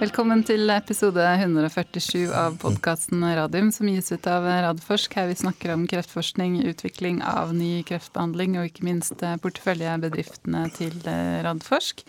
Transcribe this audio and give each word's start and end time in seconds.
Velkommen 0.00 0.40
til 0.48 0.70
episode 0.72 1.20
147 1.20 2.30
av 2.32 2.54
podkasten 2.62 3.20
Radium, 3.36 3.66
som 3.68 3.84
gis 3.90 4.06
ut 4.08 4.24
av 4.32 4.46
Radforsk. 4.48 5.12
Her 5.12 5.26
vi 5.28 5.34
snakker 5.36 5.74
om 5.74 5.82
kreftforskning, 5.90 6.54
utvikling 6.70 7.18
av 7.20 7.52
ny 7.52 7.82
kreftbehandling 7.84 8.56
og 8.56 8.70
ikke 8.70 8.86
minst 8.88 9.20
porteføljebedriftene 9.44 10.62
til 10.72 10.96
Radforsk. 11.44 12.00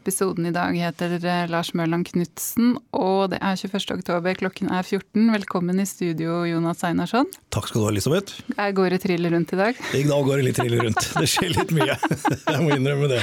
Episoden 0.00 0.48
i 0.48 0.54
dag 0.56 0.72
heter 0.80 1.18
Lars 1.52 1.74
Mørland 1.76 2.08
Knutsen, 2.08 2.78
og 2.96 3.34
det 3.34 3.42
er 3.44 3.60
21. 3.60 3.98
oktober, 3.98 4.40
klokken 4.40 4.72
er 4.72 4.80
14. 4.80 5.28
Velkommen 5.34 5.84
i 5.84 5.84
studio, 5.84 6.38
Jonas 6.48 6.80
Einarsson. 6.88 7.28
Takk 7.52 7.68
skal 7.68 7.82
du 7.82 7.84
ha, 7.84 7.92
Elisabeth. 7.92 8.40
Jeg 8.56 8.78
går 8.80 8.96
det 8.96 9.02
trill 9.04 9.28
rundt 9.36 9.52
i 9.52 9.60
dag? 9.60 9.84
I 9.92 10.06
dag 10.08 10.24
går 10.24 10.40
det 10.40 10.48
litt 10.48 10.62
trill 10.62 10.80
rundt. 10.86 11.12
Det 11.20 11.28
skjer 11.28 11.52
litt 11.52 11.76
mye. 11.76 12.00
Jeg 12.54 12.64
må 12.64 12.72
innrømme 12.80 13.12
det. 13.12 13.20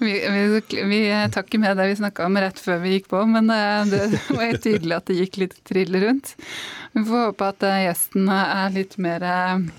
Vi, 0.00 0.12
vi, 0.30 0.82
vi 0.84 1.28
tar 1.32 1.44
ikke 1.44 1.58
med 1.60 1.76
det 1.76 1.90
vi 1.90 1.96
snakka 1.98 2.24
om 2.24 2.38
rett 2.40 2.56
før 2.56 2.78
vi 2.80 2.94
gikk 2.94 3.10
på, 3.10 3.20
men 3.28 3.50
eh, 3.52 3.82
det, 3.90 4.00
var 4.32 4.46
helt 4.48 4.62
tydelig 4.64 4.96
at 4.96 5.10
det 5.10 5.18
gikk 5.18 5.36
litt 5.42 5.56
trill 5.68 5.98
rundt. 6.00 6.32
Vi 6.94 7.02
får 7.04 7.26
håpe 7.26 7.48
at 7.52 7.66
eh, 7.68 7.82
gjesten 7.84 8.30
er 8.32 8.72
litt 8.78 8.96
mer 9.00 9.28
eh, 9.28 9.70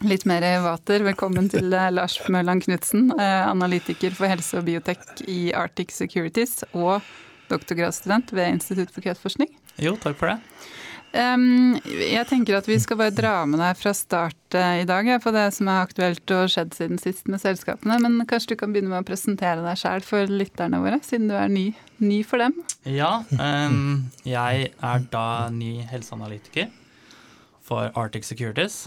Litt 0.00 0.22
mer 0.24 0.40
vater. 0.64 1.02
Velkommen 1.04 1.50
til 1.52 1.66
Lars 1.68 2.14
Mørland 2.32 2.62
Knutsen, 2.64 3.10
analytiker 3.20 4.14
for 4.16 4.32
helse 4.32 4.56
og 4.56 4.64
biotek 4.64 5.02
i 5.28 5.50
Arctic 5.52 5.92
Securities 5.92 6.62
og 6.70 7.04
doktorgradsstudent 7.50 8.32
ved 8.32 8.54
Institutt 8.54 8.94
for 8.94 9.04
kreftforskning. 9.04 9.50
Jo, 9.76 9.98
takk 10.00 10.16
for 10.16 10.32
det. 10.32 10.38
Um, 11.10 11.74
jeg 11.90 12.22
tenker 12.30 12.54
at 12.60 12.68
vi 12.70 12.76
skal 12.78 12.98
bare 13.00 13.14
dra 13.14 13.32
med 13.48 13.58
deg 13.58 13.78
fra 13.80 13.90
start 13.96 14.54
uh, 14.54 14.78
i 14.78 14.86
dag 14.86 15.08
på 15.22 15.32
det 15.34 15.48
som 15.56 15.66
er 15.66 15.82
aktuelt 15.82 16.34
og 16.36 16.52
skjedd 16.52 16.76
siden 16.76 17.00
sist 17.02 17.26
med 17.30 17.42
selskapene. 17.42 17.98
Men 18.04 18.22
kanskje 18.30 18.54
du 18.54 18.60
kan 18.60 18.74
begynne 18.74 18.92
med 18.92 19.02
å 19.02 19.08
presentere 19.08 19.64
deg 19.64 19.80
sjæl 19.80 20.06
for 20.06 20.30
lytterne 20.30 20.78
våre, 20.82 21.00
siden 21.06 21.26
du 21.30 21.34
er 21.34 21.50
ny, 21.50 21.66
ny 21.98 22.20
for 22.26 22.42
dem? 22.42 22.54
Ja, 22.86 23.24
um, 23.34 24.10
jeg 24.22 24.70
er 24.70 25.06
da 25.10 25.26
ny 25.54 25.80
helseanalytiker 25.90 26.70
for 27.66 27.90
Arctic 27.98 28.28
Securities. 28.28 28.84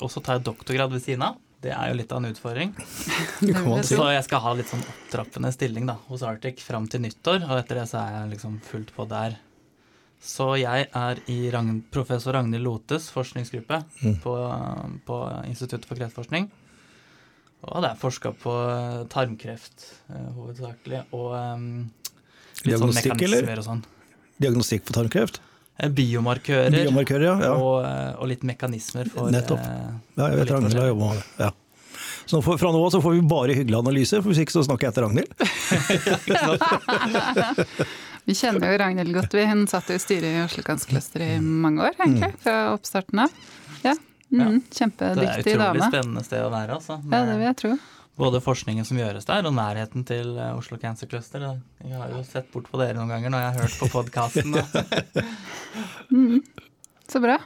Og 0.00 0.12
så 0.12 0.20
tar 0.20 0.38
jeg 0.38 0.48
doktorgrad 0.48 0.92
ved 0.92 1.04
siden 1.04 1.28
av. 1.28 1.42
Det 1.64 1.72
er 1.72 1.90
jo 1.90 1.96
litt 1.98 2.12
av 2.12 2.20
en 2.20 2.30
utfordring. 2.30 2.72
så 3.88 4.10
jeg 4.12 4.24
skal 4.26 4.42
ha 4.44 4.52
litt 4.56 4.68
sånn 4.70 4.84
opptrappende 4.84 5.52
stilling 5.54 5.88
da, 5.88 5.96
hos 6.08 6.24
Arctic 6.24 6.60
fram 6.64 6.88
til 6.88 7.04
nyttår, 7.04 7.44
og 7.48 7.56
etter 7.58 7.80
det 7.80 7.88
så 7.90 8.02
er 8.02 8.16
jeg 8.20 8.36
liksom 8.36 8.60
fullt 8.64 8.92
på 8.96 9.08
der. 9.10 9.38
Så 10.22 10.48
jeg 10.58 10.86
er 10.96 11.18
i 11.30 11.38
Ragn 11.52 11.82
professor 11.92 12.34
Ragnhild 12.36 12.64
Lotes 12.64 13.10
forskningsgruppe 13.14 13.82
mm. 14.02 14.14
på, 14.24 14.36
på, 15.06 15.18
Instituttet 15.46 15.86
for 15.88 15.98
kreftforskning. 15.98 16.48
Og 17.66 17.82
det 17.82 17.90
er 17.90 17.98
forska 17.98 18.32
på 18.38 18.54
tarmkreft 19.10 19.86
uh, 20.12 20.30
hovedsakelig, 20.36 21.02
og 21.16 21.34
um, 21.34 21.68
litt 22.66 22.78
sånn 22.78 22.94
mekanismer 22.94 23.62
og 23.62 23.66
sånn. 23.66 23.84
Diagnostikk 24.42 24.84
for 24.86 25.00
tarmkreft? 25.00 25.40
Biomarkører, 25.76 26.72
Biomarkører 26.72 27.26
ja, 27.26 27.36
ja. 27.48 27.52
Og, 27.60 27.84
og, 28.16 28.26
litt 28.30 28.44
mekanismer 28.48 29.10
for 29.12 29.32
Nettopp. 29.32 29.60
Ja, 30.16 30.30
jeg 30.30 30.40
vet 30.40 30.52
Ragnhild 30.54 30.80
har 30.80 30.92
jobba 30.92 31.10
med 31.10 31.20
det. 31.20 31.26
Ja. 31.44 31.50
Så 32.26 32.40
fra 32.42 32.70
nå 32.74 32.80
av 32.82 32.90
så 32.90 33.00
får 33.04 33.12
vi 33.14 33.22
bare 33.28 33.54
hyggelige 33.54 33.82
analyser, 33.84 34.22
for 34.22 34.32
hvis 34.32 34.42
ikke 34.42 34.56
så 34.56 34.64
snakker 34.66 34.88
jeg 34.88 34.92
etter 34.94 35.04
Ragnhild. 35.06 35.30
vi 38.26 38.36
kjenner 38.36 38.72
jo 38.72 38.78
Ragnhild 38.82 39.14
godt, 39.16 39.34
vi. 39.38 39.46
Hun 39.48 39.66
satt 39.70 39.90
i 39.94 39.98
styret 40.02 40.28
i 40.28 40.44
Oslo 40.44 40.64
Cancer 40.66 41.24
i 41.24 41.32
mange 41.40 41.86
år, 41.86 41.96
egentlig. 41.98 42.32
Mm. 42.34 42.40
Fra 42.42 42.56
oppstarten 42.74 43.26
av. 43.26 43.42
Ja. 43.84 43.96
Mm, 44.34 44.62
kjempedyktig 44.74 45.04
dame. 45.06 45.20
Det 45.20 45.28
er 45.30 45.52
utrolig 45.54 45.90
spennende 45.92 46.24
sted 46.26 46.42
å 46.42 46.50
være, 46.50 46.80
altså. 46.80 46.98
Ja, 47.06 47.22
det 47.28 47.36
vil 47.38 47.46
jeg 47.46 47.60
tro 47.62 47.76
både 48.16 48.40
forskningen 48.40 48.86
som 48.88 48.96
gjøres 48.96 49.28
der, 49.28 49.44
og 49.44 49.52
nærheten 49.56 50.04
til 50.08 50.36
eh, 50.40 50.54
Oslo 50.56 50.78
Cancer 50.80 51.08
Cluster. 51.10 51.42
Jeg 51.84 51.98
har 52.00 52.14
jo 52.14 52.22
sett 52.24 52.48
bort 52.52 52.70
på 52.72 52.80
dere 52.80 52.96
noen 52.96 53.12
ganger 53.12 53.32
når 53.32 53.44
jeg 53.44 53.52
har 53.52 53.66
hørt 53.66 53.76
på 53.82 53.90
podkasten. 53.92 54.56
mm, 56.14 56.40
så 57.12 57.22
bra. 57.22 57.36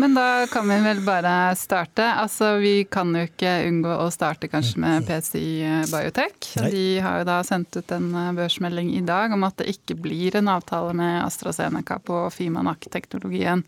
Men 0.00 0.14
da 0.16 0.46
kan 0.48 0.64
vi 0.68 0.78
vel 0.80 1.02
bare 1.04 1.52
starte. 1.60 2.06
Altså, 2.22 2.54
vi 2.62 2.86
kan 2.88 3.12
jo 3.12 3.26
ikke 3.28 3.50
unngå 3.68 3.96
å 4.00 4.06
starte 4.14 4.48
kanskje 4.48 4.80
med 4.80 5.04
PCI 5.04 5.84
Biotech. 5.90 6.54
De 6.72 6.84
har 7.04 7.20
jo 7.20 7.26
da 7.28 7.40
sendt 7.44 7.76
ut 7.76 7.92
en 7.92 8.08
eh, 8.16 8.30
børsmelding 8.38 8.94
i 8.96 9.04
dag 9.04 9.34
om 9.36 9.44
at 9.44 9.60
det 9.60 9.68
ikke 9.74 9.98
blir 10.00 10.38
en 10.40 10.48
avtale 10.48 10.94
med 10.96 11.18
AstraZeneca 11.26 11.98
på 12.00 12.22
Fimanak-teknologien. 12.32 13.66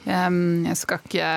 Jeg 0.00 0.76
skal 0.80 1.02
ikke 1.04 1.30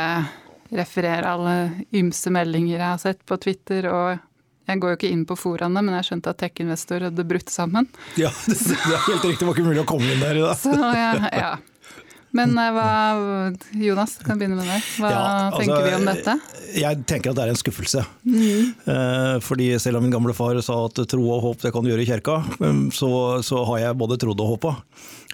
referere 0.73 1.33
alle 1.35 1.55
ymse 1.93 2.31
meldinger 2.33 2.77
jeg 2.77 2.85
har 2.87 3.01
sett 3.01 3.25
på 3.27 3.37
Twitter. 3.37 3.89
og 3.91 4.29
jeg 4.63 4.79
går 4.79 4.93
jo 4.93 4.97
ikke 4.97 5.11
inn 5.11 5.25
på 5.27 5.35
foraene, 5.35 5.81
men 5.83 5.97
jeg 5.99 6.07
skjønte 6.07 6.31
at 6.31 6.39
tech-investor 6.39 7.03
hadde 7.09 7.25
brutt 7.27 7.51
sammen. 7.51 7.89
Ja, 8.15 8.31
det, 8.47 8.55
er 8.55 9.05
helt 9.09 9.27
riktig. 9.27 9.41
Det 9.43 9.49
var 9.49 9.57
ikke 9.57 9.67
mulig 9.67 9.83
å 9.83 9.87
komme 9.89 10.07
inn 10.07 10.23
der 10.23 10.39
i 10.39 10.45
dag. 10.45 10.55
Så, 10.59 10.73
ja, 10.95 11.11
ja. 11.29 11.53
Men 12.33 12.57
eh, 12.57 12.71
hva, 12.73 12.89
Jonas, 13.77 14.17
kan 14.25 14.39
begynne 14.41 14.57
med 14.57 14.67
deg. 14.67 14.85
Hva 14.97 15.13
ja, 15.13 15.23
altså, 15.47 15.61
tenker 15.61 15.85
vi 15.85 15.95
om 15.99 16.07
dette? 16.09 16.37
Jeg 16.73 17.03
tenker 17.09 17.31
at 17.31 17.37
det 17.37 17.45
er 17.45 17.53
en 17.53 17.59
skuffelse. 17.61 18.05
Mm. 18.25 18.71
Eh, 18.89 19.35
fordi 19.45 19.69
selv 19.81 19.99
om 19.99 20.07
min 20.07 20.13
gamle 20.13 20.33
far 20.37 20.57
sa 20.65 20.79
at 20.87 21.03
tro 21.09 21.27
og 21.29 21.43
håp 21.45 21.65
det 21.65 21.73
kan 21.75 21.85
du 21.85 21.91
gjøre 21.93 22.05
i 22.05 22.09
kirka, 22.09 22.39
så, 22.95 23.11
så 23.45 23.61
har 23.69 23.85
jeg 23.85 23.99
både 24.01 24.17
trodd 24.25 24.41
og 24.41 24.55
håpa. 24.55 24.73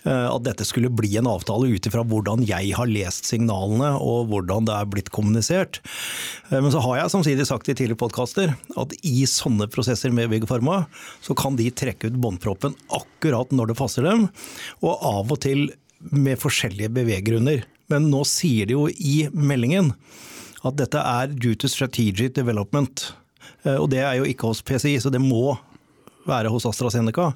Eh, 0.03 0.27
at 0.27 0.43
dette 0.43 0.67
skulle 0.67 0.91
bli 0.91 1.13
en 1.19 1.31
avtale 1.31 1.71
ut 1.71 1.87
ifra 1.87 2.03
hvordan 2.07 2.43
jeg 2.47 2.75
har 2.75 2.91
lest 2.91 3.31
signalene 3.31 3.93
og 4.03 4.29
hvordan 4.33 4.67
det 4.67 4.75
er 4.75 4.91
blitt 4.91 5.11
kommunisert. 5.15 5.79
Men 6.51 6.71
så 6.73 6.83
har 6.83 6.99
jeg 6.99 7.15
samtidig 7.15 7.47
sagt 7.47 7.71
i 7.71 7.75
tidligere 7.75 8.03
podkaster 8.03 8.55
at 8.79 8.95
i 9.07 9.23
sånne 9.29 9.71
prosesser 9.71 10.11
med 10.11 10.31
Big 10.33 10.47
Pharma, 10.49 10.83
så 11.23 11.35
kan 11.37 11.55
de 11.59 11.71
trekke 11.71 12.11
ut 12.11 12.19
båndproppen 12.19 12.75
akkurat 12.91 13.55
når 13.55 13.71
det 13.71 13.79
passer 13.79 14.07
dem. 14.07 14.27
Og 14.83 14.97
av 14.99 15.31
og 15.31 15.39
til 15.47 15.69
med 15.99 16.39
forskjellige 16.41 16.91
beveggrunner. 16.95 17.63
Men 17.89 18.09
nå 18.11 18.23
sier 18.27 18.69
de 18.69 18.77
jo 18.77 18.87
i 18.89 19.23
meldingen 19.33 19.93
at 20.67 20.77
dette 20.79 20.99
er 20.99 21.31
due 21.31 21.57
to 21.59 21.69
strategic 21.71 22.35
development. 22.35 23.09
Eh, 23.63 23.75
og 23.75 23.89
det 23.93 24.03
er 24.03 24.19
jo 24.19 24.27
ikke 24.27 24.51
hos 24.51 24.63
PCI, 24.65 24.97
så 25.01 25.11
det 25.13 25.21
må 25.23 25.57
være 26.29 26.51
hos 26.51 26.67
AstraZeneca. 26.69 27.31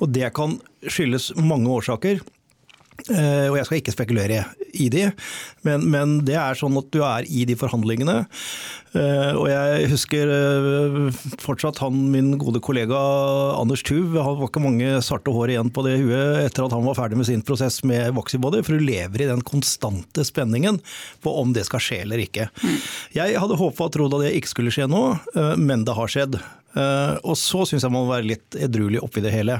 Og 0.00 0.12
det 0.14 0.30
kan 0.36 0.56
skyldes 0.86 1.32
mange 1.36 1.70
årsaker. 1.70 2.22
Eh, 3.10 3.48
og 3.50 3.56
jeg 3.58 3.66
skal 3.66 3.80
ikke 3.80 3.94
spekulere 3.94 4.44
i 4.78 4.86
de, 4.92 5.08
men, 5.66 5.86
men, 5.90 6.14
det 6.26 6.36
er 6.38 6.58
sånn 6.58 6.76
at 6.78 6.90
du 6.94 7.00
er 7.04 7.26
i 7.26 7.42
de 7.48 7.56
forhandlingene. 7.58 8.22
Eh, 8.92 9.32
og 9.34 9.48
jeg 9.50 9.88
husker 9.90 10.30
eh, 10.30 11.24
fortsatt 11.42 11.80
han 11.82 11.98
min 12.12 12.32
gode 12.40 12.62
kollega 12.64 13.00
Anders 13.58 13.82
Tuv. 13.86 14.14
Han 14.14 14.38
var 14.38 14.50
ikke 14.50 14.62
mange 14.62 14.94
svarte 15.04 15.34
hår 15.34 15.54
igjen 15.56 15.72
på 15.74 15.84
det 15.86 15.96
huet 16.04 16.44
etter 16.46 16.66
at 16.66 16.76
han 16.76 16.86
var 16.86 16.98
ferdig 16.98 17.18
med 17.18 17.28
sin 17.28 17.44
prosess 17.46 17.80
med 17.88 18.14
Voxybody, 18.16 18.62
for 18.62 18.78
du 18.78 18.86
lever 18.86 19.26
i 19.26 19.30
den 19.32 19.42
konstante 19.46 20.26
spenningen 20.28 20.78
på 21.24 21.34
om 21.42 21.56
det 21.56 21.66
skal 21.68 21.82
skje 21.82 22.02
eller 22.04 22.22
ikke. 22.22 22.48
Jeg 23.16 23.38
hadde 23.40 23.58
håpa 23.58 23.88
og 23.88 23.94
trodd 23.96 24.18
at 24.18 24.28
det 24.28 24.36
ikke 24.38 24.52
skulle 24.52 24.74
skje 24.74 24.88
nå, 24.90 25.02
men 25.58 25.86
det 25.86 25.96
har 25.96 26.10
skjedd. 26.10 26.38
Og 27.26 27.34
så 27.36 27.66
syns 27.68 27.84
jeg 27.84 27.92
man 27.92 28.06
må 28.06 28.12
være 28.12 28.30
litt 28.30 28.56
edruelig 28.56 29.02
oppi 29.04 29.24
det 29.24 29.34
hele. 29.34 29.58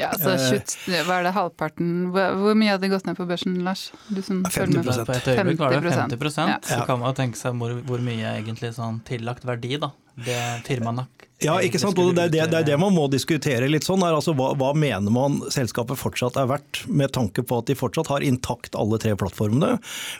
Ja, 0.00 0.08
altså 0.10 0.34
slutt, 0.40 0.72
Hva 1.06 1.20
er 1.20 1.26
det 1.28 1.32
halvparten? 1.36 1.90
Hvor 2.14 2.56
mye 2.58 2.72
hadde 2.74 2.88
gått 2.90 3.06
ned 3.06 3.18
på 3.18 3.26
børsen, 3.28 3.60
Lars? 3.62 3.86
Du 4.10 4.20
som 4.26 4.40
50 4.42 4.82
På 5.06 5.14
et 5.14 5.28
øyeblikk 5.30 5.60
var 5.62 5.76
det 5.76 5.92
50 5.94 6.40
ja. 6.50 6.56
Så 6.66 6.80
kan 6.88 6.98
man 6.98 7.12
jo 7.12 7.18
tenke 7.20 7.38
seg 7.38 7.54
hvor, 7.60 7.76
hvor 7.86 8.02
mye 8.02 8.32
egentlig 8.40 8.72
sånn 8.74 8.98
tillagt 9.06 9.46
verdi 9.46 9.78
da, 9.78 9.92
det 10.14 10.40
firmaet 10.66 11.24
ja, 11.42 11.54
ikke 11.60 11.80
sant. 11.80 11.98
Og 12.00 12.14
det, 12.16 12.28
er 12.38 12.48
det, 12.48 12.62
det, 12.68 12.76
man 12.80 12.94
må 12.94 13.04
diskutere 13.12 13.66
litt 13.68 13.84
sånn. 13.84 14.02
Er 14.06 14.16
altså, 14.16 14.32
hva, 14.38 14.52
hva, 14.58 14.70
mener 14.78 15.12
man 15.12 15.40
selskapet 15.52 15.98
fortsatt 16.00 16.38
er 16.40 16.48
verdt, 16.48 16.84
med 16.88 17.12
tanke 17.14 17.44
på 17.44 17.58
at 17.60 17.68
de 17.68 17.76
fortsatt 17.76 18.08
har 18.12 18.24
intakt 18.24 18.78
alle 18.78 19.00
tre 19.02 19.12
plattformene, 19.18 19.74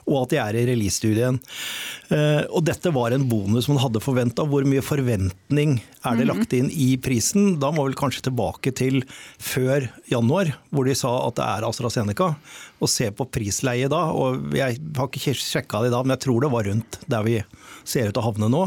og 0.08 0.18
at 0.24 0.34
de 0.34 0.40
er 0.42 0.58
i 0.58 0.66
release-studien. 0.68 1.38
Uh, 2.10 2.42
og 2.50 2.64
dette 2.68 2.92
var 2.94 3.14
en 3.14 3.26
bonus 3.30 3.70
man 3.70 3.80
hadde 3.82 4.02
forventa. 4.04 4.46
Hvor 4.48 4.66
mye 4.68 4.84
forventning 4.84 5.78
er 6.04 6.18
det 6.18 6.26
mhm. 6.26 6.30
lagt 6.32 6.56
inn 6.58 6.70
i 6.70 6.90
prisen? 7.00 7.54
Da 7.62 7.72
må 7.74 7.86
vi 7.88 7.98
kanskje 7.98 8.26
tilbake 8.28 8.74
til 8.76 9.00
før 9.38 9.88
januar, 10.10 10.52
hvor 10.74 10.88
de 10.88 10.98
sa 10.98 11.14
at 11.24 11.38
det 11.40 11.48
er 11.48 11.68
AstraZeneca. 11.70 12.34
Og 12.82 12.90
se 12.90 13.08
på 13.14 13.30
prisleie 13.32 13.88
da. 13.88 14.10
og 14.12 14.52
Jeg 14.58 14.82
har 14.98 15.08
ikke 15.08 15.38
sjekka 15.38 15.84
det 15.84 15.92
i 15.92 15.94
dag, 15.94 16.04
men 16.04 16.18
jeg 16.18 16.26
tror 16.26 16.44
det 16.44 16.52
var 16.52 16.68
rundt 16.68 17.04
der 17.08 17.24
vi 17.24 17.38
ser 17.86 18.10
ut 18.10 18.16
til 18.16 18.24
å 18.24 18.32
havne 18.32 18.50
nå. 18.52 18.66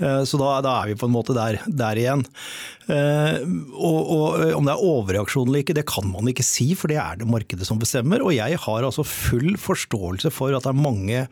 Eh, 0.00 0.22
så 0.26 0.38
da, 0.40 0.58
da, 0.64 0.74
er 0.80 0.90
vi 0.90 0.98
på 0.98 1.08
en 1.08 1.14
måte 1.14 1.36
der, 1.36 1.60
der 1.66 2.00
igjen. 2.00 2.24
Eh, 2.90 3.36
og, 3.72 4.00
og, 4.00 4.26
eh, 4.42 4.54
Om 4.56 4.66
det 4.66 4.74
er 4.74 4.86
overreaksjon 4.90 5.50
eller 5.50 5.62
ikke, 5.62 5.76
det 5.78 5.86
kan 5.90 6.08
man 6.10 6.30
ikke 6.30 6.46
si, 6.46 6.72
for 6.78 6.90
det 6.90 6.98
er 7.02 7.20
det 7.20 7.30
markedet 7.30 7.68
som 7.68 7.80
bestemmer. 7.82 8.24
Og 8.24 8.34
jeg 8.36 8.58
har 8.66 8.88
altså 8.88 9.06
full 9.06 9.54
forståelse 9.60 10.32
for 10.34 10.56
at 10.56 10.66
det 10.66 10.74
er 10.74 10.82
mange 10.82 11.26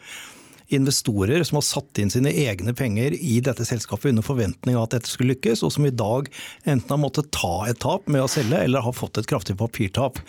investorer 0.77 1.43
som 1.47 1.59
har 1.59 1.67
satt 1.67 2.01
inn 2.01 2.11
sine 2.13 2.33
egne 2.45 2.75
penger 2.77 3.15
i 3.17 3.39
dette 3.45 3.67
selskapet 3.69 4.13
under 4.13 4.27
forventning 4.27 4.77
av 4.79 4.87
at 4.87 4.97
dette 4.97 5.11
skulle 5.11 5.35
lykkes, 5.35 5.65
og 5.67 5.75
som 5.75 5.87
i 5.89 5.95
dag 5.95 6.31
enten 6.65 6.95
har 6.95 7.01
måttet 7.03 7.31
ta 7.35 7.67
et 7.69 7.81
tap 7.83 8.09
med 8.11 8.25
å 8.25 8.31
selge, 8.31 8.59
eller 8.59 8.85
har 8.85 8.97
fått 8.97 9.21
et 9.21 9.29
kraftig 9.31 9.57
papirtap. 9.61 10.21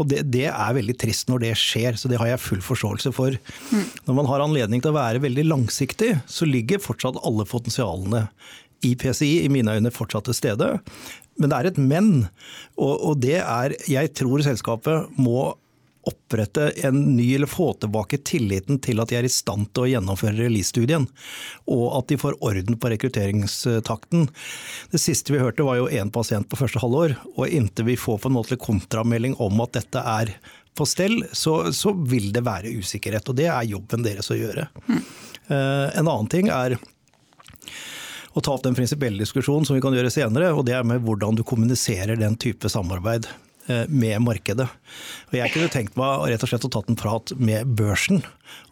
Og 0.00 0.10
det, 0.10 0.24
det 0.32 0.48
er 0.50 0.76
veldig 0.76 0.96
trist 1.00 1.30
når 1.30 1.44
det 1.44 1.54
skjer, 1.60 1.98
så 2.00 2.10
det 2.10 2.20
har 2.20 2.32
jeg 2.32 2.44
full 2.44 2.64
forståelse 2.64 3.14
for. 3.16 3.36
Når 4.06 4.16
man 4.16 4.30
har 4.30 4.44
anledning 4.44 4.82
til 4.82 4.92
å 4.92 4.98
være 4.98 5.22
veldig 5.24 5.46
langsiktig, 5.50 6.14
så 6.30 6.48
ligger 6.48 6.82
fortsatt 6.82 7.20
alle 7.26 7.48
potensialene 7.48 8.26
i 8.86 8.94
PCI 8.96 9.42
i 9.44 9.50
mine 9.52 9.76
øyne 9.76 9.92
fortsatt 9.92 10.28
til 10.28 10.36
stede. 10.36 10.70
Men 11.40 11.52
det 11.52 11.58
er 11.58 11.70
et 11.70 11.80
men, 11.80 12.12
og, 12.76 12.94
og 12.94 13.20
det 13.22 13.38
er 13.40 13.76
Jeg 13.88 14.12
tror 14.18 14.42
selskapet 14.44 15.12
må 15.20 15.52
opprette 16.08 16.70
en 16.84 17.16
ny, 17.16 17.34
eller 17.34 17.50
få 17.50 17.72
tilbake 17.74 18.20
tilliten 18.24 18.78
til 18.80 19.02
at 19.02 19.10
de 19.10 19.18
er 19.18 19.26
i 19.28 19.32
stand 19.32 19.68
til 19.74 19.84
å 19.84 19.90
gjennomføre 19.90 20.38
release-studien. 20.38 21.06
Og 21.68 21.84
at 21.98 22.08
de 22.08 22.18
får 22.20 22.38
orden 22.46 22.78
på 22.80 22.92
rekrutteringstakten. 22.92 24.28
Det 24.92 25.00
siste 25.02 25.34
vi 25.34 25.42
hørte 25.42 25.66
var 25.66 25.80
jo 25.80 25.90
én 25.92 26.12
pasient 26.12 26.48
på 26.48 26.58
første 26.60 26.80
halvår. 26.82 27.18
Og 27.36 27.52
inntil 27.52 27.90
vi 27.90 27.98
får 28.00 28.22
på 28.22 28.30
en 28.30 28.38
måte 28.38 28.60
kontramelding 28.60 29.36
om 29.42 29.60
at 29.64 29.76
dette 29.76 30.04
er 30.14 30.32
på 30.78 30.86
stell, 30.86 31.24
så, 31.32 31.72
så 31.76 31.92
vil 31.92 32.30
det 32.32 32.46
være 32.46 32.72
usikkerhet. 32.80 33.28
Og 33.28 33.36
det 33.36 33.50
er 33.52 33.68
jobben 33.68 34.06
deres 34.06 34.30
å 34.32 34.38
gjøre. 34.38 34.70
Mm. 34.86 35.04
En 35.50 36.06
annen 36.06 36.30
ting 36.30 36.48
er 36.54 36.78
å 38.30 38.40
ta 38.40 38.54
opp 38.54 38.62
den 38.64 38.76
prinsipielle 38.78 39.18
diskusjonen 39.20 39.66
som 39.66 39.76
vi 39.76 39.82
kan 39.82 39.94
gjøre 39.96 40.12
senere, 40.14 40.52
og 40.54 40.64
det 40.68 40.76
er 40.78 40.86
med 40.86 41.02
hvordan 41.04 41.36
du 41.36 41.42
kommuniserer 41.46 42.16
den 42.16 42.38
type 42.40 42.70
samarbeid 42.70 43.26
med 43.88 44.22
markedet. 44.24 44.66
Og 45.30 45.36
jeg 45.38 45.52
kunne 45.54 45.70
tenkt 45.72 45.98
meg 45.98 46.26
rett 46.30 46.44
og 46.44 46.50
slett 46.50 46.66
å 46.66 46.72
tatt 46.72 46.90
en 46.90 46.98
prat 46.98 47.32
med 47.38 47.74
børsen, 47.78 48.22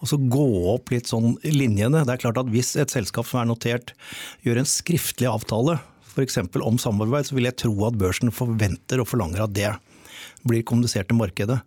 og 0.02 0.10
så 0.10 0.18
gå 0.18 0.46
opp 0.74 0.92
litt 0.94 1.10
sånn 1.10 1.36
linjene. 1.44 2.04
Det 2.06 2.16
er 2.16 2.24
klart 2.24 2.40
at 2.40 2.50
Hvis 2.52 2.74
et 2.80 2.92
selskap 2.92 3.28
som 3.28 3.42
er 3.42 3.50
notert 3.50 3.94
gjør 4.46 4.62
en 4.62 4.68
skriftlig 4.68 5.28
avtale 5.30 5.78
f.eks. 6.18 6.40
om 6.58 6.78
samarbeid, 6.80 7.28
så 7.28 7.36
vil 7.36 7.46
jeg 7.48 7.60
tro 7.62 7.74
at 7.86 7.98
børsen 7.98 8.32
forventer 8.34 9.02
og 9.02 9.10
forlanger 9.10 9.44
at 9.44 9.54
det 9.54 9.74
blir 10.48 10.64
kommunisert 10.66 11.10
til 11.10 11.18
markedet. 11.18 11.58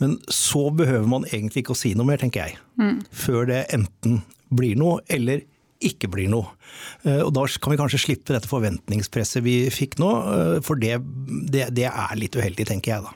Men 0.00 0.16
så 0.32 0.68
behøver 0.74 1.08
man 1.10 1.26
egentlig 1.30 1.64
ikke 1.64 1.74
å 1.74 1.78
si 1.78 1.94
noe 1.96 2.08
mer, 2.08 2.20
tenker 2.20 2.46
jeg. 2.46 2.60
Mm. 2.80 3.02
Før 3.10 3.48
det 3.50 3.64
enten 3.74 4.22
blir 4.54 4.78
noe 4.78 5.02
eller 5.12 5.44
ikke 5.88 6.10
blir 6.12 6.30
noe. 6.32 6.54
Eh, 7.02 7.20
og 7.20 7.32
Da 7.36 7.44
kan 7.60 7.74
vi 7.74 7.80
kanskje 7.80 8.02
slippe 8.06 8.34
dette 8.34 8.50
forventningspresset 8.50 9.44
vi 9.44 9.58
fikk 9.72 9.98
nå, 10.02 10.10
eh, 10.32 10.56
for 10.64 10.80
det, 10.80 10.98
det, 11.50 11.68
det 11.76 11.88
er 11.90 12.16
litt 12.18 12.36
uheldig, 12.36 12.66
tenker 12.70 12.96
jeg 12.96 13.06
da. 13.06 13.14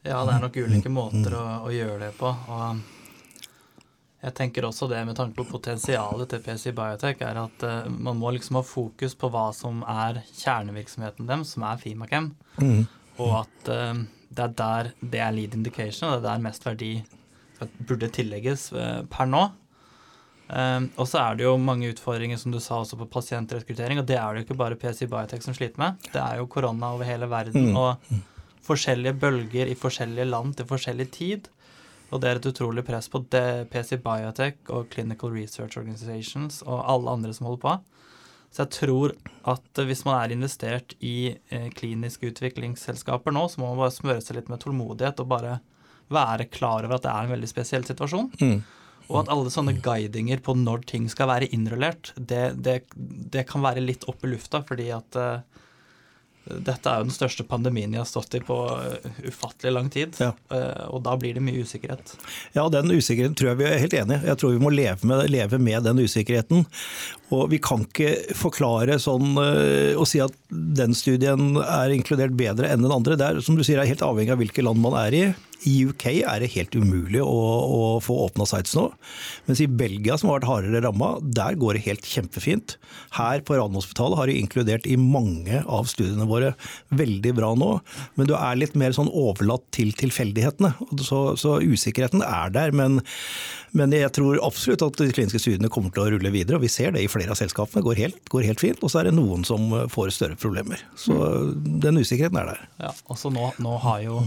Ja, 0.00 0.22
det 0.24 0.32
er 0.32 0.46
nok 0.46 0.56
ulike 0.56 0.92
måter 0.92 1.36
å, 1.36 1.44
å 1.68 1.74
gjøre 1.74 2.06
det 2.06 2.14
på. 2.18 2.30
og 2.30 2.80
jeg 4.20 4.34
tenker 4.36 4.66
også 4.68 4.84
det 4.90 4.98
med 5.08 5.16
tanke 5.16 5.32
på 5.38 5.46
potensialet 5.48 6.28
til 6.28 6.42
PC 6.44 6.74
Biotech, 6.76 7.22
er 7.24 7.38
at 7.40 7.62
uh, 7.64 7.86
man 7.88 8.18
må 8.20 8.34
liksom 8.36 8.58
ha 8.58 8.60
fokus 8.68 9.14
på 9.16 9.30
hva 9.32 9.46
som 9.56 9.80
er 9.88 10.18
kjernevirksomheten 10.28 11.28
dem, 11.28 11.44
som 11.48 11.64
er 11.64 11.80
Fimakem. 11.80 12.26
Mm. 12.60 12.82
Og 13.16 13.32
at 13.38 13.70
det 14.28 14.44
er 14.44 14.52
der 14.58 14.90
det 15.00 15.22
er 15.24 15.32
lead 15.32 15.56
indication, 15.56 16.10
og 16.10 16.18
det 16.18 16.20
er 16.20 16.26
der 16.34 16.44
mest 16.44 16.68
verdi 16.68 16.90
burde 17.88 18.12
tillegges 18.12 18.66
per 19.12 19.28
nå. 19.28 19.46
Um, 20.50 20.88
og 20.98 21.06
så 21.06 21.20
er 21.22 21.38
det 21.38 21.44
jo 21.44 21.54
mange 21.62 21.92
utfordringer 21.92 22.38
som 22.40 22.50
du 22.50 22.58
sa 22.62 22.80
også 22.80 22.98
på 22.98 23.06
pasientrekruttering, 23.12 24.00
og 24.02 24.08
det 24.08 24.16
er 24.18 24.32
det 24.32 24.42
jo 24.42 24.48
ikke 24.48 24.58
bare 24.58 24.78
PC 24.78 25.06
Biotech 25.06 25.44
som 25.46 25.54
sliter 25.54 25.78
med. 25.78 26.00
Det 26.10 26.18
er 26.18 26.40
jo 26.40 26.48
korona 26.50 26.90
over 26.96 27.06
hele 27.06 27.28
verden 27.30 27.70
mm. 27.70 27.78
og 27.78 28.10
forskjellige 28.66 29.14
bølger 29.22 29.70
i 29.70 29.78
forskjellige 29.78 30.26
land 30.26 30.56
til 30.58 30.66
forskjellig 30.70 31.06
tid. 31.14 31.50
Og 32.10 32.18
det 32.18 32.30
er 32.30 32.40
et 32.40 32.48
utrolig 32.50 32.82
press 32.86 33.06
på 33.10 33.22
det, 33.30 33.70
PC 33.70 34.00
Biotech 34.02 34.72
og 34.74 34.90
Clinical 34.90 35.30
Research 35.30 35.78
Organizations 35.78 36.64
og 36.66 36.82
alle 36.82 37.14
andre 37.14 37.34
som 37.36 37.46
holder 37.46 37.62
på. 37.62 37.76
Så 38.50 38.64
jeg 38.64 38.72
tror 38.74 39.14
at 39.52 39.82
hvis 39.86 40.02
man 40.08 40.18
er 40.18 40.34
investert 40.34 40.96
i 40.98 41.36
eh, 41.54 41.68
kliniske 41.70 42.32
utviklingsselskaper 42.32 43.34
nå, 43.34 43.46
så 43.46 43.62
må 43.62 43.70
man 43.70 43.84
bare 43.84 43.94
smøre 43.94 44.24
seg 44.24 44.40
litt 44.40 44.50
med 44.50 44.58
tålmodighet 44.64 45.22
og 45.22 45.30
bare 45.30 45.60
være 46.10 46.48
klar 46.50 46.82
over 46.82 46.96
at 46.96 47.06
det 47.06 47.12
er 47.12 47.28
en 47.28 47.34
veldig 47.36 47.50
spesiell 47.50 47.86
situasjon. 47.86 48.32
Mm. 48.42 48.58
Og 49.10 49.24
at 49.24 49.30
alle 49.34 49.50
sånne 49.50 49.74
guidinger 49.82 50.42
på 50.44 50.54
når 50.54 50.84
ting 50.90 51.08
skal 51.10 51.30
være 51.32 51.50
innrullert, 51.54 52.12
det, 52.16 52.44
det, 52.62 52.76
det 52.94 53.42
kan 53.48 53.64
være 53.64 53.82
litt 53.82 54.06
opp 54.10 54.22
i 54.24 54.30
lufta, 54.30 54.62
fordi 54.66 54.86
at 54.94 55.18
uh, 55.18 55.59
dette 56.48 56.88
er 56.88 57.00
jo 57.00 57.08
den 57.08 57.14
største 57.14 57.44
pandemien 57.46 57.92
jeg 57.92 58.00
har 58.00 58.08
stått 58.08 58.34
i 58.38 58.40
på 58.44 58.56
uh, 58.72 59.08
ufattelig 59.26 59.72
lang 59.74 59.90
tid. 59.92 60.16
Ja. 60.22 60.32
Uh, 60.52 60.96
og 60.96 61.04
da 61.06 61.14
blir 61.20 61.36
det 61.36 61.44
mye 61.44 61.64
usikkerhet. 61.66 62.14
Ja, 62.56 62.64
den 62.72 62.90
usikkerheten 62.90 63.36
tror 63.38 63.52
jeg 63.52 63.60
vi 63.60 63.68
er 63.68 63.82
helt 63.82 63.94
enige 63.96 64.24
Jeg 64.30 64.40
tror 64.40 64.54
vi 64.54 64.62
må 64.62 64.72
leve 64.74 65.06
med, 65.06 65.26
leve 65.30 65.60
med 65.60 65.84
den 65.86 66.00
usikkerheten. 66.00 66.64
Og 67.30 67.44
vi 67.52 67.60
kan 67.62 67.84
ikke 67.84 68.34
forklare 68.34 68.96
sånn 68.98 69.36
og 69.38 70.06
si 70.08 70.18
at 70.18 70.34
den 70.50 70.96
studien 70.98 71.60
er 71.62 71.92
inkludert 71.94 72.34
bedre 72.34 72.72
enn 72.72 72.82
den 72.82 72.94
andre. 72.94 73.14
Det 73.14 73.28
er 73.28 73.44
som 73.44 73.54
du 73.54 73.62
sier, 73.62 73.78
er 73.78 73.86
helt 73.86 74.02
avhengig 74.02 74.34
av 74.34 74.40
hvilke 74.42 74.64
land 74.66 74.82
man 74.82 74.96
er 74.98 75.14
i. 75.14 75.22
I 75.68 75.74
UK 75.90 76.06
er 76.24 76.40
det 76.40 76.52
helt 76.54 76.72
umulig 76.72 77.20
å, 77.20 77.36
å 77.36 77.80
få 78.00 78.16
åpna 78.24 78.46
sites 78.48 78.72
nå. 78.78 78.86
Mens 79.48 79.60
i 79.60 79.68
Belgia, 79.68 80.16
som 80.16 80.30
har 80.30 80.38
vært 80.38 80.48
hardere 80.48 80.80
ramma, 80.86 81.10
der 81.20 81.58
går 81.60 81.76
det 81.76 81.84
helt 81.84 82.08
kjempefint. 82.08 82.78
Her 83.18 83.44
på 83.44 83.58
Radiumhospitalet 83.58 84.20
har 84.20 84.30
de 84.30 84.38
inkludert 84.40 84.88
i 84.88 84.96
mange 85.00 85.60
av 85.66 85.90
studiene 85.90 86.28
våre 86.30 86.39
veldig 86.94 87.32
bra 87.36 87.52
nå. 87.58 87.70
Men 88.18 88.28
du 88.30 88.34
er 88.38 88.58
litt 88.58 88.76
mer 88.78 88.94
sånn 88.96 89.10
overlatt 89.10 89.66
til 89.74 89.92
tilfeldighetene. 89.98 90.72
Så, 91.06 91.22
så 91.40 91.58
usikkerheten 91.60 92.24
er 92.26 92.52
der. 92.54 92.74
Men, 92.76 93.00
men, 93.76 93.94
jeg 93.96 94.12
tror 94.16 94.40
absolutt 94.46 94.84
at 94.86 95.00
de 95.00 95.10
kliniske 95.14 95.42
studiene 95.42 95.72
kommer 95.72 95.94
til 95.94 96.04
å 96.04 96.10
rulle 96.16 96.34
videre. 96.34 96.58
og 96.58 96.66
Vi 96.66 96.72
ser 96.72 96.94
det 96.96 97.04
i 97.04 97.10
flere 97.12 97.34
av 97.34 97.40
selskapene. 97.40 97.84
Går 97.86 98.04
helt, 98.04 98.22
går 98.32 98.46
helt 98.50 98.62
fint. 98.62 98.84
Og 98.84 98.92
så 98.92 99.02
er 99.02 99.10
det 99.10 99.16
noen 99.18 99.46
som 99.48 99.72
får 99.92 100.14
større 100.16 100.38
problemer. 100.40 100.82
Så 100.98 101.16
den 101.54 102.00
usikkerheten 102.00 102.40
er 102.40 102.54
der. 102.54 102.68
Ja, 102.86 102.94
også 103.12 103.32
nå, 103.34 103.52
nå 103.62 103.76
har 103.84 104.04
jo 104.06 104.22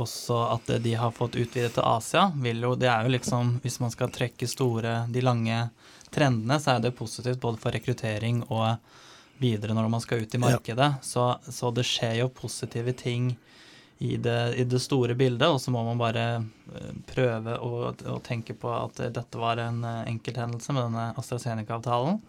også 0.00 0.36
at 0.54 0.70
de 0.82 0.94
har 0.94 1.12
fått 1.14 1.36
utvidet 1.36 1.74
til 1.74 1.84
Asia, 1.84 2.30
vil 2.42 2.62
jo 2.62 2.74
Det 2.78 2.88
er 2.88 3.04
jo 3.04 3.14
liksom 3.14 3.58
Hvis 3.62 3.80
man 3.80 3.90
skal 3.90 4.12
trekke 4.14 4.48
store, 4.48 5.04
de 5.10 5.20
lange 5.20 5.68
trendene, 6.10 6.58
så 6.60 6.74
er 6.74 6.80
det 6.82 6.96
positivt 6.98 7.40
både 7.40 7.60
for 7.62 7.70
rekruttering 7.74 8.42
og 8.48 8.78
videre 9.40 9.74
når 9.76 9.88
man 9.92 10.02
skal 10.04 10.24
ut 10.24 10.34
i 10.34 10.40
markedet. 10.40 10.90
Ja. 10.96 11.02
Så, 11.02 11.26
så, 11.48 11.70
det 11.74 11.86
skjer 11.88 12.20
jo 12.20 12.28
positive 12.34 12.92
ting 12.96 13.32
i 14.00 14.16
det, 14.16 14.54
i 14.56 14.64
det 14.64 14.80
store 14.80 15.14
bildet, 15.14 15.48
og 15.48 15.60
så 15.60 15.72
må 15.72 15.82
man 15.84 16.00
bare 16.00 16.24
eh, 16.40 16.92
prøve 17.08 17.58
å, 17.60 17.90
å, 17.92 18.20
tenke 18.24 18.56
på 18.56 18.70
at 18.72 19.02
dette 19.12 19.40
var 19.40 19.60
en 19.60 19.82
eh, 19.84 20.06
enkelthendelse 20.08 20.72
med 20.72 20.86
denne 20.86 21.10
AstraZeneca-avtalen. 21.20 22.20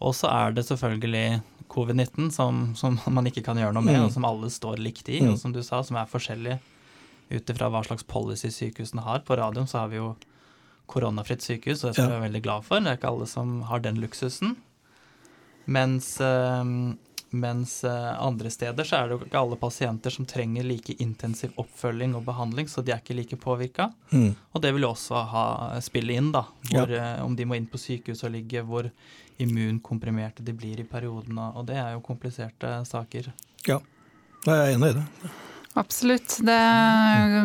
Og 0.00 0.16
så 0.16 0.30
er 0.32 0.56
det 0.56 0.64
selvfølgelig 0.66 1.42
covid-19 1.70 2.32
som, 2.34 2.62
som, 2.74 2.98
man 3.16 3.30
ikke 3.30 3.44
kan 3.46 3.60
gjøre 3.60 3.76
noe 3.76 3.86
med, 3.86 4.00
mm. 4.00 4.08
og 4.08 4.16
som 4.16 4.26
alle 4.26 4.50
står 4.50 4.82
likt 4.82 5.12
i, 5.12 5.20
mm. 5.22 5.34
og 5.34 5.38
som 5.38 5.54
du 5.54 5.62
sa, 5.62 5.84
som 5.86 6.00
er 6.00 6.10
forskjellig 6.10 6.58
ut 7.30 7.54
ifra 7.54 7.68
hva 7.70 7.84
slags 7.86 8.06
policy 8.10 8.50
sykehusene 8.50 9.06
har. 9.06 9.22
På 9.26 9.38
radioen 9.38 9.70
så 9.70 9.84
har 9.84 9.92
vi 9.92 10.00
jo 10.00 10.14
koronafritt 10.90 11.44
sykehus, 11.46 11.84
og 11.84 11.92
det 11.92 12.00
skal 12.00 12.08
vi 12.08 12.16
være 12.16 12.26
veldig 12.26 12.42
glad 12.42 12.66
for. 12.66 12.82
Det 12.82 12.90
er 12.90 12.98
ikke 12.98 13.12
alle 13.12 13.30
som 13.30 13.60
har 13.70 13.84
den 13.84 14.00
luksusen. 14.02 14.56
Mens, 15.64 16.20
øh, 16.20 16.94
mens 17.30 17.74
øh, 17.84 18.08
andre 18.26 18.50
steder 18.50 18.86
så 18.86 18.96
er 18.96 19.08
det 19.08 19.16
jo 19.16 19.26
ikke 19.26 19.38
alle 19.38 19.58
pasienter 19.60 20.14
som 20.14 20.26
trenger 20.26 20.66
like 20.66 20.96
intensiv 21.02 21.52
oppfølging 21.60 22.16
og 22.18 22.24
behandling, 22.26 22.68
så 22.68 22.82
de 22.82 22.94
er 22.94 23.02
ikke 23.02 23.18
like 23.18 23.36
påvirka. 23.36 23.90
Mm. 24.10 24.34
Og 24.52 24.62
det 24.62 24.72
vil 24.74 24.88
jo 24.88 24.94
også 24.94 25.24
ha, 25.34 25.44
spille 25.84 26.16
inn, 26.16 26.32
da. 26.34 26.46
Hvor, 26.70 26.90
ja. 26.90 27.18
øh, 27.18 27.26
om 27.26 27.36
de 27.36 27.46
må 27.46 27.58
inn 27.58 27.68
på 27.70 27.78
sykehus 27.78 28.24
og 28.24 28.34
ligge, 28.34 28.64
hvor 28.66 28.90
immunkomprimerte 29.40 30.44
de 30.44 30.52
blir 30.52 30.80
i 30.80 30.88
perioden. 30.88 31.38
Og 31.38 31.64
det 31.68 31.78
er 31.80 31.94
jo 31.94 32.02
kompliserte 32.04 32.80
saker. 32.88 33.30
Ja, 33.68 33.78
jeg 34.46 34.56
er 34.56 34.74
enig 34.74 34.92
i 34.92 34.98
det. 34.98 35.06
Absolutt. 35.78 36.38
Det, 36.42 36.60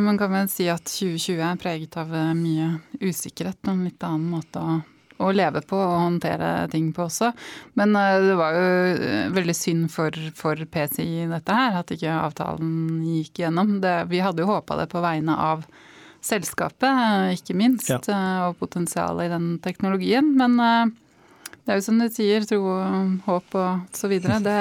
man 0.02 0.18
kan 0.18 0.32
vel 0.34 0.50
si 0.50 0.66
at 0.72 0.88
2020 0.90 1.42
er 1.46 1.62
preget 1.62 1.98
av 2.02 2.14
eh, 2.16 2.34
mye 2.38 2.72
usikkerhet 3.04 3.60
og 3.68 3.74
en 3.76 3.86
litt 3.86 4.06
annen 4.06 4.32
måte 4.34 4.62
å, 4.62 4.80
å, 5.18 5.32
leve 5.36 5.62
på 5.66 5.78
og 5.80 5.96
håndtere 6.04 6.68
ting 6.72 6.92
på 6.96 7.06
også. 7.08 7.32
Men 7.80 7.96
eh, 8.00 8.20
det 8.26 8.38
var 8.40 8.58
jo 8.58 8.68
eh, 8.96 9.32
veldig 9.36 9.56
synd 9.58 9.90
for, 9.94 10.16
for 10.38 10.60
PCI 10.60 11.28
dette 11.32 11.58
her, 11.58 11.80
at 11.82 11.94
ikke 11.96 12.14
avtalen 12.20 13.04
gikk 13.06 13.44
gjennom. 13.46 13.80
Det, 13.84 13.98
vi 14.12 14.24
hadde 14.24 14.46
jo 14.46 14.52
håpa 14.52 14.80
det 14.82 14.90
på 14.92 15.04
vegne 15.06 15.38
av 15.52 15.66
selskapet, 16.26 17.36
ikke 17.38 17.54
minst, 17.54 17.92
ja. 17.92 18.00
og 18.48 18.56
potensialet 18.58 19.28
i 19.28 19.34
den 19.36 19.50
teknologien. 19.62 20.32
Men 20.40 20.58
det 20.58 21.70
er 21.70 21.78
jo 21.78 21.86
som 21.86 22.00
du 22.02 22.08
sier, 22.10 22.42
tro, 22.50 22.64
håp 23.28 23.58
og 23.62 23.84
så 23.94 24.10
videre. 24.10 24.40
Det 24.42 24.58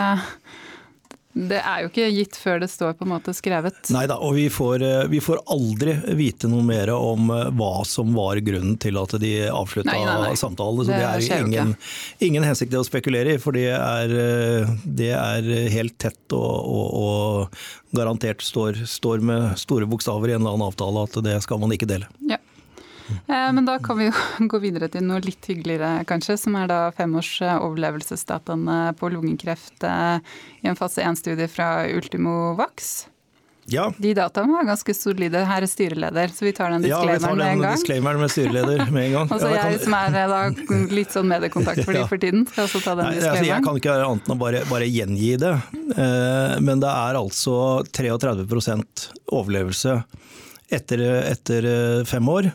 det 1.34 1.58
er 1.58 1.82
jo 1.82 1.88
ikke 1.90 2.06
gitt 2.14 2.36
før 2.38 2.60
det 2.62 2.68
står 2.70 2.92
på 2.94 3.06
en 3.06 3.10
måte 3.10 3.32
skrevet. 3.34 3.78
Nei 3.94 4.04
da, 4.10 4.20
og 4.22 4.36
vi 4.36 4.46
får, 4.52 4.84
eh, 4.86 5.06
vi 5.10 5.18
får, 5.22 5.40
aldri 5.50 5.96
vite 6.14 6.46
noe 6.50 6.62
mer 6.62 6.92
om 6.94 7.26
eh, 7.34 7.50
hva 7.58 7.82
som 7.88 8.14
var 8.14 8.38
grunnen 8.46 8.78
til 8.78 8.98
at 9.00 9.16
de 9.20 9.32
avslutta 9.50 9.96
samtalen. 10.38 10.84
Så 10.86 10.92
det, 10.92 11.00
det 11.02 11.32
er 11.34 11.42
ingen, 11.42 11.74
ingen 12.22 12.46
hensikt 12.46 12.70
til 12.74 12.84
å 12.84 12.86
spekulere 12.86 13.34
i, 13.34 13.42
for 13.42 13.56
det 13.58 13.66
er, 13.74 14.14
eh, 14.14 14.72
det 14.86 15.10
er 15.18 15.50
helt 15.74 15.98
tett 15.98 16.38
og, 16.38 16.70
og, 16.70 16.86
og 17.02 17.98
garantert 17.98 18.42
står, 18.42 18.84
står, 18.86 19.22
med 19.26 19.58
store 19.58 19.90
bokstaver 19.90 20.30
i 20.30 20.38
en 20.38 20.42
eller 20.44 20.54
annen 20.54 20.70
avtale 20.70 21.06
at 21.08 21.18
det 21.26 21.40
skal 21.42 21.62
man 21.62 21.74
ikke 21.74 21.90
dele. 21.90 22.10
Ja. 22.30 22.38
Eh, 23.26 23.48
men 23.52 23.64
da 23.68 23.78
kan 23.82 23.98
vi 23.98 24.08
jo 24.08 24.12
gå 24.52 24.60
videre 24.62 24.88
til 24.92 25.04
noe 25.06 25.22
litt 25.24 25.44
hyggeligere, 25.50 26.04
kanskje. 26.08 26.38
Som 26.40 26.58
er 26.60 26.70
da 26.70 26.80
femårs 26.96 27.32
eh, 27.44 27.56
overlevelsesdataene 27.56 28.78
på 29.00 29.10
lungekreft 29.14 29.84
eh, 29.88 30.36
i 30.64 30.70
en 30.70 30.78
fase 30.78 31.04
1-studie 31.04 31.48
fra 31.50 31.84
Ultimo 31.92 32.54
Vax. 32.58 32.94
Ja. 33.66 33.86
De 33.96 34.10
dataene 34.12 34.52
var 34.52 34.66
ganske 34.68 34.92
solide. 34.92 35.40
Her 35.48 35.64
er 35.64 35.70
styreleder, 35.70 36.32
så 36.36 36.44
vi 36.44 36.52
tar 36.52 36.74
den 36.74 36.84
Ja, 36.84 36.98
vi 37.00 37.14
tar 37.16 37.16
disclaimeren 37.16 37.38
med 37.38 37.46
en 37.46 37.54
den 37.54 37.62
gang. 37.64 37.78
disclaimeren 37.78 38.20
med 38.20 38.32
styreleder 38.34 38.90
med 38.92 39.06
en 39.06 39.14
gang. 39.14 39.30
Og 39.32 39.40
så 39.40 39.52
Ja, 39.54 39.62
jeg 39.72 39.80
som 39.86 39.96
er 39.96 40.18
da, 40.28 40.40
litt 40.92 41.14
sånn 41.16 41.30
mediekontakt 41.32 41.80
for 41.86 41.96
de 41.96 42.02
for 42.12 42.20
tiden, 42.20 42.44
skal 42.50 42.68
også 42.68 42.82
ta 42.84 42.96
den 42.98 43.08
Nei, 43.08 43.22
altså, 43.22 43.46
jeg 43.48 43.64
kan 43.64 43.80
ikke 43.80 43.88
gjøre 43.94 44.10
annet 44.10 44.28
enn 44.28 44.36
å 44.36 44.40
bare, 44.44 44.60
bare 44.68 44.90
gjengi 44.90 45.32
det. 45.40 45.54
Eh, 45.96 46.56
men 46.60 46.84
det 46.84 46.92
er 46.92 47.20
altså 47.20 47.56
33% 47.88 49.08
overlevelse 49.32 49.96
etter, 50.72 51.00
etter 51.30 51.66
eh, 51.68 52.04
fem 52.08 52.28
år. 52.28 52.48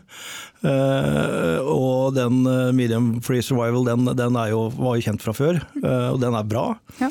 Eh, 0.60 1.58
og 1.64 2.16
den 2.18 2.42
eh, 2.50 2.72
medium 2.76 3.10
free 3.24 3.44
survival 3.46 3.86
den, 3.88 4.10
den 4.18 4.38
er 4.40 4.52
jo, 4.52 4.66
var 4.76 4.98
jo 4.98 5.06
kjent 5.06 5.24
fra 5.24 5.34
før, 5.36 5.62
og 5.80 6.20
den 6.22 6.36
er 6.36 6.48
bra. 6.50 6.66
Ja. 7.00 7.10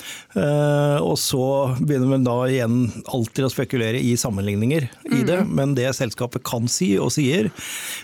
Og 1.04 1.16
så 1.20 1.44
begynner 1.78 2.12
man 2.12 2.26
da 2.26 2.36
igjen 2.50 2.78
alltid 3.06 3.46
å 3.46 3.52
spekulere 3.52 4.00
i 4.02 4.14
sammenligninger 4.20 4.88
i 5.14 5.22
det. 5.26 5.40
Men 5.48 5.76
det 5.78 5.90
selskapet 5.96 6.44
kan 6.46 6.68
si 6.70 6.94
og 7.00 7.12
sier, 7.14 7.50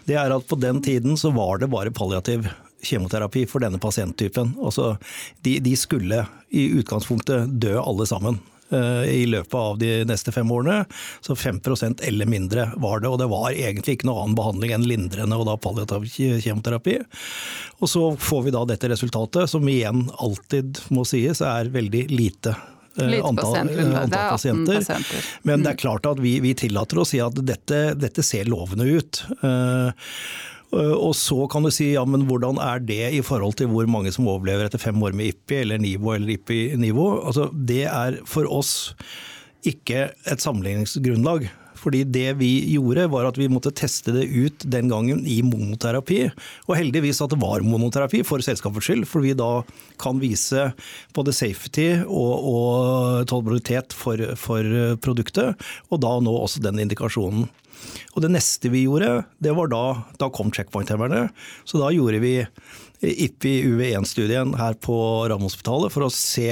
det 0.08 0.18
er 0.20 0.34
at 0.34 0.48
på 0.48 0.58
den 0.60 0.80
tiden 0.84 1.18
så 1.20 1.32
var 1.34 1.60
det 1.60 1.72
bare 1.72 1.94
palliativ 1.94 2.48
kjemoterapi 2.84 3.44
for 3.48 3.64
denne 3.64 3.80
pasienttypen. 3.80 4.54
Altså, 4.60 4.94
de, 5.44 5.58
de 5.64 5.76
skulle 5.78 6.24
i 6.54 6.66
utgangspunktet 6.80 7.52
dø 7.60 7.78
alle 7.80 8.08
sammen 8.08 8.40
i 9.08 9.24
løpet 9.30 9.54
av 9.58 9.78
de 9.80 9.90
neste 10.08 10.32
fem 10.34 10.50
årene. 10.52 10.84
Så 11.24 11.36
5% 11.38 12.02
eller 12.08 12.26
mindre 12.30 12.68
var 12.80 13.00
det, 13.04 13.08
og 13.12 13.18
det 13.22 13.30
var 13.32 13.50
egentlig 13.52 13.98
ikke 13.98 14.08
noe 14.10 14.22
annen 14.24 14.36
behandling 14.38 14.74
enn 14.76 14.86
lindrende 14.88 15.38
og 15.40 15.46
da 15.48 15.56
palliativ 15.60 16.06
kjemoterapi. 16.44 16.98
Og 17.80 17.90
så 17.90 18.04
får 18.20 18.46
vi 18.46 18.54
da 18.54 18.64
dette 18.68 18.90
resultatet, 18.92 19.50
som 19.50 19.66
igjen 19.68 20.06
alltid 20.22 20.80
må 20.94 21.04
sies 21.08 21.40
er 21.44 21.70
veldig 21.74 22.06
lite. 22.12 22.54
eh, 22.98 23.08
Lite 23.10 23.26
antall, 23.26 23.56
eh. 23.56 23.64
Det 23.74 23.84
antall 23.84 24.04
er 24.04 24.26
18 24.28 24.30
pasienter. 24.36 24.80
pasienter. 24.82 25.28
Men 25.42 25.62
det 25.64 25.72
er 25.74 25.80
klart 25.82 26.06
at 26.06 26.20
vi, 26.22 26.36
vi 26.44 26.54
tillater 26.54 27.00
å 27.02 27.06
si 27.08 27.18
at 27.20 27.34
dette, 27.42 27.80
dette 27.98 28.22
ser 28.22 28.46
lovende 28.50 28.86
ut. 28.86 29.24
Eh, 29.42 30.10
og 30.72 31.12
så 31.14 31.44
kan 31.50 31.66
du 31.66 31.70
si 31.74 31.92
ja, 31.92 32.04
men 32.08 32.24
hvordan 32.28 32.58
er 32.62 32.80
det 32.82 33.12
i 33.14 33.22
forhold 33.22 33.58
til 33.60 33.70
hvor 33.70 33.86
mange 33.90 34.12
som 34.14 34.28
overlever 34.30 34.66
etter 34.66 34.82
fem 34.82 35.02
år 35.04 35.14
med 35.14 35.32
IPI 35.32 35.60
eller 35.60 35.82
NIVO 35.82 36.14
eller 36.16 36.34
IPI-nivå? 36.34 37.08
Altså, 37.26 37.50
det 37.52 37.84
er 37.90 38.18
for 38.26 38.48
oss 38.50 38.94
ikke 39.68 40.08
et 40.30 40.42
sammenligningsgrunnlag. 40.42 41.46
Fordi 41.84 42.00
det 42.08 42.38
vi 42.40 42.50
gjorde 42.72 43.10
var 43.12 43.26
at 43.28 43.36
vi 43.36 43.50
måtte 43.52 43.74
teste 43.76 44.14
det 44.14 44.24
ut 44.32 44.64
den 44.72 44.88
gangen 44.88 45.24
i 45.28 45.40
monoterapi. 45.44 46.22
Og 46.68 46.78
heldigvis 46.78 47.20
at 47.20 47.34
det 47.34 47.40
var 47.42 47.64
monoterapi 47.66 48.22
for 48.24 48.44
selskapets 48.44 48.88
skyld, 48.88 49.04
for 49.10 49.24
vi 49.24 49.34
da 49.36 49.58
kan 50.00 50.22
vise 50.22 50.70
både 51.16 51.34
safety 51.36 51.90
og, 52.06 52.32
og 52.54 53.28
tolerabilitet 53.28 53.92
for, 53.96 54.22
for 54.40 54.96
produktet, 55.04 55.60
og 55.92 56.00
da 56.04 56.16
nå 56.24 56.38
også 56.40 56.64
den 56.64 56.80
indikasjonen. 56.86 57.50
Og 58.14 58.22
det 58.24 58.32
neste 58.34 58.70
vi 58.72 58.84
gjorde, 58.84 59.24
det 59.42 59.54
var 59.56 59.70
da, 59.72 59.84
da 60.20 60.30
kom 60.32 60.52
checkpoint-hemmerne. 60.54 61.28
Så 61.66 61.80
da 61.82 61.90
gjorde 61.94 62.20
vi 62.22 62.34
IPI-UV1-studien 63.04 64.54
her 64.58 64.76
på 64.80 64.96
Radiumhospitalet 65.28 65.92
for 65.92 66.06
å 66.06 66.12
se 66.12 66.50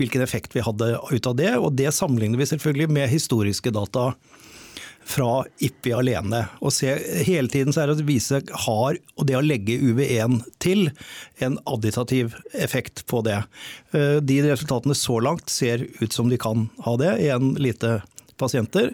hvilken 0.00 0.24
effekt 0.24 0.56
vi 0.56 0.64
hadde 0.64 0.94
ut 1.10 1.28
av 1.30 1.36
det. 1.38 1.52
Og 1.60 1.74
det 1.78 1.92
sammenligner 1.94 2.40
vi 2.40 2.48
selvfølgelig 2.50 2.90
med 2.96 3.12
historiske 3.12 3.74
data 3.74 4.12
fra 5.04 5.44
IPI 5.60 5.92
alene. 5.98 6.40
Og 6.64 6.72
se, 6.72 6.94
hele 7.26 7.50
tiden 7.52 7.74
så 7.74 7.82
er 7.82 7.90
det 7.90 8.00
å 8.00 8.08
vise 8.08 8.40
har 8.64 8.96
og 8.96 9.26
det 9.28 9.36
å 9.36 9.44
legge 9.44 9.76
UV1 9.76 10.40
til 10.64 10.88
en 11.44 11.58
additativ 11.68 12.38
effekt 12.56 13.04
på 13.10 13.20
det. 13.26 13.42
Eh, 13.92 14.16
De 14.24 14.40
resultatene 14.46 14.96
så 14.96 15.20
langt 15.20 15.52
ser 15.52 15.86
ut 16.00 16.12
som 16.12 16.32
de 16.32 16.40
kan 16.40 16.68
ha 16.86 16.96
det 17.00 17.12
i 17.20 17.28
en 17.34 17.52
lite 17.60 17.98
pasienter. 18.40 18.92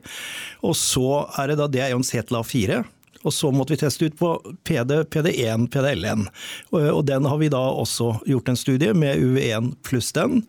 Og 0.66 0.76
så 0.78 1.26
er 1.40 1.52
det 1.52 1.60
da, 1.60 1.68
det 1.70 1.84
er 1.84 1.94
jo 1.94 2.00
en 2.00 2.06
CTLA 2.06 2.42
4. 2.46 2.82
Og 3.20 3.34
så 3.36 3.50
måtte 3.52 3.74
vi 3.74 3.80
teste 3.82 4.08
ut 4.08 4.16
på 4.16 4.32
PD, 4.64 5.02
PD1, 5.12 5.66
PDL1. 5.72 6.28
Og, 6.72 6.84
og 6.88 7.02
den 7.08 7.26
har 7.28 7.40
vi 7.40 7.50
da 7.52 7.60
også 7.60 8.14
gjort 8.28 8.48
en 8.48 8.60
studie 8.60 8.94
med 8.96 9.20
UV1 9.20 9.74
pluss 9.84 10.08
den. 10.16 10.40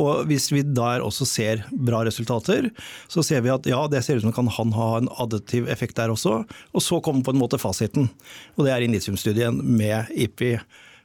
Og 0.00 0.26
hvis 0.26 0.48
vi 0.50 0.64
der 0.66 1.04
også 1.04 1.26
ser 1.28 1.62
bra 1.70 2.02
resultater, 2.04 2.68
så 3.08 3.22
ser 3.22 3.44
vi 3.44 3.52
at 3.54 3.66
ja, 3.70 3.78
det 3.88 4.02
ser 4.04 4.18
ut 4.18 4.26
som 4.26 4.34
kan 4.34 4.50
han 4.50 4.74
ha 4.74 4.88
en 4.98 5.10
additiv 5.22 5.68
effekt 5.70 5.96
der 6.00 6.12
også. 6.12 6.42
Og 6.74 6.82
så 6.82 7.00
kommer 7.00 7.24
på 7.24 7.34
en 7.34 7.40
måte 7.40 7.60
fasiten. 7.62 8.10
Og 8.58 8.66
det 8.66 8.74
er 8.74 8.86
initiumstudien 8.86 9.62
med 9.62 10.10
IPI 10.10 10.58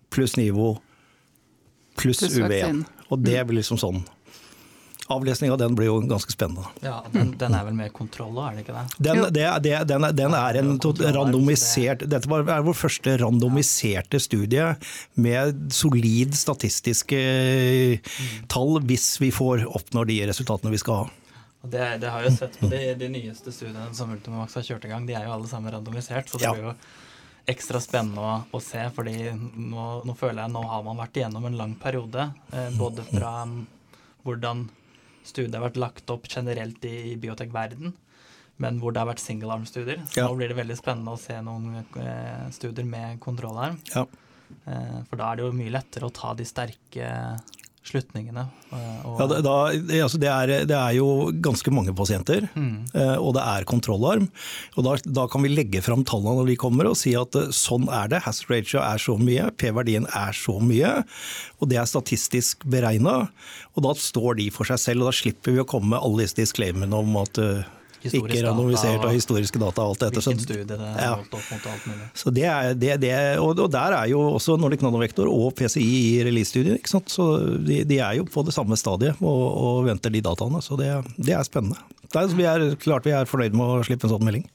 pluss 0.10 0.36
NIVO 0.40 0.74
pluss 2.00 2.24
Pluss 2.26 2.40
UV1. 2.40 2.84
Og 3.10 3.22
det 3.22 3.40
blir 3.46 3.62
liksom 3.62 3.80
sånn 3.82 4.04
Avlesning 5.10 5.50
av 5.50 5.58
den 5.58 5.74
blir 5.74 5.88
jo 5.90 5.96
ganske 6.06 6.30
spennende. 6.32 6.68
Ja, 6.86 7.00
den, 7.14 7.32
den 7.42 7.56
er 7.58 7.64
vel 7.66 7.74
med 7.74 7.90
kontroll 7.96 8.36
òg, 8.38 8.52
er 8.52 8.58
det 8.60 8.64
ikke 8.68 8.76
det? 8.76 8.84
Den, 9.08 9.22
det, 9.34 9.46
det, 9.66 9.72
den, 9.90 10.06
er, 10.06 10.14
den 10.14 10.36
er 10.38 10.60
en 10.62 10.76
randomisert 11.16 12.04
Dette 12.12 12.30
var, 12.30 12.44
er 12.46 12.62
vår 12.68 12.78
første 12.78 13.16
randomiserte 13.24 14.22
studie 14.22 14.68
med 15.18 15.64
solid 15.74 16.38
statistiske 16.38 17.22
tall, 18.54 18.78
hvis 18.86 19.08
vi 19.22 19.32
får 19.34 19.66
oppnår 19.70 20.10
de 20.10 20.20
resultatene 20.30 20.74
vi 20.74 20.82
skal 20.82 21.04
ha. 21.04 21.10
Og 21.60 21.74
det, 21.74 21.86
det 22.00 22.08
har 22.14 22.24
jeg 22.24 22.32
jo 22.32 22.38
sett 22.38 22.58
på 22.62 22.70
de, 22.72 22.80
de 23.02 23.10
nyeste 23.12 23.52
studiene 23.52 23.90
som 23.98 24.14
Ultimax 24.14 24.54
har 24.56 24.64
kjørt 24.64 24.86
i 24.88 24.92
gang. 24.94 25.08
De 25.10 25.16
er 25.18 25.26
jo 25.28 25.34
alle 25.36 25.50
sammen 25.52 25.74
randomisert, 25.76 26.30
så 26.32 26.40
det 26.40 26.48
Ja. 26.48 26.54
blir 26.56 26.70
jo 26.70 26.76
ekstra 27.50 27.82
spennende 27.84 28.22
å, 28.22 28.36
å 28.56 28.62
se. 28.62 28.86
fordi 28.96 29.32
nå, 29.34 29.88
nå 30.06 30.16
føler 30.16 30.44
jeg 30.46 30.54
nå 30.54 30.62
har 30.70 30.84
man 30.86 31.02
vært 31.02 31.18
igjennom 31.20 31.50
en 31.50 31.58
lang 31.60 31.74
periode. 31.82 32.30
Eh, 32.54 32.70
både 32.78 33.04
fra 33.10 33.34
mm, 33.50 33.58
hvordan 34.24 34.68
studiet 35.24 35.56
har 35.56 35.66
vært 35.70 35.78
lagt 35.82 36.10
opp 36.14 36.28
generelt 36.28 36.84
i, 36.86 37.16
biotekverden, 37.20 37.94
men 38.60 38.80
hvor 38.80 38.92
det 38.94 39.00
har 39.04 39.08
vært 39.08 39.24
single 39.24 39.52
arm-studier. 39.56 40.02
Så 40.08 40.18
Ja. 40.22 40.28
nå 40.28 40.36
blir 40.38 40.50
det 40.52 40.58
veldig 40.58 40.78
spennende 40.78 41.14
å 41.16 41.20
se 41.20 41.38
noen 41.42 41.86
eh, 41.96 42.50
studier 42.52 42.86
med 42.86 43.20
kontrollarm. 43.20 43.80
Ja. 43.96 44.06
Eh, 44.68 45.04
for 45.10 45.16
da 45.18 45.32
er 45.32 45.36
det 45.38 45.46
jo 45.46 45.52
mye 45.56 45.72
lettere 45.72 46.10
å 46.10 46.14
ta 46.14 46.34
de 46.34 46.44
sterke 46.44 47.40
slutningene. 47.90 48.46
eh, 48.72 49.02
Ja, 49.20 49.28
da, 49.28 49.58
det, 49.74 50.00
altså 50.06 50.20
det, 50.22 50.30
er, 50.30 50.54
det 50.70 50.76
er 50.78 50.94
jo 50.98 51.08
ganske 51.42 51.72
mange 51.74 51.94
pasienter, 51.98 52.48
Mm. 52.56 52.86
eh, 52.94 53.16
og 53.18 53.34
det 53.36 53.44
er 53.44 53.66
kontrollarm. 53.70 54.30
Og 54.78 54.86
da, 54.86 54.96
da 55.06 55.28
kan 55.28 55.42
vi 55.44 55.50
legge 55.52 55.82
fram 55.86 56.06
tallene 56.08 56.40
når 56.44 56.52
de 56.54 56.58
kommer 56.62 56.88
og 56.92 56.98
si 57.02 57.16
at 57.20 57.36
eh, 57.36 57.50
sånn 57.56 57.90
er 57.90 58.08
det. 58.14 58.22
Hazard 58.26 58.50
ratio 58.54 58.80
er 58.86 59.02
så 59.02 59.18
mye, 59.20 59.50
P-verdien 59.58 60.06
er 60.14 60.32
så 60.38 60.60
mye. 60.62 60.94
Og 61.60 61.70
det 61.72 61.78
er 61.82 61.90
statistisk 61.90 62.64
beregna. 62.70 63.30
Da 63.80 63.94
står 63.96 64.36
de 64.42 64.50
for 64.52 64.68
seg 64.68 64.80
selv, 64.82 65.02
og 65.06 65.12
da 65.14 65.16
slipper 65.16 65.54
vi 65.56 65.62
å 65.64 65.68
komme 65.68 65.94
med 65.96 66.02
alle 66.04 66.26
disse 66.26 66.36
disclaimerne 66.42 66.94
om 67.00 67.16
at 67.22 67.38
ikke 68.04 68.42
randomisert 68.46 69.04
og 69.04 69.12
historiske 69.12 69.60
data 69.60 69.82
og 69.84 69.90
alt 69.96 70.00
dette. 70.06 70.22
Så, 70.24 70.34
studie 70.40 70.64
det 70.66 70.78
er 70.80 70.96
Ja. 71.02 71.16
holdt 71.16 71.34
opp 71.34 71.48
mot 71.52 71.66
og 71.66 71.72
alt 71.74 71.86
mulig. 71.90 72.08
så 72.14 72.34
det 72.34 72.46
er, 72.46 72.74
det, 72.74 72.94
det, 73.02 73.14
og, 73.40 73.60
og 73.60 73.72
der 73.72 73.92
er 73.98 74.06
jo 74.12 74.20
også 74.38 74.58
Nordic 74.60 74.82
Nanovektor 74.82 75.28
og 75.28 75.54
PCI 75.56 75.84
i 76.20 76.24
release-studien. 76.24 76.76
ikke 76.80 76.90
sant? 76.90 77.10
Så 77.10 77.28
de, 77.66 77.84
de 77.84 78.00
er 78.00 78.14
jo 78.22 78.24
på 78.26 78.44
det 78.46 78.54
samme 78.56 78.78
stadiet 78.80 79.20
og, 79.22 79.42
og 79.58 79.86
venter 79.86 80.10
de 80.10 80.22
dataene. 80.22 80.62
Så 80.62 80.78
det, 80.80 80.94
det 81.18 81.34
er 81.36 81.44
spennende. 81.44 81.78
Det 82.10 82.18
er, 82.24 82.28
vi 82.34 82.44
er, 82.48 82.76
klart 82.82 83.06
vi 83.06 83.12
er 83.14 83.26
fornøyd 83.30 83.54
med 83.54 83.66
å 83.66 83.84
slippe 83.86 84.08
en 84.08 84.16
sånn 84.16 84.24
melding. 84.26 84.48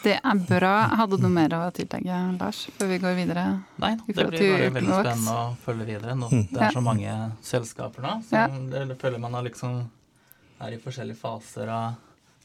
Det 0.00 0.14
er 0.16 0.38
bra. 0.48 0.74
Hadde 0.96 1.18
du 1.18 1.24
noe 1.26 1.32
mer 1.34 1.52
å 1.58 1.66
tillegge, 1.76 2.18
Lars, 2.40 2.62
før 2.78 2.88
vi 2.88 2.96
går 3.02 3.16
videre? 3.18 3.42
Nei, 3.82 3.90
det 4.06 4.14
blir 4.14 4.30
bare 4.30 4.70
veldig 4.72 4.94
spennende 4.96 5.34
å 5.34 5.48
følge 5.64 5.88
videre. 5.90 6.14
Nå, 6.16 6.30
Mm. 6.32 6.46
det 6.54 6.62
er 6.62 6.70
så 6.72 6.80
mange 6.80 7.16
selskaper 7.44 8.00
nå 8.06 8.14
Ja. 8.32 8.46
Det 8.88 8.96
føler 9.02 9.20
man 9.20 9.34
har 9.36 9.42
liksom 9.44 9.82
er 10.60 10.72
i 10.72 10.78
forskjellige 10.80 11.16
faser 11.20 11.68
av 11.68 11.94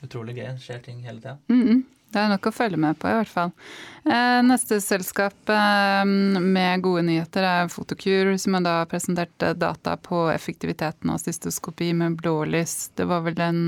utrolig 0.06 0.38
gøy. 0.40 0.56
Skjer 0.62 0.82
ting 0.86 1.04
hele 1.06 1.20
tida. 1.20 1.38
Mhm. 1.52 1.84
Det 2.16 2.22
er 2.22 2.30
nok 2.32 2.48
å 2.48 2.52
følge 2.56 2.78
med 2.80 2.96
på, 2.96 3.10
i 3.12 3.16
hvert 3.18 3.28
fall. 3.28 3.50
Eh, 4.08 4.40
neste 4.48 4.78
selskap 4.80 5.50
eh, 5.52 6.06
med 6.08 6.80
gode 6.86 7.02
nyheter 7.10 7.44
er 7.44 7.72
Fotokur, 7.74 8.30
som 8.40 8.56
har 8.56 8.64
da 8.64 8.76
presentert 8.88 9.44
eh, 9.44 9.52
data 9.60 9.98
på 10.00 10.22
effektiviteten 10.32 11.12
av 11.12 11.20
cystoskopi 11.20 11.90
med 11.98 12.16
blålys. 12.22 12.94
Det 12.96 13.10
var 13.10 13.26
vel 13.26 13.42
en 13.44 13.60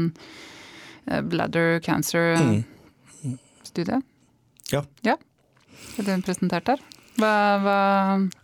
bladder 1.27 1.82
cancer-studie? 1.84 4.00
Mm. 4.00 4.08
Ja. 4.72 4.84
ja. 5.08 5.17
Er 6.00 6.08
den 6.08 6.24
presentert 6.24 6.67
der? 6.67 6.79
Hva, 7.17 7.34
hva 7.63 7.77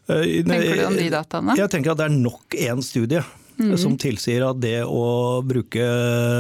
tenker 0.10 0.80
du 0.80 0.84
om 0.88 1.00
de 1.00 1.08
dataene? 1.14 1.56
Jeg 1.60 1.72
tenker 1.72 1.94
at 1.94 2.02
det 2.02 2.10
er 2.10 2.18
nok 2.18 2.58
én 2.60 2.84
studie 2.84 3.24
Mhm. 3.58 3.78
som 3.78 3.94
tilsier 4.02 4.42
at 4.48 4.60
det 4.64 4.82
å 4.84 5.44
bruke 5.46 5.84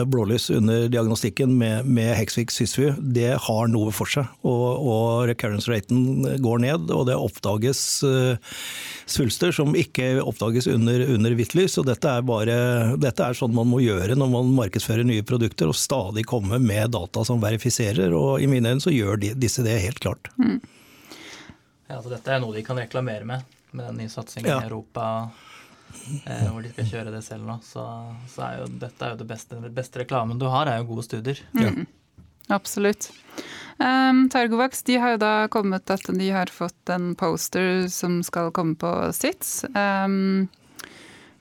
blålys 0.09 0.49
under 0.49 0.87
diagnostikken 0.89 1.51
med, 1.57 1.85
med 1.85 2.15
Hexvik 2.17 2.49
Sysvu, 2.51 2.95
det 2.97 3.35
har 3.45 3.67
noe 3.69 3.91
for 3.93 4.09
seg. 4.09 4.25
Og, 4.41 4.65
og 4.81 5.27
recurrence-raten 5.29 6.39
går 6.41 6.63
ned, 6.65 6.89
og 6.89 7.05
det 7.09 7.17
oppdages 7.19 7.83
uh, 8.07 8.33
svulster 9.05 9.53
som 9.53 9.75
ikke 9.77 10.15
oppdages 10.23 10.67
under, 10.73 11.05
under 11.13 11.37
hvitt 11.37 11.53
lys. 11.57 11.77
Og 11.77 11.85
dette 11.85 12.09
er, 12.09 12.25
bare, 12.25 12.57
dette 12.97 13.23
er 13.29 13.37
sånn 13.37 13.53
man 13.53 13.69
må 13.69 13.83
gjøre 13.83 14.17
når 14.17 14.33
man 14.33 14.53
markedsfører 14.57 15.05
nye 15.05 15.25
produkter, 15.27 15.69
og 15.69 15.77
stadig 15.77 16.25
komme 16.29 16.57
med 16.59 16.95
data 16.97 17.23
som 17.27 17.41
verifiserer. 17.43 18.13
Og 18.17 18.41
i 18.41 18.49
mine 18.49 18.73
øyne 18.73 18.83
så 18.83 18.93
gjør 18.93 19.21
de, 19.21 19.33
disse 19.37 19.61
det 19.65 19.77
helt 19.85 20.01
klart. 20.03 20.31
Ja, 20.39 21.99
altså 21.99 22.09
dette 22.15 22.31
er 22.33 22.41
noe 22.41 22.55
de 22.55 22.63
kan 22.65 22.79
reklamere 22.79 23.25
med, 23.27 23.43
med 23.71 23.85
den 23.91 24.01
nye 24.01 24.09
satsingen 24.11 24.49
Ja. 24.49 24.61
i 24.63 24.69
Europa. 24.71 25.29
Eh, 26.25 26.47
hvor 26.49 26.63
de 26.63 26.71
skal 26.73 26.89
kjøre 26.89 27.13
det 27.13 27.23
selv 27.25 27.47
nå. 27.47 27.57
Så, 27.65 27.83
så 28.33 28.45
er 28.47 28.61
jo 28.61 28.69
dette 28.81 29.05
er 29.05 29.13
jo 29.13 29.19
det 29.23 29.27
beste, 29.29 29.59
det 29.63 29.73
beste 29.75 30.03
reklamen 30.03 30.41
du 30.41 30.47
har, 30.51 30.69
er 30.69 30.81
jo 30.81 30.93
gode 30.93 31.05
studier. 31.07 31.41
Mm. 31.57 31.85
Absolutt. 32.51 33.11
Um, 33.77 34.27
Targovax 34.29 34.83
de 34.83 34.97
har 35.01 35.15
jo 35.15 35.21
da 35.21 35.31
kommet 35.51 35.89
at 35.91 36.05
de 36.11 36.27
har 36.35 36.51
fått 36.53 36.91
en 36.93 37.13
poster 37.19 37.87
som 37.91 38.19
skal 38.25 38.51
komme 38.55 38.75
på 38.79 38.91
SITS. 39.15 39.63
Um, 39.73 40.49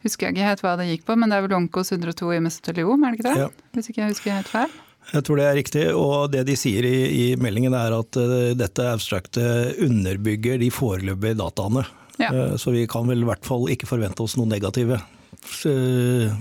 husker 0.07 0.29
jeg 0.29 0.37
ikke 0.37 0.49
helt 0.49 0.65
hva 0.65 0.77
det 0.81 0.89
gikk 0.93 1.05
på, 1.09 1.19
men 1.19 1.31
det 1.31 1.39
er 1.39 1.47
vel 1.47 1.59
Onkos 1.59 1.93
102 1.93 2.33
i 2.39 2.41
mesoteliom, 2.45 3.05
er 3.05 3.13
det 3.13 3.21
ikke 3.21 3.29
det? 3.29 3.45
Ja. 3.45 3.51
Hvis 3.77 3.93
ikke 3.93 4.03
jeg 4.05 4.15
husker 4.15 4.39
helt 4.39 4.53
feil. 4.53 4.81
Jeg 5.13 5.27
tror 5.27 5.41
det 5.41 5.47
er 5.49 5.57
riktig, 5.59 5.85
og 5.99 6.31
det 6.31 6.45
de 6.47 6.55
sier 6.57 6.87
i, 6.87 6.97
i 7.11 7.25
meldingen 7.41 7.75
er 7.75 7.95
at 7.97 8.19
uh, 8.21 8.53
dette 8.57 8.87
abstrakte 8.87 9.43
underbygger 9.83 10.63
de 10.63 10.71
foreløpige 10.73 11.41
dataene. 11.43 11.85
Ja. 12.21 12.33
Uh, 12.33 12.57
så 12.61 12.75
vi 12.75 12.87
kan 12.91 13.09
vel 13.09 13.25
i 13.25 13.29
hvert 13.29 13.47
fall 13.47 13.69
ikke 13.73 13.89
forvente 13.89 14.25
oss 14.25 14.37
noen 14.39 14.53
negative 14.53 14.99
uh, 14.99 16.35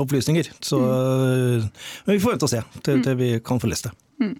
opplysninger. 0.00 0.50
Så 0.64 0.80
mm. 0.80 1.68
Men 2.06 2.16
vi 2.16 2.20
får 2.22 2.34
vente 2.34 2.48
og 2.48 2.52
se 2.54 2.64
til, 2.80 2.98
mm. 2.98 3.06
til 3.06 3.20
vi 3.20 3.30
kan 3.44 3.62
få 3.62 3.70
lest 3.70 3.90
det. 3.90 3.94
Mm. 4.24 4.34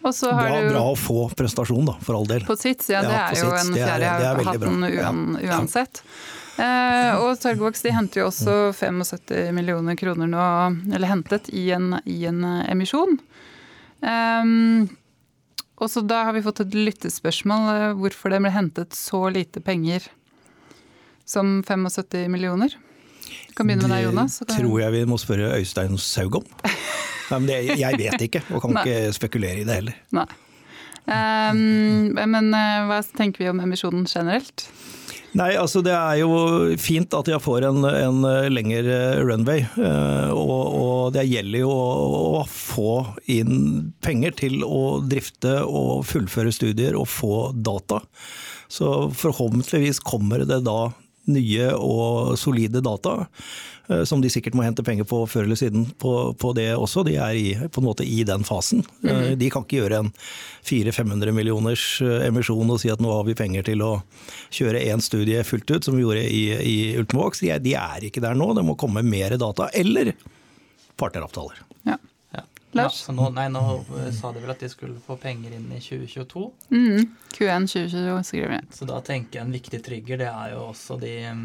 Bra, 0.00 0.12
du, 0.12 0.68
bra, 0.72 0.82
å 0.92 0.96
få 0.96 1.26
prestasjon, 1.36 1.84
da, 1.88 1.94
for 2.04 2.16
all 2.16 2.28
del. 2.28 2.44
På 2.48 2.56
sitt, 2.56 2.86
ja. 2.88 3.02
Det 3.04 3.12
ja, 3.12 3.24
er 3.28 3.40
jo 3.40 3.50
en 3.52 3.72
fjerde 3.76 4.06
jeg 4.06 4.28
har 4.28 4.46
hatt 4.48 4.62
den 4.62 5.40
uansett. 5.44 6.00
Ja. 6.04 6.36
Eh, 6.60 7.20
og 7.22 7.38
Targovax 7.40 7.84
de 7.84 7.92
henter 7.94 8.22
jo 8.22 8.28
også 8.28 8.54
75 8.76 9.52
millioner 9.56 9.96
kroner 10.00 10.28
nå, 10.28 10.46
eller 10.94 11.08
hentet, 11.12 11.48
i 11.56 11.70
en, 11.76 11.94
i 12.04 12.24
en 12.28 12.42
eh, 12.44 12.64
emisjon. 12.72 13.16
Um, 14.00 14.88
og 15.80 15.90
så 15.90 16.02
da 16.04 16.24
har 16.28 16.36
vi 16.36 16.44
fått 16.44 16.62
et 16.64 16.76
lyttespørsmål 16.76 17.68
eh, 17.72 17.86
hvorfor 17.98 18.32
det 18.32 18.42
ble 18.44 18.52
hentet 18.54 18.96
så 18.96 19.22
lite 19.32 19.62
penger 19.64 20.06
som 21.28 21.60
75 21.66 22.28
millioner. 22.32 22.74
Du 23.48 23.54
kan 23.56 23.68
begynne 23.68 23.86
med 23.86 23.94
deg, 23.94 24.04
Jonas. 24.08 24.40
Det 24.42 24.58
tror 24.58 24.80
jeg 24.82 24.94
vi 24.96 25.02
må 25.08 25.18
spørre 25.20 25.52
Øystein 25.56 25.98
Saug 26.02 26.40
om. 26.40 26.46
Nei, 27.30 27.38
men 27.38 27.48
det, 27.48 27.58
jeg 27.78 27.98
vet 28.00 28.24
ikke, 28.26 28.44
og 28.50 28.64
kan 28.64 28.78
ikke 28.80 29.12
spekulere 29.14 29.62
i 29.62 29.66
det 29.68 29.80
heller. 29.80 29.98
Nei. 30.16 30.28
Um, 31.10 32.10
men 32.14 32.50
hva 32.86 33.00
tenker 33.16 33.42
vi 33.42 33.48
om 33.50 33.62
emisjonen 33.62 34.04
generelt? 34.10 34.66
Nei, 35.38 35.52
altså 35.54 35.82
Det 35.84 35.92
er 35.94 36.20
jo 36.22 36.30
fint 36.80 37.14
at 37.14 37.28
jeg 37.30 37.42
får 37.42 37.68
en, 37.68 37.84
en 37.86 38.24
lengre 38.50 38.98
runway. 39.22 39.62
Eh, 39.62 40.30
og, 40.34 40.64
og, 40.66 41.12
det 41.14 41.26
gjelder 41.28 41.62
jo 41.62 41.70
å, 41.70 42.42
få 42.50 42.94
inn 43.30 43.92
penger 44.02 44.34
til 44.42 44.64
å 44.66 45.00
drifte 45.06 45.60
og 45.66 46.06
fullføre 46.08 46.54
studier 46.54 46.98
og 46.98 47.08
få 47.10 47.50
data. 47.54 48.02
Så 48.70 49.10
forhåpentligvis 49.18 50.02
kommer 50.06 50.44
det 50.46 50.62
da 50.66 50.92
nye 51.28 51.72
og 51.76 52.38
solide 52.40 52.80
data. 52.84 53.26
Eh, 53.90 54.04
som 54.04 54.20
de 54.22 54.30
sikkert 54.30 54.54
må 54.54 54.64
hente 54.64 54.84
penger 54.86 55.06
på 55.08 55.22
før 55.30 55.46
eller 55.46 55.58
siden 55.58 55.86
på, 55.98 56.12
på 56.38 56.52
det 56.56 56.68
også. 56.76 57.02
De 57.06 57.16
er 57.18 57.38
i, 57.38 57.46
på 57.68 57.82
en 57.82 57.88
måte 57.88 58.06
i 58.06 58.22
den 58.26 58.44
fasen. 58.46 58.84
Mm. 59.02 59.38
De 59.40 59.50
kan 59.50 59.66
ikke 59.66 59.80
gjøre 59.82 60.02
en 60.04 60.12
400-500 60.68 61.34
millioners 61.34 61.86
eh, 62.04 62.26
emisjon 62.28 62.70
og 62.70 62.80
si 62.82 62.92
at 62.92 63.02
nå 63.02 63.10
har 63.12 63.26
vi 63.26 63.38
penger 63.38 63.66
til 63.66 63.82
å 63.86 63.92
kjøre 64.54 64.84
én 64.92 65.02
studie 65.04 65.42
fullt 65.46 65.74
ut, 65.74 65.86
som 65.86 65.98
vi 65.98 66.04
gjorde 66.04 66.26
i, 66.26 66.44
i 66.54 66.76
Ultimovax. 67.00 67.42
De, 67.42 67.54
de, 67.64 67.74
er 67.80 68.06
ikke 68.06 68.22
der 68.22 68.38
nå. 68.38 68.52
Det 68.56 68.66
må 68.66 68.78
komme 68.78 69.04
mer 69.06 69.36
data. 69.40 69.70
Eller 69.74 70.14
partneravtaler. 71.00 71.64
Ja. 72.70 72.84
Lars? 72.84 73.02
Ja, 73.08 73.14
nå, 73.16 73.28
nei, 73.34 73.48
nå 73.50 73.62
sa 74.14 74.30
de 74.34 74.42
vel 74.42 74.52
at 74.52 74.62
de 74.62 74.68
skulle 74.70 75.00
få 75.02 75.16
penger 75.18 75.56
inn 75.56 75.66
i 75.74 75.80
2022. 75.82 76.44
Mm, 76.70 77.08
Q1 77.34 77.66
2022, 77.72 78.18
skriver 78.28 78.56
jeg. 78.56 78.68
Så 78.78 78.86
da 78.90 79.00
tenker 79.06 79.40
jeg 79.40 79.48
en 79.48 79.56
viktig 79.56 79.80
trigger 79.86 80.22
det 80.22 80.28
er 80.30 80.54
jo 80.54 80.68
også 80.68 80.98
de 81.02 81.14
um, 81.32 81.42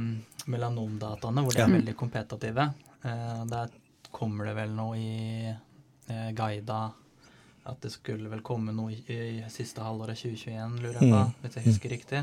melanomdataene, 0.54 1.46
hvor 1.46 1.56
de 1.56 1.64
er 1.64 1.74
veldig 1.80 1.96
kompetative. 1.98 2.70
Eh, 3.06 3.42
der 3.50 3.74
kommer 4.14 4.50
det 4.50 4.56
vel 4.60 4.76
noe 4.78 5.00
i 5.00 5.50
eh, 5.50 6.30
guida 6.38 6.86
at 7.66 7.82
det 7.82 7.92
skulle 7.96 8.30
vel 8.30 8.44
komme 8.46 8.74
noe 8.76 8.94
i, 8.94 9.42
siste 9.50 9.82
halvåret 9.82 10.20
2021, 10.22 10.76
lurer 10.84 11.00
jeg 11.00 11.10
på, 11.10 11.22
mm. 11.22 11.38
hvis 11.42 11.58
jeg 11.58 11.66
husker 11.66 11.94
riktig. 11.96 12.22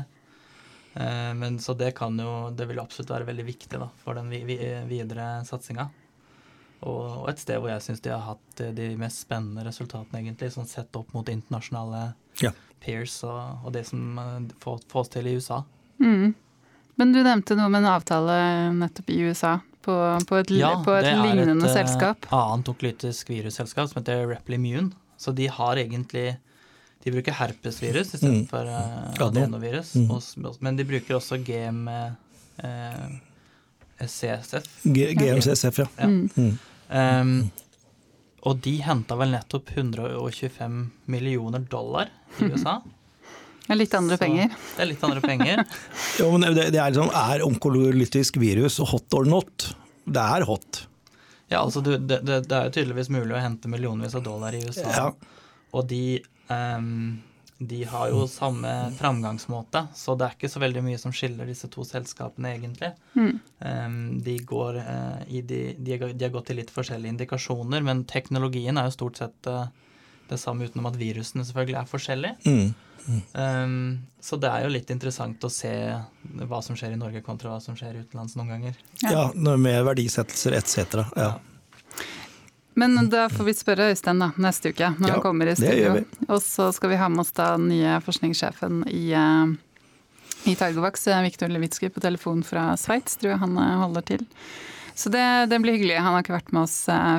Eh, 0.93 1.31
men 1.35 1.59
Så 1.59 1.73
det 1.73 1.95
kan 1.97 2.13
jo 2.19 2.51
Det 2.53 2.67
vil 2.69 2.79
absolutt 2.79 3.09
være 3.09 3.25
veldig 3.25 3.45
viktig 3.47 3.79
da, 3.81 3.89
for 4.03 4.15
den 4.15 4.29
vi, 4.31 4.43
vi, 4.47 4.57
videre 4.87 5.43
satsinga. 5.47 5.89
Og, 6.83 7.03
og, 7.23 7.27
et 7.31 7.41
sted 7.41 7.59
hvor 7.61 7.71
jeg 7.71 7.83
syns 7.85 8.03
de 8.03 8.11
har 8.11 8.23
hatt 8.27 8.63
de 8.75 8.89
mest 8.99 9.23
spennende 9.23 9.63
resultatene, 9.65 10.19
egentlig, 10.19 10.51
sånn 10.53 10.69
sett 10.69 10.95
opp 10.99 11.13
mot 11.15 11.29
internasjonale 11.31 12.05
ja. 12.43 12.51
peers 12.83 13.15
og, 13.27 13.63
og, 13.63 13.69
det 13.75 13.85
som 13.87 14.49
fås 14.61 15.11
til 15.13 15.29
i 15.29 15.37
USA. 15.39 15.63
Mm. 16.03 16.33
Men 16.99 17.13
du 17.13 17.21
nevnte 17.23 17.57
noe 17.57 17.71
med 17.71 17.83
en 17.83 17.93
avtale 17.95 18.35
nettopp 18.77 19.13
i 19.13 19.21
USA 19.25 19.57
på, 19.83 19.95
på 20.27 20.39
et, 20.39 20.51
ja, 20.59 20.73
på 20.85 20.93
et 20.95 21.09
lignende 21.09 21.67
et, 21.67 21.75
selskap? 21.75 22.27
Ja, 22.27 22.29
det 22.29 22.35
er 22.35 22.43
et 22.43 22.55
annet 22.55 22.73
oklytisk 22.73 23.31
virusselskap 23.33 23.89
som 23.89 24.01
heter 24.01 24.27
Replimune. 24.29 24.91
Så 25.17 25.31
de 25.31 25.47
har 25.47 25.79
egentlig 25.79 26.33
De 27.03 27.11
bruker 27.11 27.35
herpesvirus 27.35 28.13
istedenfor 28.15 28.63
mm. 28.63 29.15
uh, 29.19 29.25
adenovirus. 29.25 29.89
Mm. 29.99 30.45
Men 30.63 30.77
de 30.79 30.85
bruker 30.87 31.17
også 31.17 31.35
GM 31.43 31.81
uh, 31.91 33.17
CSF. 33.99 34.69
GMCSF, 34.83 35.81
ja. 35.83 35.87
ja. 35.97 36.07
Mm. 36.07 36.53
Um, 36.93 37.37
og 38.43 38.59
de 38.61 38.75
henta 38.83 39.15
vel 39.17 39.33
nettopp 39.33 39.71
125 39.73 40.79
millioner 41.11 41.63
dollar 41.71 42.11
i 42.37 42.49
USA. 42.51 42.79
Det 43.63 43.71
er 43.71 43.79
litt 43.79 43.93
andre 43.95 44.17
så, 44.17 44.23
penger. 44.25 44.55
Det 44.75 44.83
er 44.83 44.89
litt 44.89 45.03
andre 45.07 45.21
penger. 45.23 45.61
jo, 46.19 46.31
men 46.35 46.49
det, 46.51 46.67
det 46.75 46.81
er, 46.81 46.91
liksom, 46.91 47.13
er 47.15 47.45
onkolytisk 47.45 48.39
virus 48.41 48.81
hot 48.91 49.15
or 49.15 49.29
not? 49.29 49.69
Det 50.03 50.23
er 50.37 50.45
hot. 50.49 50.83
Ja, 51.47 51.61
altså 51.61 51.83
du, 51.85 51.93
det, 51.95 52.19
det, 52.27 52.41
er 52.49 52.67
jo 52.67 52.73
tydeligvis 52.75 53.11
mulig 53.13 53.37
å 53.37 53.43
hente 53.43 53.71
millionvis 53.71 54.17
av 54.19 54.25
dollar 54.25 54.55
i 54.57 54.63
USA. 54.65 54.89
Ja. 54.91 55.05
Og 55.73 55.87
de, 55.87 56.19
um, 56.51 57.21
de 57.57 57.83
har 57.83 58.09
jo 58.09 58.25
samme 58.27 58.69
framgangsmåte, 58.97 59.85
så 59.95 60.15
det 60.17 60.25
er 60.25 60.37
ikke 60.37 60.49
så 60.51 60.61
veldig 60.63 60.83
mye 60.83 60.99
som 60.99 61.13
skiller 61.15 61.47
disse 61.47 61.69
to 61.71 61.85
selskapene, 61.87 62.55
egentlig. 62.57 62.91
Mm. 63.13 63.35
Um, 63.59 63.99
de, 64.25 64.37
går, 64.47 64.79
uh, 64.81 65.21
i 65.27 65.43
de, 65.45 65.61
de, 65.77 65.97
har 65.99 66.33
gått 66.33 66.51
i 66.51 66.57
litt 66.57 66.73
forskjellige 66.73 67.13
indikasjoner, 67.15 67.85
men 67.85 68.03
teknologien 68.09 68.79
er 68.79 68.89
jo 68.89 68.97
stort 68.97 69.21
sett 69.21 69.51
uh, 69.51 69.67
det 70.29 70.39
samme 70.41 70.67
utenom 70.67 70.89
at 70.89 70.99
virusene 70.99 71.45
selvfølgelig 71.45 71.79
er 71.79 71.93
forskjellige. 71.93 72.35
Mm. 72.49 72.73
Um, 73.35 73.77
så 74.23 74.39
det 74.39 74.49
er 74.49 74.65
jo 74.65 74.73
litt 74.73 74.91
interessant 74.93 75.43
å 75.43 75.51
se 75.51 75.71
hva 76.47 76.61
som 76.63 76.77
skjer 76.79 76.95
i 76.95 76.99
Norge 76.99 77.23
kontra 77.25 77.51
hva 77.51 77.63
som 77.63 77.75
skjer 77.77 78.01
utenlands 78.01 78.37
noen 78.39 78.53
ganger. 78.55 78.77
Ja, 79.03 79.29
ja 79.35 79.57
med 79.59 79.81
verdisettelser 79.89 80.55
etc. 80.59 81.03
Ja. 81.19 81.33
Men 82.73 83.09
da 83.09 83.27
får 83.29 83.45
vi 83.45 83.53
spørre 83.53 83.91
Øystein 83.93 84.21
da, 84.21 84.31
neste 84.41 84.73
uke 84.73 84.89
når 84.97 85.09
ja, 85.09 85.15
han 85.15 85.23
kommer 85.23 85.49
i 85.49 85.55
studio. 85.57 85.95
Og 86.27 86.39
så 86.41 86.71
skal 86.73 86.93
vi 86.93 86.99
ha 87.01 87.09
med 87.11 87.23
oss 87.23 87.33
da 87.37 87.53
nye 87.61 87.99
forskningssjefen 88.05 88.83
i, 88.89 89.03
uh, 89.13 89.53
i 90.49 90.55
Targovax, 90.57 91.05
Viktor 91.27 91.53
Levitsky, 91.53 91.91
på 91.93 92.03
telefon 92.03 92.41
fra 92.47 92.71
Sveits, 92.79 93.19
tror 93.21 93.35
jeg 93.35 93.43
han 93.43 93.53
eh, 93.61 93.75
holder 93.83 94.07
til. 94.09 94.25
Så 94.95 95.09
det, 95.13 95.23
det, 95.49 95.61
blir 95.61 95.77
hyggelig. 95.77 96.01
Han 96.01 96.17
har 96.17 96.25
ikke 96.25 96.35
vært 96.35 96.51
med 96.53 96.65
oss 96.67 96.75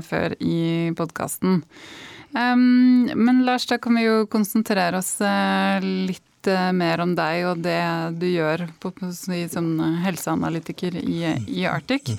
før 0.07 0.37
i 0.43 0.93
podkasten. 0.99 1.63
Um, 2.35 3.11
men 3.15 3.43
Lars, 3.47 3.67
da 3.71 3.79
kan 3.83 3.99
vi 3.99 4.05
jo 4.05 4.29
konsentrere 4.31 5.01
oss 5.01 5.17
litt 5.83 6.23
mer 6.77 7.01
om 7.01 7.15
deg 7.17 7.47
og 7.49 7.63
det 7.65 7.81
du 8.21 8.27
gjør 8.29 8.67
på, 8.83 8.93
på, 8.95 9.11
som 9.17 9.71
helseanalytiker 10.05 10.99
i, 11.01 11.19
i, 11.49 11.65
Arctic. 11.67 12.13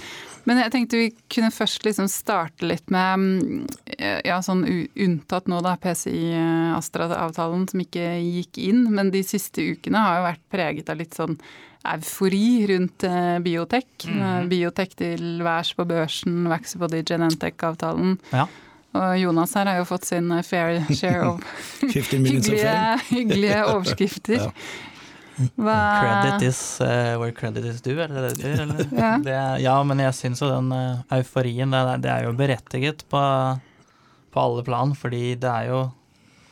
Mm. 0.46 0.50
Men 0.50 0.62
jeg 0.62 0.74
tenkte 0.76 1.02
vi 1.02 1.12
kunne 1.34 1.52
først 1.54 1.86
liksom 1.88 2.10
starte 2.12 2.68
litt 2.70 2.92
med 2.94 3.68
ja, 3.98 4.40
sånn 4.46 4.62
unntatt 4.94 5.50
nå 5.50 5.62
da, 5.66 5.76
PCI-Astra-avtalen 5.82 7.66
som 7.72 7.82
ikke 7.82 8.06
gikk 8.22 8.60
inn, 8.62 8.86
men 8.94 9.10
de 9.14 9.24
siste 9.26 9.66
ukene 9.74 10.02
har 10.02 10.20
jo 10.20 10.28
vært 10.28 10.44
preget 10.54 10.92
av 10.94 11.02
litt 11.02 11.18
sånn 11.18 11.40
eufori 11.86 12.66
rundt 12.70 13.04
uh, 13.04 13.40
biotek. 13.40 13.88
Mm 14.08 14.22
-hmm. 14.22 14.48
Biotek 14.50 14.96
til 14.96 15.44
værs 15.44 15.74
på 15.74 15.86
børsen, 15.86 16.48
Vaxibody 16.50 17.04
Genentech-avtalen. 17.04 18.18
Ja. 18.32 18.48
Og 18.96 19.20
Jonas 19.20 19.54
her 19.54 19.66
har 19.66 19.78
jo 19.78 19.86
fått 19.86 20.06
sin 20.06 20.32
fair 20.44 20.80
share 20.94 21.28
of 21.34 21.42
hyggelige, 21.82 23.00
hyggelige, 23.10 23.66
overskrifter. 23.74 24.52
Hva... 25.36 25.78
Credit 26.00 26.48
is 26.48 26.60
uh, 26.82 27.16
where 27.20 27.34
credit 27.36 27.66
is 27.68 27.82
due, 27.84 27.98
er 28.00 28.12
det 28.12 28.24
det 28.24 28.32
betyr? 28.38 28.96
ja. 28.96 29.12
Det, 29.24 29.40
ja, 29.66 29.76
men 29.84 30.02
jeg 30.04 30.16
syns 30.16 30.44
jo 30.44 30.50
den 30.52 30.72
uh, 30.72 31.04
euforien, 31.18 31.76
det, 31.76 31.84
det, 32.06 32.12
er 32.14 32.28
jo 32.28 32.36
berettiget 32.40 33.04
på, 33.12 33.22
på, 34.32 34.46
alle 34.46 34.66
plan. 34.68 34.96
Fordi 34.96 35.36
det 35.42 35.52
er 35.52 35.70
jo, 35.74 35.82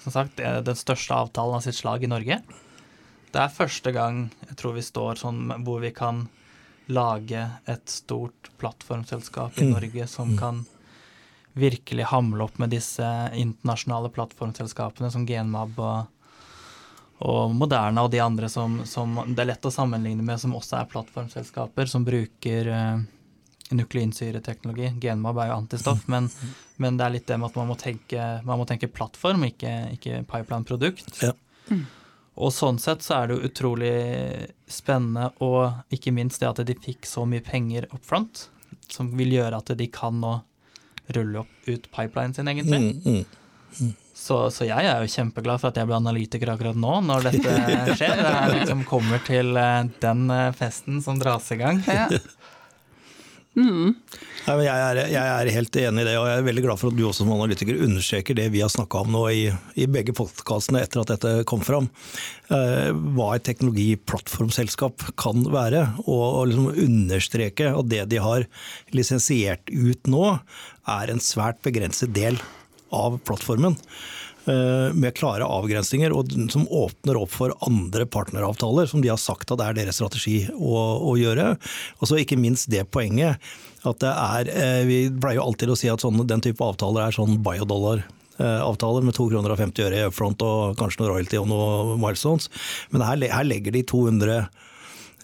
som 0.04 0.18
sagt, 0.18 0.38
det 0.40 0.50
er 0.50 0.68
den 0.68 0.80
største 0.80 1.16
avtalen 1.16 1.60
av 1.60 1.66
sitt 1.66 1.80
slag 1.80 2.04
i 2.04 2.12
Norge. 2.12 2.42
Det 3.34 3.42
er 3.42 3.56
første 3.56 3.94
gang 3.96 4.28
jeg 4.50 4.60
tror 4.60 4.76
vi 4.76 4.86
står 4.86 5.24
sånn 5.24 5.48
hvor 5.66 5.82
vi 5.82 5.94
kan 5.96 6.28
lage 6.92 7.48
et 7.72 7.90
stort 7.90 8.52
plattformselskap 8.60 9.58
i 9.58 9.70
mm. 9.70 9.72
Norge 9.72 10.08
som 10.12 10.34
mm. 10.34 10.40
kan 10.42 10.66
virkelig 11.54 12.10
hamle 12.12 12.44
opp 12.44 12.58
med 12.62 12.74
disse 12.74 13.08
internasjonale 13.38 14.12
plattformselskapene 14.14 15.10
som 15.14 15.26
Genmab 15.30 15.80
og, 15.80 16.13
og 17.24 17.54
Moderna 17.56 18.04
og 18.04 18.12
de 18.12 18.20
andre 18.24 18.50
som, 18.50 18.82
som, 18.90 19.16
det 19.28 19.44
er 19.44 19.54
lett 19.54 19.66
å 19.66 19.72
sammenligne 19.72 20.26
med, 20.26 20.40
som 20.42 20.56
også 20.58 20.80
er 20.80 20.90
plattformselskaper 20.92 21.90
som 21.90 22.06
bruker 22.08 22.70
uh, 22.74 23.04
nukleinsyreteknologi. 23.72 24.90
Genmab 25.04 25.40
er 25.40 25.52
jo 25.52 25.58
antistoff, 25.62 26.08
men, 26.14 26.30
men, 26.82 26.98
det 27.00 27.06
er 27.06 27.16
litt 27.18 27.28
det 27.30 27.40
med 27.40 27.52
at 27.52 27.60
man 27.62 27.70
må 27.72 27.78
tenke, 27.80 28.30
man 28.48 28.60
må 28.60 28.68
tenke 28.70 28.92
plattform, 28.92 29.46
ikke, 29.48 29.74
ikke 29.98 30.24
pipeline-produkt. 30.30 31.22
Ja. 31.24 31.36
Og 32.34 32.50
sånn 32.50 32.80
sett 32.82 33.06
så 33.06 33.20
er 33.20 33.30
det 33.30 33.38
jo 33.38 33.50
utrolig 33.52 33.94
spennende, 34.68 35.30
og 35.46 35.94
ikke 35.94 36.16
minst 36.16 36.42
det 36.42 36.50
at 36.50 36.64
de 36.66 36.76
fikk 36.82 37.06
så 37.08 37.28
mye 37.30 37.46
penger 37.46 37.88
up 37.94 38.02
front, 38.06 38.48
som 38.90 39.14
vil 39.18 39.36
gjøre 39.36 39.62
at 39.62 39.70
de 39.78 39.88
kan 39.94 40.18
nå 40.20 40.40
rulle 41.14 41.44
opp 41.44 41.68
ut 41.70 41.90
pipelinen 41.94 42.34
sin, 42.34 42.50
egentlig. 42.50 42.80
Mm, 42.80 43.02
mm, 43.06 43.26
mm. 43.80 43.94
Så, 44.24 44.38
så, 44.56 44.64
jeg 44.64 44.88
er 44.88 45.04
jo 45.04 45.12
kjempeglad 45.12 45.60
for 45.60 45.74
at 45.74 45.80
jeg 45.82 45.90
ble 45.90 45.98
analytiker 46.00 46.54
akkurat 46.54 46.78
nå, 46.80 46.94
når 47.10 47.28
dette 47.28 47.58
skjer. 48.00 48.22
Jeg 48.24 48.54
liksom 48.56 48.86
kommer 48.88 49.20
til 49.28 49.52
eh, 49.60 49.90
den 50.04 50.30
eh, 50.32 50.54
festen 50.56 51.04
som 51.04 51.20
dras 51.20 51.52
i 51.52 51.60
gang. 51.60 51.84
Ja. 51.84 52.08
Mm. 53.54 53.92
jeg, 54.48 54.66
er, 54.66 55.00
jeg, 55.12 55.22
er, 55.22 55.50
helt 55.54 55.76
enig 55.78 56.02
i 56.02 56.06
det, 56.08 56.14
og 56.18 56.26
jeg 56.26 56.40
er 56.40 56.48
veldig 56.48 56.64
glad 56.66 56.80
for 56.82 56.90
at 56.90 56.96
du 56.98 57.04
også 57.06 57.22
som 57.22 57.34
analytiker 57.36 57.84
understreker 57.86 58.40
det 58.40 58.48
vi 58.50 58.64
har 58.64 58.72
snakka 58.74 59.04
om 59.04 59.12
nå 59.14 59.22
i, 59.30 59.44
i 59.78 59.86
begge 59.86 60.16
podkastene 60.18 60.82
etter 60.82 61.04
at 61.04 61.12
dette 61.14 61.36
kom 61.50 61.62
fram. 61.62 61.92
Eh, 62.48 62.90
hva 63.14 63.30
et 63.36 63.46
teknologiplattformselskap 63.46 65.06
kan 65.20 65.46
være, 65.54 65.84
og, 66.08 66.24
og 66.24 66.50
liksom 66.50 66.72
understreke 66.88 67.76
at 67.76 67.92
det 67.92 68.08
de 68.16 68.24
har 68.24 68.48
lisensiert 68.96 69.70
ut 69.70 70.10
nå, 70.10 70.26
er 70.96 71.12
en 71.12 71.22
svært 71.24 71.62
begrenset 71.68 72.16
del 72.16 72.40
av 72.94 73.18
plattformen. 73.26 73.78
Eh, 74.44 74.94
med 74.94 75.16
klare 75.16 75.46
avgrensninger, 75.48 76.12
og 76.12 76.34
som 76.52 76.66
åpner 76.68 77.16
opp 77.16 77.32
for 77.32 77.54
andre 77.64 78.04
partneravtaler, 78.04 78.90
som 78.92 79.00
de 79.00 79.08
har 79.08 79.20
sagt 79.22 79.54
at 79.54 79.62
det 79.62 79.68
er 79.70 79.78
deres 79.78 80.02
strategi 80.02 80.42
å, 80.52 80.80
å 81.00 81.14
gjøre. 81.16 81.54
Og 82.02 82.10
så 82.10 82.20
ikke 82.20 82.36
minst 82.36 82.68
det 82.74 82.84
poenget 82.92 83.40
at 83.88 84.02
det 84.04 84.12
er 84.12 84.50
eh, 84.52 84.82
Vi 84.90 84.98
pleier 85.16 85.40
jo 85.40 85.46
alltid 85.46 85.72
å 85.72 85.78
si 85.80 85.88
at 85.92 86.04
sånne, 86.04 86.26
den 86.28 86.44
type 86.44 86.60
avtaler 86.64 87.06
er 87.06 87.16
sånn 87.16 87.40
biodollar 87.44 88.04
avtaler 88.34 89.04
med 89.06 89.14
2 89.14 89.28
kroner 89.30 89.52
og 89.54 89.60
50 89.60 89.84
øre 89.86 89.98
i 90.00 90.06
upfront 90.08 90.42
og 90.42 90.72
kanskje 90.80 91.04
noe 91.04 91.12
royalty 91.12 91.38
og 91.38 91.46
noe 91.52 91.94
milestones. 92.02 92.48
Men 92.90 93.04
her, 93.06 93.22
her 93.30 93.46
legger 93.46 93.76
de 93.76 93.84
200 93.86 94.40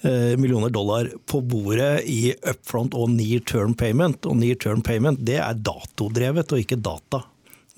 eh, 0.06 0.36
millioner 0.38 0.70
dollar 0.70 1.10
på 1.28 1.42
bordet 1.42 2.06
i 2.06 2.36
upfront 2.38 2.94
og 2.94 3.10
near 3.18 3.42
term 3.50 3.74
payment. 3.74 4.30
Og 4.30 4.38
near 4.40 4.62
term 4.62 4.86
payment 4.86 5.26
det 5.26 5.40
er 5.42 5.58
datodrevet 5.58 6.54
og 6.54 6.64
ikke 6.64 6.80
data 6.80 7.26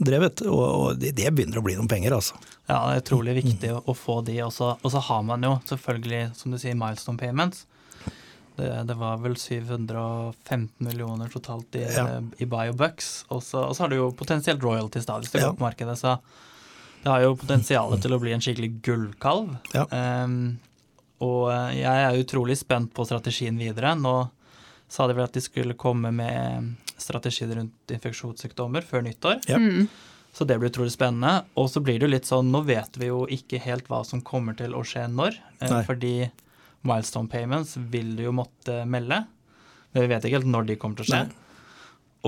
drevet. 0.05 0.43
Og, 0.47 0.97
det, 0.99 1.13
det, 1.17 1.29
begynner 1.33 1.61
å 1.61 1.65
bli 1.65 1.75
noen 1.77 1.89
penger, 1.91 2.15
altså. 2.17 2.37
Ja, 2.67 2.79
det 2.87 2.93
er 2.93 3.03
utrolig 3.03 3.35
viktig 3.41 3.73
å, 3.75 3.81
å 3.91 3.95
få 3.97 4.19
de. 4.27 4.37
Og 4.45 4.53
så, 4.55 4.73
og 4.79 4.93
så, 4.93 5.01
har 5.09 5.25
man 5.27 5.43
jo 5.45 5.57
selvfølgelig, 5.69 6.23
som 6.37 6.53
du 6.53 6.59
sier, 6.61 6.77
milestone 6.77 7.21
payments. 7.21 7.65
Det, 8.57 8.69
det 8.87 8.95
var 8.99 9.21
vel 9.23 9.37
715 9.39 10.67
millioner 10.85 11.31
totalt 11.31 11.77
i, 11.79 11.85
ja. 11.87 12.07
i 12.37 12.47
biobucks. 12.49 13.11
Og 13.31 13.43
så, 13.45 13.63
og 13.67 13.77
så 13.77 13.85
har 13.85 13.93
du 13.93 13.99
jo 13.99 14.09
potensielt 14.17 14.63
royalties 14.63 15.07
da, 15.07 15.19
hvis 15.21 15.33
det 15.33 15.45
går 15.45 15.55
på 15.59 15.65
markedet. 15.65 15.97
Så 15.99 16.17
det 17.01 17.09
har 17.09 17.23
jo 17.23 17.37
potensial 17.39 17.95
til 18.01 18.13
å 18.13 18.19
bli 18.21 18.35
en 18.35 18.43
skikkelig 18.43 18.75
gullkalv. 18.85 19.55
Ja. 19.73 19.87
Um, 19.89 20.59
og 21.21 21.49
jeg 21.77 21.85
er 21.85 22.17
utrolig 22.17 22.57
spent 22.57 22.93
på 22.97 23.05
strategien 23.05 23.57
videre. 23.61 23.93
Nå 23.97 24.15
sa 24.91 25.07
de 25.07 25.15
vel 25.15 25.27
at 25.27 25.35
de 25.37 25.43
skulle 25.43 25.77
komme 25.79 26.11
med 26.13 26.73
strategier 27.01 27.51
rundt 27.57 27.93
infeksjonssykdommer 27.97 28.85
før 28.87 29.05
nyttår. 29.05 29.41
Ja. 29.49 29.59
Mm. 29.61 29.89
Så 30.31 30.47
det 30.47 30.57
blir 30.59 30.71
utrolig 30.71 30.93
spennende. 30.93 31.43
Og 31.59 31.69
så 31.73 31.81
blir 31.83 31.99
det 31.99 32.07
jo 32.07 32.13
litt 32.13 32.29
sånn, 32.29 32.53
nå 32.53 32.63
vet 32.67 32.95
vi 32.99 33.11
jo 33.11 33.25
ikke 33.31 33.59
helt 33.65 33.89
hva 33.91 34.03
som 34.07 34.23
kommer 34.23 34.55
til 34.59 34.75
å 34.77 34.83
skje 34.87 35.07
når. 35.11 35.37
Eh, 35.59 35.67
Nei. 35.67 35.83
Fordi 35.87 36.15
milestone 36.87 37.29
payments 37.31 37.75
vil 37.91 38.15
du 38.17 38.25
jo 38.29 38.35
måtte 38.35 38.81
melde. 38.89 39.25
Men 39.91 40.05
vi 40.05 40.11
vet 40.13 40.25
ikke 40.25 40.39
helt 40.39 40.53
når 40.53 40.69
de 40.69 40.79
kommer 40.79 41.01
til 41.01 41.09
å 41.09 41.11
skje. 41.11 41.23
Nei. 41.27 41.37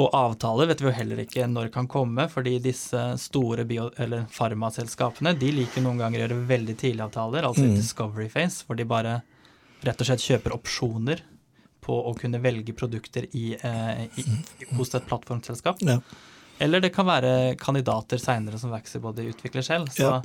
Og 0.01 0.09
avtaler 0.17 0.71
vet 0.71 0.79
vi 0.81 0.87
jo 0.87 0.95
heller 0.97 1.19
ikke 1.21 1.45
når 1.45 1.69
kan 1.73 1.87
komme, 1.89 2.25
fordi 2.31 2.55
disse 2.63 3.01
store 3.21 3.61
bio, 3.69 3.91
eller 4.01 4.25
farmaselskapene 4.33 5.35
de 5.37 5.51
liker 5.53 5.85
noen 5.85 6.01
ganger 6.01 6.17
å 6.17 6.23
gjøre 6.23 6.45
veldig 6.49 6.75
tidlige 6.81 7.05
avtaler, 7.11 7.45
altså 7.45 7.61
mm. 7.61 7.67
i 7.69 7.75
discovery 7.77 8.25
phase, 8.33 8.65
hvor 8.65 8.79
de 8.79 8.87
bare 8.89 9.19
rett 9.85 10.01
og 10.01 10.09
slett 10.09 10.25
kjøper 10.25 10.55
opsjoner 10.55 11.21
på 11.83 11.97
å 12.09 12.13
kunne 12.17 12.41
velge 12.43 12.75
produkter 12.77 13.27
i, 13.31 13.53
eh, 13.59 14.05
i, 14.19 14.25
hos 14.77 14.93
et 14.95 15.05
plattformselskap. 15.09 15.83
Ja. 15.85 15.99
Eller 16.63 16.83
det 16.83 16.93
kan 16.95 17.07
være 17.09 17.55
kandidater 17.59 18.21
seinere 18.21 18.59
som 18.61 18.73
Vaxibody 18.73 19.27
utvikler 19.33 19.65
selv. 19.65 19.91
Så 19.91 20.07
ja. 20.07 20.19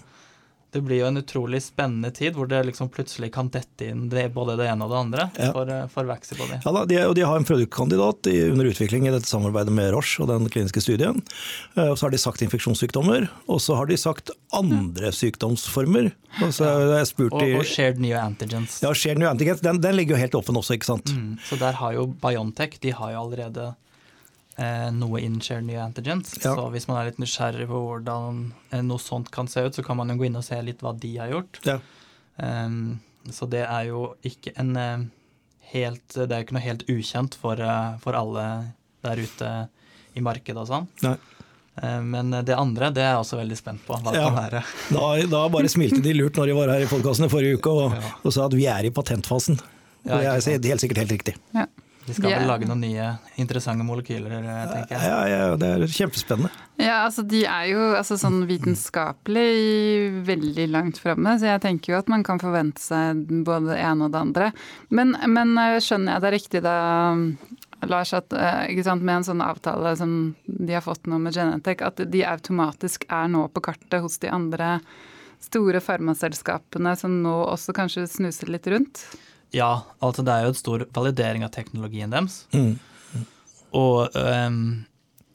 Det 0.71 0.83
blir 0.85 1.01
jo 1.01 1.07
en 1.09 1.17
utrolig 1.17 1.63
spennende 1.65 2.11
tid 2.13 2.37
hvor 2.37 2.49
det 2.51 2.61
liksom 2.69 2.91
plutselig 2.93 3.31
kan 3.33 3.49
dette 3.53 3.89
inn 3.89 4.09
det, 4.13 4.27
både 4.35 4.59
det 4.61 4.67
ene 4.69 4.85
og 4.85 4.93
det 4.93 4.99
andre 4.99 5.25
ja. 5.39 5.49
for, 5.55 5.71
eh, 5.73 5.87
for 5.93 6.09
Vaxibody. 6.09 6.59
Ja, 6.65 6.73
da, 6.77 6.85
de, 6.89 6.99
og 7.09 7.15
de 7.17 7.25
har 7.25 7.41
en 7.41 7.49
produktkandidat 7.49 8.29
under 8.29 8.69
utvikling 8.69 9.09
i 9.09 9.15
dette 9.15 9.31
samarbeidet 9.31 9.73
med 9.73 9.91
Roche 9.97 10.23
og 10.25 10.29
den 10.33 10.49
kliniske 10.53 10.83
studien. 10.85 11.23
Eh, 11.75 11.89
og 11.89 11.97
så 11.97 12.09
har 12.09 12.15
de 12.15 12.21
sagt 12.21 12.45
infeksjonssykdommer, 12.45 13.31
og 13.49 13.63
så 13.65 13.79
har 13.81 13.89
de 13.89 13.97
sagt 14.01 14.35
andre 14.57 15.13
sykdomsformer. 15.15 16.13
Og, 16.43 16.53
så 16.55 16.69
og, 16.69 17.33
og 17.33 17.67
shared 17.67 18.01
new 18.05 18.17
antigens. 18.19 18.83
Ja, 18.85 18.93
shared 18.93 19.23
new 19.23 19.31
antigens, 19.31 19.65
den, 19.65 19.81
den 19.81 19.97
ligger 19.97 20.17
jo 20.17 20.23
helt 20.27 20.37
åpen 20.37 20.61
også, 20.61 20.77
ikke 20.77 20.93
sant. 20.93 21.13
Mm, 21.17 21.37
så 21.49 21.57
der 21.61 21.81
har 21.81 21.97
jo 21.97 22.11
Biontech 22.21 22.77
de 22.85 22.93
har 22.93 23.15
jo 23.15 23.25
allerede 23.25 23.73
eh, 24.59 24.89
noe 24.95 25.21
in 25.23 25.39
nye 25.39 25.83
antigens. 25.83 26.35
Ja. 26.43 26.55
Så 26.55 26.69
hvis 26.75 26.89
man 26.91 27.01
er 27.01 27.11
litt 27.11 27.21
nysgjerrig 27.23 27.69
på 27.71 27.83
hvordan 27.85 28.41
eh, 28.71 28.83
noe 28.83 29.03
sånt 29.03 29.31
kan 29.35 29.49
se 29.51 29.65
ut, 29.67 29.75
så 29.75 29.85
kan 29.87 29.99
man 30.01 30.11
jo 30.13 30.19
gå 30.21 30.29
inn 30.29 30.41
og 30.41 30.47
se 30.47 30.59
litt 30.63 30.83
hva 30.85 30.95
de 30.99 31.15
har 31.19 31.33
gjort. 31.33 31.63
Ja. 31.67 31.79
Um, 32.37 32.99
så 33.35 33.49
det 33.51 33.65
er 33.67 33.89
jo 33.91 34.13
ikke 34.25 34.53
en 34.63 34.77
uh, 34.79 35.01
helt 35.73 36.15
Det 36.15 36.31
er 36.31 36.39
jo 36.39 36.45
ikke 36.47 36.55
noe 36.55 36.63
helt 36.63 36.85
ukjent 36.87 37.35
for, 37.37 37.59
uh, 37.59 37.99
for 38.01 38.15
alle 38.15 38.45
der 39.03 39.19
ute 39.19 39.51
i 40.17 40.23
markedet 40.25 40.63
og 40.63 40.71
sånn. 40.71 40.87
Nei. 41.05 41.17
Eh, 41.83 41.99
men 42.03 42.31
det 42.31 42.57
andre 42.59 42.91
det 42.95 43.03
er 43.05 43.13
jeg 43.13 43.25
også 43.25 43.39
veldig 43.39 43.59
spent 43.59 43.83
på. 43.87 43.97
hva 43.99 44.15
det 44.15 44.23
ja, 44.23 44.31
kan 44.31 44.39
være. 44.39 44.63
Da, 44.97 45.11
da, 45.31 45.43
bare 45.53 45.71
smilte 45.71 46.01
de 46.05 46.15
lurt 46.17 46.39
når 46.39 46.51
de 46.51 46.57
var 46.57 46.73
her 46.75 46.87
i 46.87 46.89
podkasten 46.91 47.29
i 47.29 47.33
forrige 47.33 47.59
uke 47.59 47.75
og, 47.75 47.99
ja. 47.99 48.15
og, 48.23 48.33
sa 48.35 48.47
at 48.49 48.57
vi 48.59 48.67
er 48.71 48.89
i 48.89 48.95
patentfasen. 48.95 49.61
Ja, 50.09 50.19
det 50.23 50.31
er 50.31 50.71
helt 50.71 50.83
sikkert 50.83 51.03
helt 51.03 51.15
riktig. 51.15 51.37
Ja. 51.55 51.67
De 52.09 52.15
skal 52.17 52.33
vel 52.33 52.49
lage 52.49 52.67
noen 52.69 52.81
nye 52.83 53.09
interessante 53.41 53.85
molekyler, 53.85 54.33
eh, 54.39 54.63
tenker 54.73 54.97
jeg. 54.97 55.11
Ja, 55.11 55.19
ja, 55.29 55.51
det 55.61 55.69
er 55.75 55.85
kjempespennende. 55.93 56.51
Ja, 56.79 57.03
altså 57.05 57.25
De 57.27 57.43
er 57.45 57.67
jo 57.73 57.83
altså, 57.99 58.17
sånn 58.21 58.41
vitenskapelig 58.49 60.23
veldig 60.29 60.69
langt 60.73 61.01
framme, 61.03 61.37
så 61.39 61.51
jeg 61.51 61.65
tenker 61.67 61.93
jo 61.93 62.01
at 62.01 62.11
man 62.13 62.25
kan 62.27 62.41
forvente 62.41 62.83
seg 62.83 63.25
både 63.47 63.75
det 63.75 63.81
ene 63.83 64.09
og 64.09 64.15
det 64.15 64.23
andre. 64.23 64.51
Men, 64.89 65.17
men 65.29 65.53
eh, 65.61 65.79
skjønner 65.85 66.17
jeg 66.17 66.25
det 66.25 66.35
riktig 66.39 66.65
da, 66.65 66.79
Lars, 67.91 68.15
at 68.17 68.33
eh, 68.33 68.83
sant, 68.87 69.05
med 69.05 69.21
en 69.21 69.29
sånn 69.29 69.45
avtale 69.45 69.95
som 70.01 70.17
de 70.47 70.75
har 70.75 70.87
fått 70.87 71.11
nå 71.11 71.21
med 71.23 71.37
Genentech, 71.37 71.85
at 71.85 72.01
de 72.09 72.25
automatisk 72.27 73.05
er 73.11 73.31
nå 73.31 73.45
på 73.53 73.65
kartet 73.69 74.01
hos 74.05 74.19
de 74.23 74.33
andre 74.33 74.79
store 75.43 75.81
farmaselskapene 75.85 76.97
som 76.99 77.21
nå 77.23 77.35
også 77.53 77.75
kanskje 77.77 78.09
snuser 78.11 78.51
litt 78.51 78.67
rundt? 78.71 79.05
Ja, 79.55 79.85
altså 80.05 80.25
det 80.27 80.35
er 80.35 80.45
jo 80.45 80.53
en 80.53 80.59
stor 80.59 80.85
validering 80.95 81.45
av 81.47 81.53
teknologien 81.55 82.13
deres. 82.13 82.43
Mm. 82.53 82.77
Mm. 83.15 83.25
Og 83.81 84.17
um, 84.19 84.61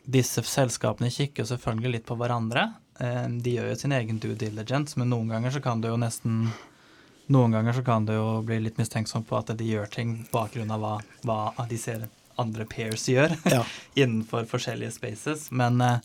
disse 0.03 0.43
selskapene 0.45 1.11
kikker 1.13 1.47
selvfølgelig 1.49 1.97
litt 1.97 2.05
på 2.09 2.17
hverandre. 2.19 2.69
Um, 2.99 3.39
de 3.41 3.57
gjør 3.57 3.71
jo 3.71 3.79
sin 3.81 3.95
egen 3.95 4.21
due 4.21 4.37
diligence, 4.37 4.99
men 4.99 5.09
noen 5.13 5.33
ganger 5.33 5.55
så 5.55 5.63
kan 5.63 5.81
du 5.81 5.89
jo 5.89 5.97
nesten 5.99 6.51
noen 7.31 7.55
ganger 7.55 7.73
så 7.73 7.83
kan 7.87 8.05
du 8.05 8.13
jo 8.13 8.41
bli 8.45 8.59
litt 8.65 8.77
mistenksom 8.77 9.23
på 9.23 9.37
at 9.39 9.53
de 9.57 9.65
gjør 9.65 9.87
ting 9.91 10.17
på 10.27 10.41
bakgrunn 10.41 10.73
av 10.75 10.83
hva, 10.83 10.97
hva 11.23 11.67
de 11.69 11.79
ser 11.79 12.09
andre 12.41 12.65
pairs 12.67 13.05
gjør 13.09 13.35
ja. 13.47 13.61
innenfor 14.01 14.47
forskjellige 14.49 14.97
spaces. 14.97 15.47
Men, 15.51 15.79
eh, 15.81 16.01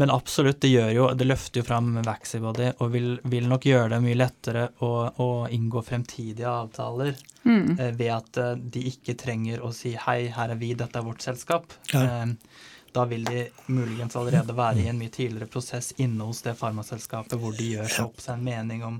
men, 0.00 0.10
absolutt, 0.10 0.60
det 0.60 0.70
gjør 0.72 0.90
jo 0.96 1.06
Det 1.18 1.26
løfter 1.26 1.60
jo 1.60 1.66
fram 1.66 1.90
Vaxibody 2.06 2.70
og 2.78 2.92
vil, 2.94 3.10
vil 3.28 3.48
nok 3.50 3.66
gjøre 3.68 3.90
det 3.92 4.00
mye 4.04 4.16
lettere 4.16 4.66
å, 4.80 4.92
å 5.20 5.28
inngå 5.52 5.82
fremtidige 5.84 6.48
avtaler 6.48 7.16
mm. 7.44 7.78
eh, 7.78 7.90
ved 7.98 8.12
at 8.14 8.40
eh, 8.40 8.52
de 8.56 8.86
ikke 8.92 9.16
trenger 9.20 9.60
å 9.60 9.72
si 9.76 9.92
'hei, 9.96 10.30
her 10.32 10.54
er 10.54 10.60
vi, 10.60 10.72
dette 10.78 10.98
er 10.98 11.04
vårt 11.04 11.24
selskap'. 11.24 11.76
Ja. 11.92 12.04
Eh, 12.04 12.70
da 12.92 13.04
vil 13.08 13.24
de 13.24 13.46
muligens 13.72 14.16
allerede 14.16 14.52
være 14.52 14.82
i 14.82 14.88
en 14.90 14.98
mye 15.00 15.12
tidligere 15.12 15.48
prosess 15.48 15.94
inne 15.96 16.26
hos 16.28 16.42
det 16.44 16.52
farmaselskapet 16.58 17.38
hvor 17.40 17.54
de 17.56 17.70
gjør 17.76 17.88
seg 17.88 18.04
opp 18.04 18.20
seg 18.20 18.36
en 18.36 18.44
mening 18.44 18.84
om 18.84 18.98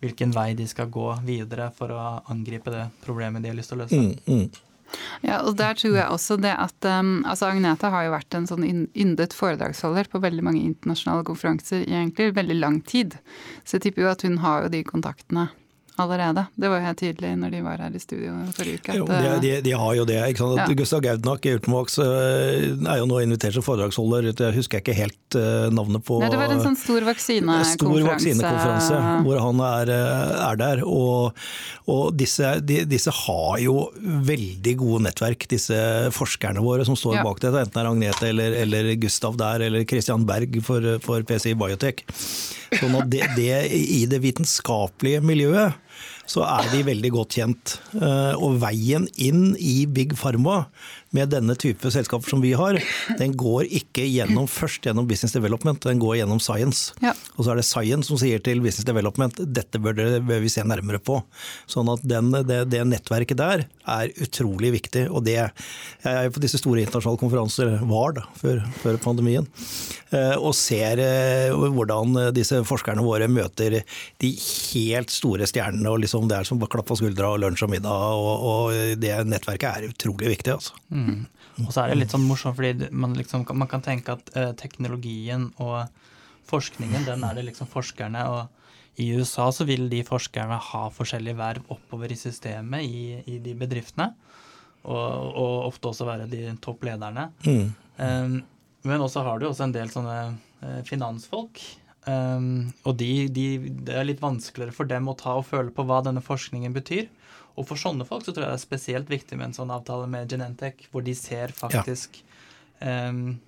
hvilken 0.00 0.32
vei 0.32 0.54
de 0.56 0.66
skal 0.68 0.88
gå 0.92 1.10
videre 1.24 1.70
for 1.76 1.92
å 1.92 2.04
angripe 2.32 2.72
det 2.72 2.86
problemet 3.04 3.44
de 3.44 3.52
har 3.52 3.58
lyst 3.58 3.72
til 3.72 3.80
å 3.80 3.84
løse. 3.84 4.00
Mm, 4.00 4.14
mm. 4.24 4.73
Ja, 5.24 5.40
og 5.42 5.56
der 5.58 5.76
tror 5.78 5.96
jeg 5.96 6.06
også 6.10 6.36
det 6.42 6.52
at 6.52 6.88
um, 6.90 7.16
altså 7.28 7.48
Agnete 7.50 7.90
har 7.92 8.06
jo 8.06 8.14
vært 8.14 8.36
en 8.36 8.48
sånn 8.50 8.64
yndet 8.66 9.36
foredragsholder 9.36 10.10
på 10.12 10.22
veldig 10.22 10.44
mange 10.44 10.64
internasjonale 10.64 11.26
konferanser 11.26 11.84
i 11.84 11.96
egentlig 11.96 12.34
veldig 12.36 12.58
lang 12.60 12.80
tid. 12.86 13.18
Så 13.64 13.78
jeg 13.78 13.88
tipper 13.88 14.06
jo 14.06 14.12
at 14.12 14.24
hun 14.26 14.40
har 14.44 14.66
jo 14.66 14.74
de 14.74 14.84
kontaktene 14.86 15.48
allerede. 15.96 16.46
Det 16.54 16.68
var 16.68 16.80
jo 16.80 16.86
helt 16.88 16.98
tydelig 16.98 17.30
når 17.38 17.52
de 17.54 17.60
var 17.62 17.82
her 17.84 17.94
i 17.94 18.00
studio 18.02 18.32
forrige 18.56 18.80
uke. 18.80 18.96
Jo, 18.98 19.06
de, 19.06 19.34
de, 19.44 19.52
de, 19.62 19.74
har 19.78 19.92
jo 19.94 20.06
det. 20.08 20.18
ikke 20.32 20.42
sant? 20.42 20.62
Ja. 20.62 20.76
Gustav 20.80 21.02
Gaudnak 21.04 21.46
i 21.46 21.52
Ultimax 21.54 21.98
eh, 22.02 22.64
er 22.74 22.98
jo 22.98 23.06
nå 23.10 23.20
invitert 23.22 23.54
som 23.54 23.64
foredragsholder. 23.66 24.30
Jeg 24.32 24.56
husker 24.56 24.82
ikke 24.82 24.96
helt 24.98 25.38
eh, 25.38 25.68
navnet 25.74 26.02
på 26.06 26.18
Nei, 26.22 26.30
Det 26.32 26.40
var 26.40 26.54
en 26.54 26.64
sånn 26.64 26.78
stor 26.80 27.06
vaksinekonferanse. 27.06 27.78
Stor 27.78 28.08
vaksinekonferanse 28.08 29.02
hvor 29.28 29.42
han 29.44 29.62
er, 29.68 29.94
eh, 29.94 30.34
er 30.48 30.60
der. 30.64 30.82
Og, 30.88 31.38
og 31.94 32.18
disse, 32.18 32.56
de, 32.66 32.80
disse, 32.90 33.14
har 33.14 33.62
jo 33.62 33.76
veldig 34.02 34.74
gode 34.80 35.04
nettverk, 35.06 35.46
disse 35.50 35.78
forskerne 36.16 36.62
våre 36.64 36.86
som 36.88 36.98
står 36.98 37.20
ja. 37.20 37.24
bak 37.26 37.38
dette. 37.44 37.62
Enten 37.68 37.78
det 37.78 37.84
er 37.84 37.92
Agnete 37.92 38.32
eller, 38.32 38.58
eller, 38.64 38.90
Gustav 38.98 39.38
der, 39.38 39.68
eller 39.68 39.86
Christian 39.86 40.26
Berg 40.26 40.58
for, 40.66 40.96
for 41.04 41.22
PCI 41.22 41.54
Biotech. 41.58 42.02
Sånn 42.74 42.98
at 42.98 43.06
det, 43.12 43.22
det 43.38 43.62
i 43.70 44.02
det 44.10 44.18
vitenskapelige 44.24 45.22
miljøet 45.22 45.83
så 46.30 46.44
er 46.46 46.70
de 46.72 46.82
veldig 46.86 47.10
godt 47.14 47.36
kjent. 47.36 47.76
Eh, 47.98 48.34
og 48.34 48.58
veien 48.62 49.08
inn 49.20 49.52
i 49.60 49.84
Big 49.86 50.14
Pharma 50.18 50.64
med 51.14 51.30
denne 51.30 51.54
type 51.58 51.90
selskaper 51.94 52.30
som 52.30 52.42
vi 52.42 52.52
har, 52.58 52.80
den 53.20 53.34
går 53.38 53.68
ikke 53.80 54.04
gjennom, 54.08 54.48
først 54.50 54.86
gjennom 54.88 55.06
business 55.08 55.34
development, 55.36 55.84
den 55.86 56.00
går 56.02 56.18
gjennom 56.20 56.40
science. 56.42 56.94
Ja. 57.04 57.14
Og 57.36 57.44
så 57.44 57.52
er 57.52 57.60
det 57.60 57.66
science 57.68 58.10
som 58.10 58.18
sier 58.20 58.42
til 58.42 58.62
business 58.64 58.86
development 58.88 59.38
dette 59.54 59.80
bør, 59.82 59.94
det, 59.98 60.22
bør 60.26 60.42
vi 60.42 60.50
se 60.52 60.64
nærmere 60.66 60.98
på. 61.02 61.20
Sånn 61.70 61.90
at 61.92 62.02
den, 62.06 62.32
det, 62.48 62.64
det, 62.72 62.82
nettverket 62.90 63.38
der 63.38 63.66
er 63.94 64.12
utrolig 64.24 64.72
viktig. 64.74 65.06
Og 65.10 65.24
det 65.26 65.36
Jeg 65.36 66.26
er 66.26 66.32
på 66.32 66.42
disse 66.42 66.58
store 66.60 66.82
internasjonale 66.82 67.20
konferanser, 67.20 67.76
var 67.88 68.16
da, 68.18 68.26
før, 68.38 68.62
før 68.82 68.98
pandemien, 69.02 69.46
eh, 70.10 70.34
og 70.34 70.54
ser 70.58 71.00
eh, 71.02 71.54
hvordan 71.54 72.34
disse 72.36 72.60
forskerne 72.66 73.04
våre 73.04 73.28
møter 73.30 73.80
de 74.22 74.32
helt 74.34 75.14
store 75.14 75.46
stjernene. 75.48 75.88
og 75.90 76.02
liksom 76.02 76.28
Det 76.28 76.40
er 76.40 76.48
som 76.48 76.60
klapp 76.64 76.88
på 76.90 76.98
skuldra 76.98 77.34
og 77.34 77.42
lunsj 77.44 77.66
og 77.66 77.74
middag. 77.76 78.18
Og, 78.18 78.46
og 78.50 78.98
det 79.00 79.14
nettverket 79.28 79.70
er 79.70 79.90
utrolig 79.94 80.34
viktig. 80.36 80.58
altså. 80.58 80.76
Mm. 80.90 81.03
Mm. 81.04 81.66
Og 81.66 81.70
så 81.70 81.84
er 81.84 81.92
det 81.92 82.00
litt 82.00 82.14
sånn 82.14 82.26
morsomt, 82.26 82.56
fordi 82.58 82.88
man, 82.90 83.14
liksom, 83.18 83.44
man 83.54 83.70
kan 83.70 83.84
tenke 83.84 84.16
at 84.16 84.32
uh, 84.34 84.50
teknologien 84.58 85.50
og 85.62 85.86
forskningen, 86.48 87.06
den 87.06 87.24
er 87.26 87.36
det 87.38 87.46
liksom 87.48 87.70
forskerne. 87.70 88.24
Og 88.32 89.00
i 89.02 89.10
USA 89.18 89.48
så 89.54 89.66
vil 89.68 89.88
de 89.90 90.02
forskerne 90.06 90.58
ha 90.70 90.82
forskjellige 90.94 91.38
verv 91.38 91.70
oppover 91.74 92.12
i 92.14 92.18
systemet 92.18 92.86
i, 92.86 93.20
i 93.30 93.38
de 93.42 93.54
bedriftene. 93.58 94.12
Og, 94.84 95.30
og, 95.40 95.54
ofte 95.70 95.88
også 95.90 96.04
være 96.04 96.28
de 96.28 96.50
topplederne. 96.62 97.30
Mm. 97.46 97.70
Um, 97.96 98.34
men 98.84 99.00
også 99.00 99.22
har 99.24 99.40
du 99.40 99.48
også 99.48 99.64
en 99.64 99.72
del 99.72 99.88
sånne 99.92 100.18
uh, 100.34 100.80
finansfolk. 100.84 101.62
Um, 102.04 102.68
og 102.84 102.98
de, 103.00 103.30
de, 103.32 103.46
det 103.86 103.94
er 103.96 104.04
litt 104.04 104.20
vanskeligere 104.20 104.76
for 104.76 104.90
dem 104.90 105.08
å 105.08 105.16
ta 105.16 105.38
og 105.38 105.46
føle 105.48 105.72
på 105.72 105.86
hva 105.88 106.02
denne 106.04 106.20
forskningen 106.24 106.74
betyr. 106.76 107.08
Og 107.54 107.68
for 107.68 107.78
sånne 107.78 108.02
folk 108.08 108.24
så 108.26 108.32
tror 108.32 108.42
jeg 108.46 108.50
det 108.50 108.58
er 108.58 108.64
spesielt 108.64 109.10
viktig 109.10 109.36
med 109.38 109.46
en 109.50 109.56
sånn 109.56 109.70
avtale 109.74 110.06
med 110.10 110.30
Genentech, 110.30 110.88
hvor 110.90 111.02
de 111.06 111.14
ser 111.14 111.48
faktisk 111.54 112.24
ja. 112.80 113.10
um, 113.10 113.40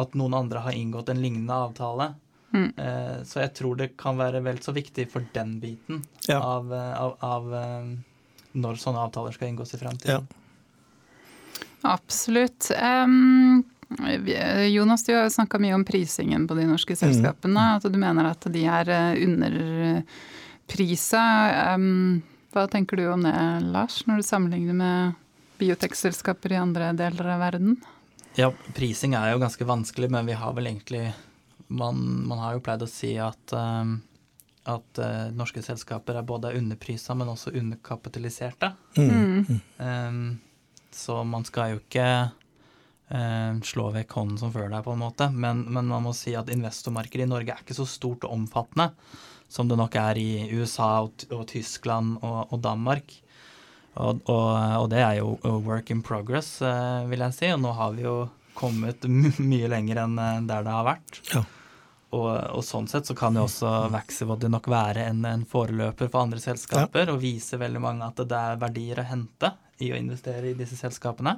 at 0.00 0.14
noen 0.16 0.34
andre 0.38 0.58
har 0.64 0.74
inngått 0.76 1.08
en 1.12 1.20
lignende 1.20 1.54
avtale. 1.68 2.06
Mm. 2.54 2.70
Uh, 2.78 3.18
så 3.28 3.40
jeg 3.44 3.52
tror 3.60 3.74
det 3.78 3.88
kan 4.00 4.14
være 4.18 4.40
vel 4.46 4.58
så 4.64 4.72
viktig 4.74 5.04
for 5.12 5.20
den 5.34 5.50
biten 5.62 5.96
ja. 6.26 6.38
av, 6.40 6.72
eh, 6.74 6.94
av, 6.98 7.12
av 7.22 7.52
um, 7.52 8.04
når 8.58 8.74
sånne 8.80 9.00
avtaler 9.04 9.32
skal 9.36 9.48
inngås 9.52 9.74
i 9.76 9.82
fremtiden. 9.82 10.16
Ja. 10.16 10.20
Absolutt. 11.92 12.62
Um, 12.76 13.64
Jonas, 14.70 15.04
du 15.04 15.14
har 15.14 15.22
jo 15.26 15.36
snakka 15.36 15.56
mye 15.60 15.76
om 15.76 15.84
prisingen 15.84 16.48
på 16.48 16.54
de 16.56 16.64
norske 16.68 16.92
mm. 16.96 17.00
selskapene. 17.04 17.64
At 17.76 17.84
du 17.92 17.98
mener 18.00 18.24
at 18.32 18.42
de 18.52 18.62
er 18.64 18.86
underprisa. 19.20 21.24
Um, 21.76 22.22
hva 22.50 22.66
tenker 22.70 22.98
du 22.98 23.06
om 23.12 23.22
det, 23.22 23.34
Lars, 23.70 24.00
når 24.06 24.20
du 24.20 24.26
sammenligner 24.26 24.76
med 24.76 25.18
biotekselskaper 25.60 26.54
i 26.54 26.60
andre 26.60 26.92
deler 26.98 27.34
av 27.34 27.42
verden? 27.44 27.76
Ja, 28.38 28.50
prising 28.74 29.14
er 29.18 29.32
jo 29.32 29.42
ganske 29.42 29.66
vanskelig, 29.66 30.10
men 30.10 30.26
vi 30.26 30.38
har 30.38 30.54
vel 30.56 30.70
egentlig 30.70 31.10
Man, 31.70 32.26
man 32.26 32.40
har 32.42 32.56
jo 32.56 32.62
pleid 32.66 32.82
å 32.82 32.86
si 32.90 33.12
at, 33.22 33.52
um, 33.54 34.00
at 34.66 34.98
uh, 34.98 35.28
norske 35.30 35.62
selskaper 35.62 36.16
er 36.18 36.26
både 36.26 36.50
underprisa, 36.58 37.14
men 37.14 37.30
også 37.30 37.52
underkapitaliserte. 37.54 38.72
Mm. 38.98 39.60
Um, 39.78 40.24
så 40.90 41.20
man 41.22 41.46
skal 41.46 41.76
jo 41.76 41.78
ikke 41.78 42.08
uh, 42.26 43.52
slå 43.62 43.86
vekk 43.94 44.16
hånden 44.18 44.40
som 44.42 44.50
før 44.50 44.66
deg, 44.66 44.82
på 44.82 44.96
en 44.96 45.04
måte. 45.04 45.30
Men, 45.30 45.62
men 45.70 45.86
man 45.92 46.08
må 46.08 46.10
si 46.10 46.34
at 46.34 46.50
investormarkedet 46.50 47.28
i 47.28 47.30
Norge 47.30 47.54
er 47.54 47.62
ikke 47.62 47.78
så 47.78 47.86
stort 47.86 48.26
og 48.26 48.34
omfattende 48.34 48.90
som 49.50 49.68
det 49.68 49.78
nok 49.80 49.96
er 49.98 50.18
i 50.20 50.30
USA 50.54 51.00
og, 51.04 51.26
og 51.34 51.46
Tyskland 51.50 52.20
og, 52.22 52.52
og 52.54 52.62
Danmark. 52.62 53.16
Og, 53.98 54.20
og, 54.30 54.84
det 54.92 55.00
er 55.02 55.16
jo 55.18 55.34
work 55.66 55.90
in 55.90 56.02
progress, 56.06 56.60
eh, 56.62 57.08
vil 57.10 57.24
jeg 57.26 57.36
si. 57.36 57.48
Og 57.50 57.62
nå 57.64 57.72
har 57.74 57.96
vi 57.96 58.06
jo 58.06 58.18
kommet 58.54 59.06
mye 59.52 59.70
lenger 59.72 60.04
enn 60.04 60.20
eh, 60.20 60.44
der 60.48 60.66
det 60.66 60.76
har 60.76 60.86
vært. 60.86 61.22
Ja. 61.34 61.42
Og, 62.10 62.62
sånn 62.66 62.88
sett 62.90 63.06
så 63.06 63.14
kan 63.14 63.36
jo 63.38 63.44
også 63.46 63.68
Vaxivody 63.92 64.48
nok 64.50 64.66
være 64.70 65.04
en, 65.06 65.22
en, 65.28 65.44
foreløper 65.46 66.08
for 66.10 66.24
andre 66.24 66.40
selskaper 66.42 67.06
ja. 67.06 67.14
og 67.14 67.20
vise 67.22 67.58
veldig 67.60 67.82
mange 67.84 68.08
at 68.08 68.18
det 68.26 68.38
er 68.38 68.58
verdier 68.58 68.98
å 68.98 69.06
hente 69.06 69.52
i 69.78 69.92
å 69.94 69.98
investere 69.98 70.50
i 70.50 70.56
disse 70.58 70.78
selskapene. 70.78 71.36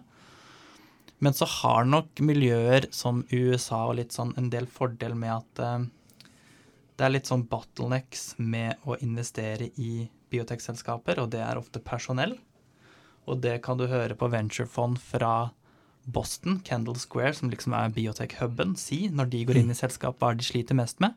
Men 1.22 1.36
så 1.36 1.46
har 1.60 1.84
nok 1.86 2.22
miljøer 2.24 2.88
som 2.90 3.20
USA 3.30 3.84
og 3.90 3.98
litt 4.00 4.16
sånn 4.16 4.32
en 4.40 4.48
del 4.50 4.64
fordel 4.66 5.12
med 5.18 5.34
at 5.36 5.62
eh, 5.62 5.84
det 6.98 7.06
er 7.06 7.14
litt 7.14 7.30
sånn 7.30 7.46
bottlenecks 7.48 8.34
med 8.38 8.82
å 8.84 8.98
investere 9.00 9.70
i 9.80 10.08
biotekselskaper, 10.32 11.20
og 11.22 11.32
det 11.32 11.42
er 11.44 11.60
ofte 11.60 11.82
personell. 11.84 12.36
Og 13.28 13.40
det 13.44 13.60
kan 13.64 13.78
du 13.78 13.86
høre 13.90 14.16
på 14.18 14.28
venturefond 14.32 15.00
fra 15.00 15.52
Boston, 16.04 16.60
Kendal 16.66 16.98
Square, 16.98 17.36
som 17.38 17.50
liksom 17.52 17.74
er 17.78 17.94
biotech-huben, 17.94 18.74
si 18.80 19.06
når 19.12 19.30
de 19.32 19.42
går 19.48 19.60
inn 19.62 19.72
i 19.72 19.78
selskap 19.78 20.18
hva 20.18 20.32
de 20.34 20.46
sliter 20.46 20.78
mest 20.78 21.02
med. 21.04 21.14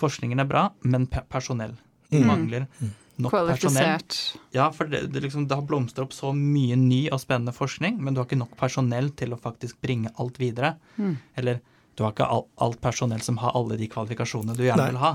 Forskningen 0.00 0.40
er 0.40 0.48
bra, 0.48 0.68
men 0.86 1.08
personell. 1.10 1.76
Mm. 2.10 2.26
mangler 2.26 2.64
mm. 2.80 2.88
nok 3.22 3.34
personell. 3.46 4.02
Ja, 4.50 4.72
for 4.74 4.90
det, 4.90 5.04
det, 5.14 5.20
liksom, 5.22 5.44
det 5.48 5.54
har 5.54 5.66
blomstret 5.66 6.08
opp 6.08 6.14
så 6.14 6.32
mye 6.34 6.74
ny 6.74 7.04
og 7.14 7.20
spennende 7.22 7.54
forskning, 7.54 8.00
men 8.02 8.14
du 8.14 8.20
har 8.20 8.26
ikke 8.26 8.40
nok 8.40 8.56
personell 8.58 9.12
til 9.14 9.34
å 9.34 9.38
faktisk 9.38 9.78
bringe 9.84 10.10
alt 10.18 10.40
videre. 10.42 10.74
Mm. 10.96 11.14
Eller 11.38 11.60
du 12.00 12.06
har 12.06 12.14
ikke 12.14 12.30
alt 12.64 12.80
personell 12.80 13.20
som 13.20 13.36
har 13.42 13.52
alle 13.58 13.76
de 13.76 13.84
kvalifikasjonene 13.92 14.56
du 14.56 14.62
gjerne 14.64 14.86
Nei. 14.86 14.92
vil 14.94 15.02
ha. 15.02 15.10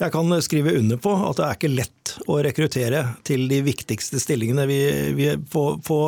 Jeg 0.00 0.12
kan 0.14 0.30
skrive 0.40 0.72
under 0.78 0.96
på 1.02 1.12
at 1.12 1.36
det 1.36 1.44
er 1.44 1.58
ikke 1.58 1.70
lett 1.74 2.12
å 2.30 2.38
rekruttere 2.46 3.02
til 3.26 3.44
de 3.50 3.58
viktigste 3.66 4.20
stillingene. 4.22 4.64
Vi, 4.70 4.78
vi 5.18 5.26
på, 5.52 5.64
på, 5.84 5.98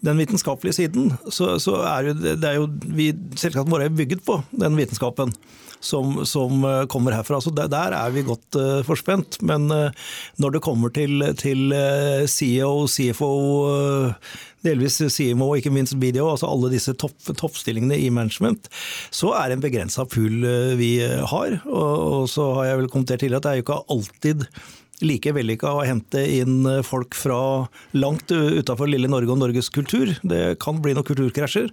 den 0.00 0.22
vitenskapelige 0.22 0.78
siden 0.78 1.10
så, 1.28 1.58
så 1.60 1.82
er 1.90 2.08
jo, 2.08 2.14
det 2.22 2.48
er 2.48 2.56
jo 2.62 2.70
vi, 2.96 3.10
Selskapene 3.36 3.74
våre 3.74 3.90
er 3.90 3.98
bygget 3.98 4.24
på 4.24 4.38
den 4.56 4.78
vitenskapen 4.78 5.34
som, 5.82 6.22
som 6.26 6.64
eh, 6.64 6.84
kommer 6.86 7.16
herfra. 7.16 7.40
Så 7.42 7.50
der, 7.54 7.68
der, 7.72 7.94
er 7.96 8.14
vi 8.14 8.24
godt 8.26 8.58
uh, 8.58 8.80
forspent. 8.86 9.40
Men 9.42 9.68
uh, 9.72 9.90
når 10.40 10.56
det 10.56 10.64
kommer 10.64 10.92
til, 10.94 11.24
til 11.40 11.74
uh, 11.74 12.24
CEO, 12.30 12.86
CFO, 12.88 13.32
delvis 14.62 15.00
CMO 15.10 15.50
og 15.50 15.58
ikke 15.60 15.74
minst 15.74 15.98
video, 15.98 16.28
altså 16.30 16.50
alle 16.50 16.70
disse 16.72 16.94
topp, 16.94 17.16
toppstillingene 17.34 17.98
i 17.98 18.12
management, 18.14 18.70
så 19.10 19.34
er 19.38 19.50
det 19.50 19.58
en 19.58 19.64
begrensa 19.64 20.06
pool 20.06 20.46
vi 20.78 20.94
har. 21.02 21.58
Og, 21.66 21.96
og, 21.98 22.30
så 22.30 22.52
har 22.60 22.70
jeg 22.70 22.84
vel 22.84 22.92
kommentert 22.92 23.24
tidligere 23.24 23.42
at 23.42 23.48
det 23.48 23.52
er 23.52 23.60
jo 23.60 23.66
ikke 23.66 23.82
alltid 23.96 24.46
like 25.02 25.32
vellykka 25.34 25.66
å 25.66 25.82
hente 25.82 26.20
inn 26.30 26.60
folk 26.86 27.16
fra 27.18 27.66
langt 27.98 28.30
utafor 28.30 28.86
lille 28.86 29.10
Norge 29.10 29.34
og 29.34 29.40
Norges 29.40 29.72
kultur. 29.74 30.12
Det 30.22 30.60
kan 30.62 30.78
bli 30.78 30.94
noen 30.94 31.08
kulturkrasjer. 31.08 31.72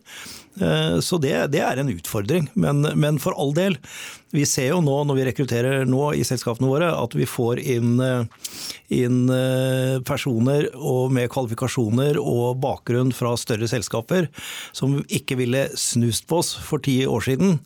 Eh, 0.57 0.99
så 0.99 1.17
det, 1.21 1.35
det 1.53 1.61
er 1.63 1.79
en 1.79 1.91
utfordring. 1.91 2.49
Men, 2.59 2.81
men, 2.99 3.19
for 3.21 3.37
all 3.39 3.53
del, 3.55 3.77
vi 4.35 4.45
ser 4.49 4.73
jo 4.73 4.81
nå 4.85 4.95
når 5.07 5.17
vi 5.17 5.25
rekrutterer 5.29 5.85
nå 5.89 6.11
i 6.17 6.25
selskapene 6.27 6.69
våre, 6.69 6.89
at 6.93 7.15
vi 7.17 7.27
får 7.29 7.61
inn, 7.61 7.95
eh, 8.03 8.49
inn 8.99 9.21
eh, 9.33 9.99
personer 10.05 10.69
med 11.13 11.31
kvalifikasjoner 11.33 12.19
og 12.21 12.59
bakgrunn 12.63 13.13
fra 13.15 13.35
større 13.39 13.69
selskaper 13.71 14.29
som 14.75 14.99
ikke 15.07 15.39
ville 15.39 15.67
snust 15.79 16.27
på 16.29 16.41
oss 16.43 16.53
for 16.65 16.83
ti 16.83 17.01
år 17.09 17.25
siden, 17.29 17.59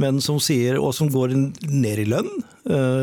men 0.00 0.20
som 0.24 0.40
sier, 0.42 0.80
og 0.80 0.94
som 0.96 1.10
går 1.12 1.36
ned 1.36 2.04
i 2.04 2.08
lønn, 2.08 2.30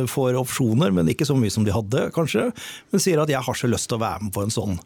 får 0.07 0.37
opsjoner, 0.37 0.93
men 0.93 1.09
ikke 1.09 1.25
så 1.25 1.33
mye 1.35 1.51
som 1.51 1.65
de 1.65 1.73
hadde, 1.73 2.03
kanskje, 2.15 2.45
men 2.93 3.01
sier 3.01 3.19
at 3.19 3.31
jeg 3.31 3.41
har 3.43 3.57
så 3.57 3.67
lyst 3.67 3.89
til 3.89 3.97
å 3.97 4.03
være 4.03 4.27
med 4.27 4.31
på 4.35 4.43
en 4.45 4.53
sånn 4.53 4.77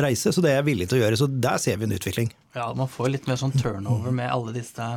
reise. 0.00 0.32
Så 0.32 0.44
det 0.44 0.52
er 0.52 0.60
jeg 0.60 0.68
villig 0.70 0.88
til 0.90 1.00
å 1.00 1.02
gjøre. 1.04 1.18
Så 1.20 1.28
der 1.28 1.58
ser 1.62 1.80
vi 1.80 1.88
en 1.88 1.96
utvikling. 1.96 2.32
Ja, 2.56 2.70
man 2.76 2.90
får 2.90 3.12
litt 3.16 3.28
mer 3.30 3.40
sånn 3.40 3.54
turnover 3.56 4.14
med 4.14 4.30
alle 4.32 4.54
disse 4.56 4.88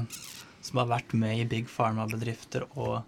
som 0.65 0.81
har 0.81 0.89
vært 0.89 1.13
med 1.17 1.39
i 1.39 1.47
big 1.49 1.69
pharma-bedrifter 1.69 2.65
og, 2.73 3.03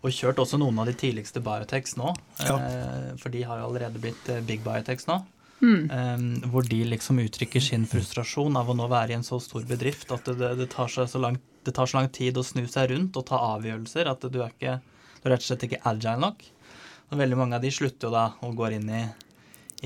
og, 0.00 0.10
kjørt 0.14 0.38
også 0.44 0.60
noen 0.62 0.78
av 0.78 0.86
de 0.88 0.94
tidligste 0.98 1.42
biotex 1.44 1.96
nå. 1.98 2.12
Ja. 2.44 2.58
Eh, 2.58 3.08
for 3.20 3.34
de 3.34 3.42
har 3.46 3.60
jo 3.60 3.70
allerede 3.70 4.02
blitt 4.02 4.28
eh, 4.30 4.44
big 4.46 4.62
biotex 4.66 5.08
nå. 5.10 5.20
Mm. 5.64 5.84
Um, 5.88 6.24
hvor 6.52 6.66
de 6.66 6.80
liksom 6.84 7.18
uttrykker 7.22 7.62
sin 7.62 7.86
frustrasjon 7.88 8.58
av 8.58 8.68
å 8.68 8.74
nå 8.76 8.88
være 8.90 9.14
i 9.14 9.16
en 9.16 9.24
så 9.24 9.38
stor 9.40 9.64
bedrift 9.68 10.10
at 10.12 10.26
det, 10.26 10.50
det, 10.58 10.66
tar, 10.74 10.90
så 10.90 11.20
lang, 11.22 11.38
det 11.64 11.72
tar 11.76 11.88
så 11.88 12.00
lang 12.00 12.10
tid 12.12 12.36
å 12.36 12.44
snu 12.44 12.66
seg 12.68 12.90
rundt 12.90 13.16
og 13.16 13.24
ta 13.30 13.38
avgjørelser 13.54 14.10
at 14.10 14.26
du 14.28 14.42
er, 14.42 14.52
ikke, 14.52 14.74
du 15.22 15.28
er 15.28 15.34
rett 15.34 15.44
og 15.44 15.48
slett 15.48 15.64
ikke 15.68 15.80
agile 15.88 16.20
nok. 16.26 16.44
Og 17.12 17.20
veldig 17.20 17.38
mange 17.38 17.56
av 17.56 17.64
de 17.64 17.72
slutter 17.72 18.10
jo 18.10 18.12
da 18.12 18.26
og 18.44 18.58
går 18.58 18.76
inn 18.76 18.90
i 18.90 19.04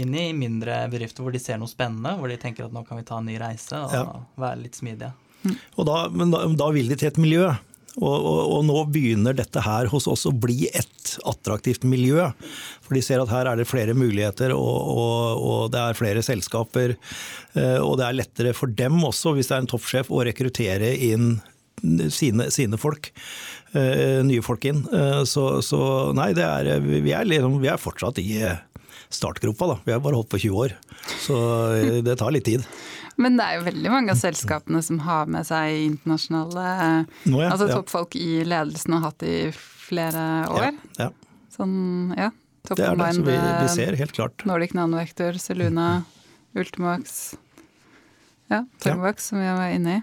inn 0.02 0.14
i 0.16 0.28
mindre 0.36 0.80
bedrifter 0.92 1.24
hvor 1.24 1.34
de 1.34 1.42
ser 1.42 1.60
noe 1.60 1.70
spennende, 1.70 2.16
hvor 2.18 2.30
de 2.30 2.38
tenker 2.40 2.66
at 2.66 2.74
nå 2.74 2.84
kan 2.88 3.00
vi 3.00 3.06
ta 3.08 3.20
en 3.20 3.28
ny 3.28 3.38
reise 3.40 3.78
og 3.78 3.94
ja. 3.94 4.04
være 4.40 4.62
litt 4.64 4.78
smidige. 4.78 5.14
Og 5.78 5.86
da, 5.86 6.04
men 6.12 6.32
da, 6.34 6.44
da, 6.58 6.68
vil 6.74 6.90
de 6.90 6.98
til 6.98 7.10
et 7.10 7.20
miljø. 7.20 7.48
Og, 7.98 8.14
og, 8.14 8.40
og, 8.52 8.60
nå 8.68 8.82
begynner 8.94 9.34
dette 9.34 9.62
her 9.64 9.88
hos 9.90 10.06
oss 10.10 10.22
å 10.28 10.30
bli 10.30 10.68
et 10.68 11.14
attraktivt 11.26 11.86
miljø. 11.88 12.28
For 12.84 12.94
de 12.94 13.02
ser 13.02 13.22
at 13.22 13.32
her 13.32 13.50
er 13.50 13.58
det 13.58 13.66
flere 13.66 13.96
muligheter 13.98 14.54
og, 14.54 15.42
og 15.42 15.62
det 15.74 15.82
er 15.82 15.98
flere 15.98 16.22
selskaper. 16.22 16.94
Eh, 17.58 17.78
og 17.82 17.96
det 17.98 18.06
er 18.06 18.18
lettere 18.20 18.54
for 18.54 18.70
dem 18.70 19.00
også, 19.08 19.34
hvis 19.34 19.50
det 19.50 19.56
er 19.56 19.64
en 19.64 19.70
toppsjef, 19.72 20.12
å 20.14 20.22
rekruttere 20.28 20.94
inn 21.08 21.38
sine, 22.10 22.50
sine 22.54 22.78
folk. 22.80 23.10
Uh, 23.68 24.24
nye 24.24 24.40
folk 24.40 24.64
inn. 24.64 24.80
Uh, 24.88 25.24
så, 25.28 25.60
så, 25.62 25.78
nei, 26.16 26.30
er, 26.32 26.70
vi, 26.80 27.12
er, 27.12 27.26
liksom, 27.28 27.58
vi, 27.60 27.68
er, 27.68 27.76
fortsatt 27.80 28.16
i 28.22 28.30
startgropa. 29.10 29.66
Da. 29.72 29.76
Vi 29.84 29.94
har 29.94 30.02
bare 30.04 30.18
holdt 30.18 30.30
på 30.32 30.40
20 30.42 30.62
år, 30.64 30.74
så 31.24 31.38
det 32.04 32.18
tar 32.20 32.34
litt 32.34 32.46
tid. 32.48 32.66
Men 33.22 33.38
det 33.38 33.46
er 33.46 33.56
jo 33.58 33.64
veldig 33.66 33.90
mange 33.90 34.14
av 34.14 34.20
selskapene 34.20 34.80
som 34.84 35.00
har 35.02 35.30
med 35.30 35.46
seg 35.48 35.74
internasjonale 35.88 36.66
Nå, 37.26 37.40
ja, 37.42 37.48
altså 37.50 37.66
toppfolk 37.72 38.14
ja. 38.14 38.22
i 38.22 38.44
ledelsen 38.46 38.94
og 38.94 39.00
har 39.00 39.10
hatt 39.10 39.24
i 39.26 39.38
flere 39.88 40.26
år. 40.54 40.68
Ja, 41.00 41.08
ja. 41.08 41.40
Sånn, 41.50 41.74
ja. 42.14 42.30
det 42.68 42.76
er 42.78 43.00
det, 43.00 43.10
som 43.16 43.26
vi, 43.26 43.34
vi, 43.34 43.68
ser 43.74 43.98
helt 43.98 44.14
klart. 44.14 44.46
Nordic 44.46 44.76
Nanovector, 44.78 45.40
Seluna, 45.42 45.88
Ultimax. 46.54 47.34
Ja, 48.48 48.62
Torvax, 48.80 49.26
som 49.32 49.42
vi 49.42 49.48
var 49.50 49.74
inne 49.74 49.98
i. 49.98 50.02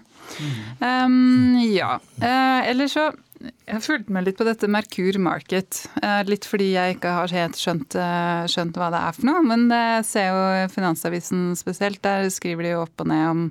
Um, 0.84 1.56
ja. 1.64 1.96
Uh, 2.20 2.60
ellers 2.68 2.92
så 2.94 3.08
jeg 3.46 3.74
har 3.74 3.82
fulgt 3.84 4.10
med 4.12 4.26
litt 4.26 4.38
på 4.38 4.46
dette 4.46 4.68
Merkur 4.70 5.18
Market. 5.22 5.82
Uh, 5.98 6.22
litt 6.28 6.46
fordi 6.48 6.70
jeg 6.72 6.96
ikke 6.96 7.12
har 7.18 7.34
helt 7.34 7.58
skjønt, 7.60 7.96
uh, 7.98 8.46
skjønt, 8.50 8.78
hva 8.78 8.90
det 8.94 9.02
er 9.02 9.16
for 9.16 9.28
noe. 9.30 9.42
Men 9.46 9.66
jeg 9.72 10.06
ser 10.08 10.30
jo 10.30 10.72
Finansavisen 10.74 11.50
spesielt. 11.58 12.02
Der 12.06 12.30
skriver 12.34 12.66
de 12.66 12.74
jo 12.74 12.82
opp 12.84 13.04
og 13.04 13.10
ned 13.12 13.26
om 13.30 13.44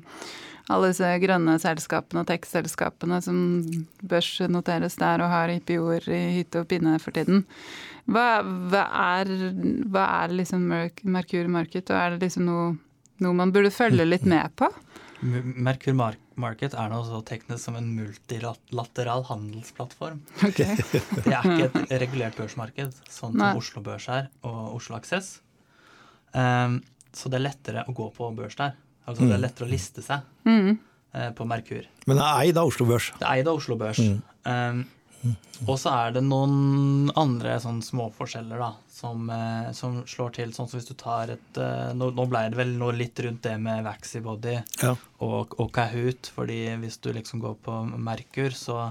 alle 0.74 0.90
disse 0.90 1.10
grønne 1.22 1.58
selskapene 1.62 2.24
og 2.24 2.30
tech-selskapene 2.30 3.20
som 3.22 3.38
børsnoteres 4.02 4.98
der 4.98 5.22
og 5.22 5.30
har 5.30 5.54
IPO-er 5.54 6.10
i 6.10 6.24
hytte 6.40 6.64
og 6.64 6.70
pinne 6.72 6.98
for 7.04 7.14
tiden. 7.16 7.46
Hva, 8.10 8.42
hva, 8.42 8.84
er, 9.20 9.32
hva 9.90 10.08
er 10.24 10.36
liksom 10.42 10.66
Merkur 10.70 11.50
Market, 11.54 11.90
og 11.90 12.02
er 12.02 12.16
det 12.16 12.28
liksom 12.28 12.50
noe, 12.50 12.68
noe 13.22 13.38
man 13.38 13.54
burde 13.54 13.74
følge 13.74 14.06
litt 14.06 14.26
med 14.30 14.54
på? 14.58 14.70
Merkur 15.22 15.98
Market 15.98 16.25
er 16.36 16.90
noe 16.92 17.06
så 17.08 17.22
teknisk 17.26 17.64
som 17.64 17.78
en 17.80 17.88
multilateral 17.96 19.26
handelsplattform. 19.30 20.22
Okay. 20.50 20.76
det 21.24 21.32
er 21.32 21.48
ikke 21.48 21.84
et 21.86 21.96
regulert 22.04 22.40
børsmarked, 22.40 22.98
sånn 23.10 23.38
som 23.38 23.62
Oslo 23.62 23.84
Børs 23.86 24.10
er 24.12 24.30
og 24.44 24.76
Oslo 24.78 24.98
Aksess. 25.00 25.40
Um, 26.36 26.82
så 27.16 27.32
det 27.32 27.40
er 27.40 27.46
lettere 27.46 27.86
å 27.88 27.96
gå 27.96 28.10
på 28.16 28.28
børs 28.36 28.58
der. 28.60 28.76
Altså 29.06 29.24
mm. 29.24 29.30
Det 29.30 29.34
er 29.34 29.40
mm. 29.40 29.46
lettere 29.46 29.68
å 29.68 29.72
liste 29.72 30.04
seg 30.04 30.50
mm. 30.50 30.72
uh, 31.16 31.30
på 31.38 31.48
Merkur. 31.48 31.88
Men 32.10 32.20
det 32.20 32.26
er 32.26 32.42
eid 32.44 32.60
av 32.60 32.72
Oslo 32.74 32.88
Børs? 32.90 33.14
Det 33.16 33.24
er 33.24 33.40
eid 33.40 33.50
av 33.50 33.62
Oslo 33.62 33.80
Børs. 33.80 34.02
Mm. 34.02 34.20
Um, 34.46 34.84
og 35.66 35.78
så 35.82 35.94
er 35.96 36.18
det 36.18 36.26
noen 36.26 37.10
andre 37.18 37.56
sånn 37.64 37.80
småforskjeller 37.86 38.60
da, 38.62 38.74
som, 38.96 39.30
eh, 39.30 39.72
som, 39.72 39.98
slår 40.08 40.30
til. 40.38 40.54
Sånn 40.56 40.70
som 40.72 40.80
hvis 40.80 40.88
du 40.88 40.96
tar 40.96 41.34
et 41.34 41.60
eh, 41.60 41.92
Nå, 41.98 42.12
nå 42.16 42.28
ble 42.32 42.46
det 42.52 42.60
vel 42.60 42.78
litt 42.96 43.20
rundt 43.26 43.44
det 43.44 43.58
med 43.60 43.84
Vaxibody 43.84 44.56
ja. 44.56 44.94
og, 45.20 45.58
og, 45.60 45.68
Kahoot. 45.76 46.32
fordi 46.36 46.62
hvis 46.80 46.98
du 47.04 47.12
liksom 47.16 47.44
går 47.44 47.60
på 47.66 47.76
Merkur, 47.92 48.56
så, 48.56 48.90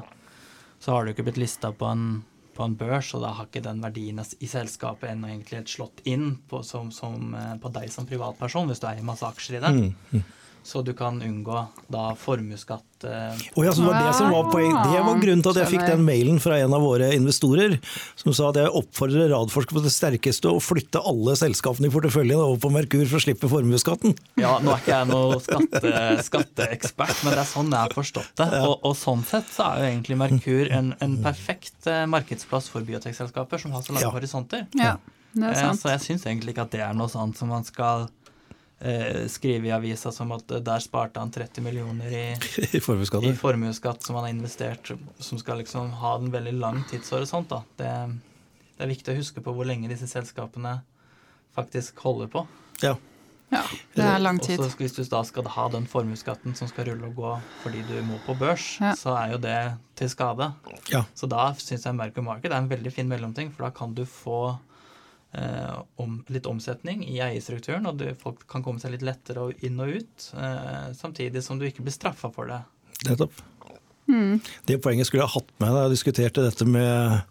så 0.78 0.92
har 0.92 1.04
du 1.04 1.14
ikke 1.14 1.24
blitt 1.30 1.40
lista 1.40 1.72
på 1.72 1.88
en, 1.88 2.22
på 2.52 2.66
en 2.66 2.76
børs, 2.76 3.14
og 3.16 3.24
da 3.24 3.32
har 3.38 3.48
ikke 3.48 3.64
den 3.64 3.80
verdien 3.84 4.20
i 4.20 4.50
selskapet 4.50 5.14
ennå 5.14 5.32
egentlig 5.32 5.64
slått 5.72 6.04
inn 6.04 6.34
på, 6.50 6.60
som, 6.68 6.92
som, 6.92 7.32
eh, 7.40 7.54
på 7.62 7.72
deg 7.72 7.88
som 7.94 8.08
privatperson, 8.10 8.68
hvis 8.68 8.84
du 8.84 8.88
eier 8.90 9.06
masse 9.08 9.24
aksjer 9.24 9.56
i 9.56 9.64
det. 9.64 9.74
Mm. 9.78 10.24
Så 10.64 10.80
du 10.82 10.94
kan 10.96 11.22
unngå 11.22 11.66
da 11.92 12.02
formuesskatt. 12.16 13.04
Eh. 13.04 13.42
Oh 13.54 13.66
ja, 13.66 13.72
så 13.72 13.82
det 13.82 13.86
var 13.86 14.06
det 14.06 14.14
som 14.16 14.30
var 14.32 14.46
poeng. 14.48 14.72
Det 14.72 15.02
var 15.04 15.18
grunnen 15.20 15.42
til 15.44 15.52
at 15.52 15.58
jeg 15.60 15.72
fikk 15.74 15.84
den 15.90 16.04
mailen 16.06 16.40
fra 16.40 16.56
en 16.62 16.72
av 16.72 16.80
våre 16.80 17.10
investorer, 17.12 17.76
som 18.16 18.32
sa 18.36 18.48
at 18.48 18.60
jeg 18.62 18.72
oppfordrer 18.80 19.28
Radforsker 19.34 19.76
på 19.76 19.82
det 19.84 19.92
sterkeste 19.92 20.48
å 20.48 20.62
flytte 20.64 21.02
alle 21.04 21.36
selskapene 21.36 21.90
i 21.90 21.92
porteføljen 21.92 22.40
over 22.40 22.62
på 22.64 22.72
Merkur 22.72 23.04
for 23.04 23.20
å 23.20 23.24
slippe 23.26 23.50
formuesskatten. 23.52 24.16
Ja, 24.40 24.56
nå 24.64 24.72
er 24.72 24.80
ikke 24.80 24.94
jeg 24.94 25.10
noen 25.12 25.44
skatte, 25.44 25.94
skatteekspert, 26.30 27.20
men 27.26 27.36
det 27.36 27.44
er 27.44 27.50
sånn 27.52 27.68
jeg 27.68 27.80
har 27.82 27.98
forstått 28.00 28.32
det. 28.40 28.50
Og, 28.64 28.74
og, 28.80 28.96
sånn 28.96 29.26
sett 29.28 29.52
så 29.52 29.68
er 29.68 29.82
jo 29.82 29.90
egentlig 29.92 30.20
Merkur 30.24 30.72
en, 30.72 30.94
en 31.04 31.18
perfekt 31.24 31.90
eh, 31.92 32.06
markedsplass 32.08 32.72
for 32.72 32.88
biotekselskaper 32.88 33.60
som 33.60 33.76
har 33.76 33.84
så 33.84 33.92
lange 33.92 34.08
ja. 34.08 34.16
horisonter. 34.16 34.64
Ja, 34.80 34.96
det 35.34 35.50
er 35.50 35.58
eh, 35.58 35.64
sant. 35.68 35.84
Så 35.84 35.92
jeg 35.92 36.06
syns 36.08 36.28
egentlig 36.30 36.56
ikke 36.56 36.64
at 36.64 36.72
det 36.72 36.86
er 36.88 36.96
noe 36.96 37.12
sånt 37.12 37.36
som 37.36 37.52
man 37.52 37.68
skal 37.68 38.08
skrive 39.30 39.68
i 39.68 39.72
avisa 39.72 40.10
som 40.12 40.32
at 40.34 40.50
der 40.66 40.82
sparte 40.82 41.22
han 41.22 41.30
30 41.32 41.62
millioner 41.64 42.10
i, 42.10 42.24
I 42.76 42.80
formuesskatt. 42.82 43.24
I 43.24 43.32
formuesskatt 43.38 44.02
som 44.04 44.18
han 44.18 44.26
har 44.26 44.34
investert, 44.34 44.90
som 45.18 45.40
skal 45.40 45.62
liksom 45.62 45.94
ha 46.02 46.16
en 46.18 46.28
veldig 46.34 46.52
lang 46.58 46.82
tidshorisont. 46.90 47.48
da. 47.48 47.62
Det, 47.78 47.92
det, 48.74 48.82
er 48.84 48.92
viktig 48.92 49.14
å 49.14 49.18
huske 49.22 49.44
på 49.44 49.54
hvor 49.56 49.68
lenge 49.68 49.88
disse 49.92 50.10
selskapene 50.10 50.80
faktisk 51.54 52.02
holder 52.04 52.32
på. 52.34 52.46
Ja. 52.82 52.96
Ja, 53.54 53.62
det 53.94 54.04
er 54.04 54.18
lang 54.18 54.38
tid. 54.42 54.58
Også 54.58 54.80
hvis 54.80 54.96
du 54.96 55.02
da 55.06 55.20
skal 55.26 55.46
ha 55.54 55.66
den 55.72 55.86
formuesskatten 55.90 56.56
som 56.58 56.68
skal 56.70 56.88
rulle 56.88 57.10
og 57.10 57.18
gå 57.18 57.32
fordi 57.62 57.84
du 57.86 57.94
må 58.06 58.18
på 58.26 58.36
børs, 58.38 58.74
ja. 58.82 58.94
så 58.98 59.14
er 59.18 59.34
jo 59.34 59.40
det 59.42 59.58
til 59.98 60.10
skade. 60.10 60.50
Ja. 60.90 61.04
Så 61.14 61.28
da 61.30 61.50
syns 61.60 61.86
jeg 61.86 61.98
Merkur 61.98 62.26
Market 62.26 62.52
er 62.52 62.58
en 62.58 62.70
veldig 62.70 62.92
fin 62.94 63.10
mellomting, 63.10 63.52
for 63.54 63.68
da 63.68 63.74
kan 63.76 63.94
du 63.94 64.02
få 64.08 64.56
eh, 65.38 65.74
om, 66.02 66.18
litt 66.32 66.46
omsetning 66.50 67.04
i 67.06 67.18
eierstrukturen, 67.24 67.88
og 67.90 67.98
du, 68.00 68.06
folk 68.20 68.46
kan 68.50 68.64
komme 68.64 68.82
seg 68.82 68.94
litt 68.94 69.06
lettere 69.06 69.50
inn 69.66 69.80
og 69.82 69.98
ut, 69.98 70.28
eh, 70.38 70.92
samtidig 70.96 71.44
som 71.44 71.60
du 71.60 71.66
ikke 71.68 71.84
blir 71.86 71.94
straffa 71.94 72.30
for 72.34 72.50
det. 72.50 72.62
Nettopp. 73.08 73.42
Mm. 74.06 74.40
Det 74.68 74.82
poenget 74.84 75.08
skulle 75.08 75.24
jeg 75.24 75.32
hatt 75.32 75.52
med 75.62 75.72
da 75.72 75.86
jeg 75.86 75.94
diskuterte 75.94 76.44
dette 76.44 76.66
med 76.68 77.22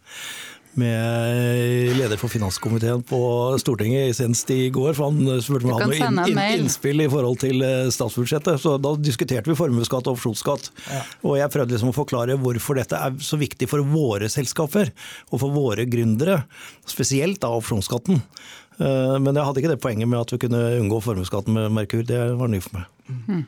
med 0.80 1.94
leder 1.98 2.20
for 2.20 2.32
finanskomiteen 2.32 3.04
på 3.06 3.20
Stortinget 3.62 4.16
senest 4.18 4.50
i 4.54 4.70
går. 4.74 4.94
for 4.98 5.12
Han 5.12 5.42
spurte 5.44 5.70
meg 5.70 5.84
om 5.86 5.94
inn, 5.94 6.20
inn, 6.32 6.42
innspill 6.64 7.06
i 7.06 7.10
forhold 7.12 7.40
til 7.44 7.62
eh, 7.66 7.92
statsbudsjettet. 7.94 8.62
så 8.62 8.76
Da 8.82 8.96
diskuterte 8.98 9.52
vi 9.52 9.58
formuesskatt 9.58 10.10
og 10.10 10.18
opsjonsskatt. 10.18 10.72
Ja. 10.90 11.02
Og 11.30 11.38
jeg 11.42 11.54
prøvde 11.54 11.76
liksom 11.76 11.94
å 11.94 11.98
forklare 11.98 12.38
hvorfor 12.42 12.80
dette 12.82 13.00
er 13.00 13.18
så 13.24 13.40
viktig 13.42 13.70
for 13.72 13.86
våre 13.88 14.30
selskaper 14.32 14.94
og 15.30 15.40
for 15.40 15.54
våre 15.54 15.86
gründere. 15.90 16.42
Spesielt 16.90 17.42
da 17.44 17.54
opsjonsskatten. 17.54 18.22
Eh, 18.80 19.18
men 19.20 19.34
jeg 19.34 19.46
hadde 19.46 19.62
ikke 19.62 19.76
det 19.76 19.82
poenget 19.84 20.10
med 20.10 20.24
at 20.24 20.34
vi 20.34 20.42
kunne 20.46 20.64
unngå 20.80 21.04
formuesskatten 21.06 21.54
med 21.58 21.74
Merkur. 21.76 22.06
Det 22.08 22.24
var 22.40 22.50
ny 22.52 22.62
for 22.64 22.80
meg. 22.80 22.90
Mm. 23.28 23.44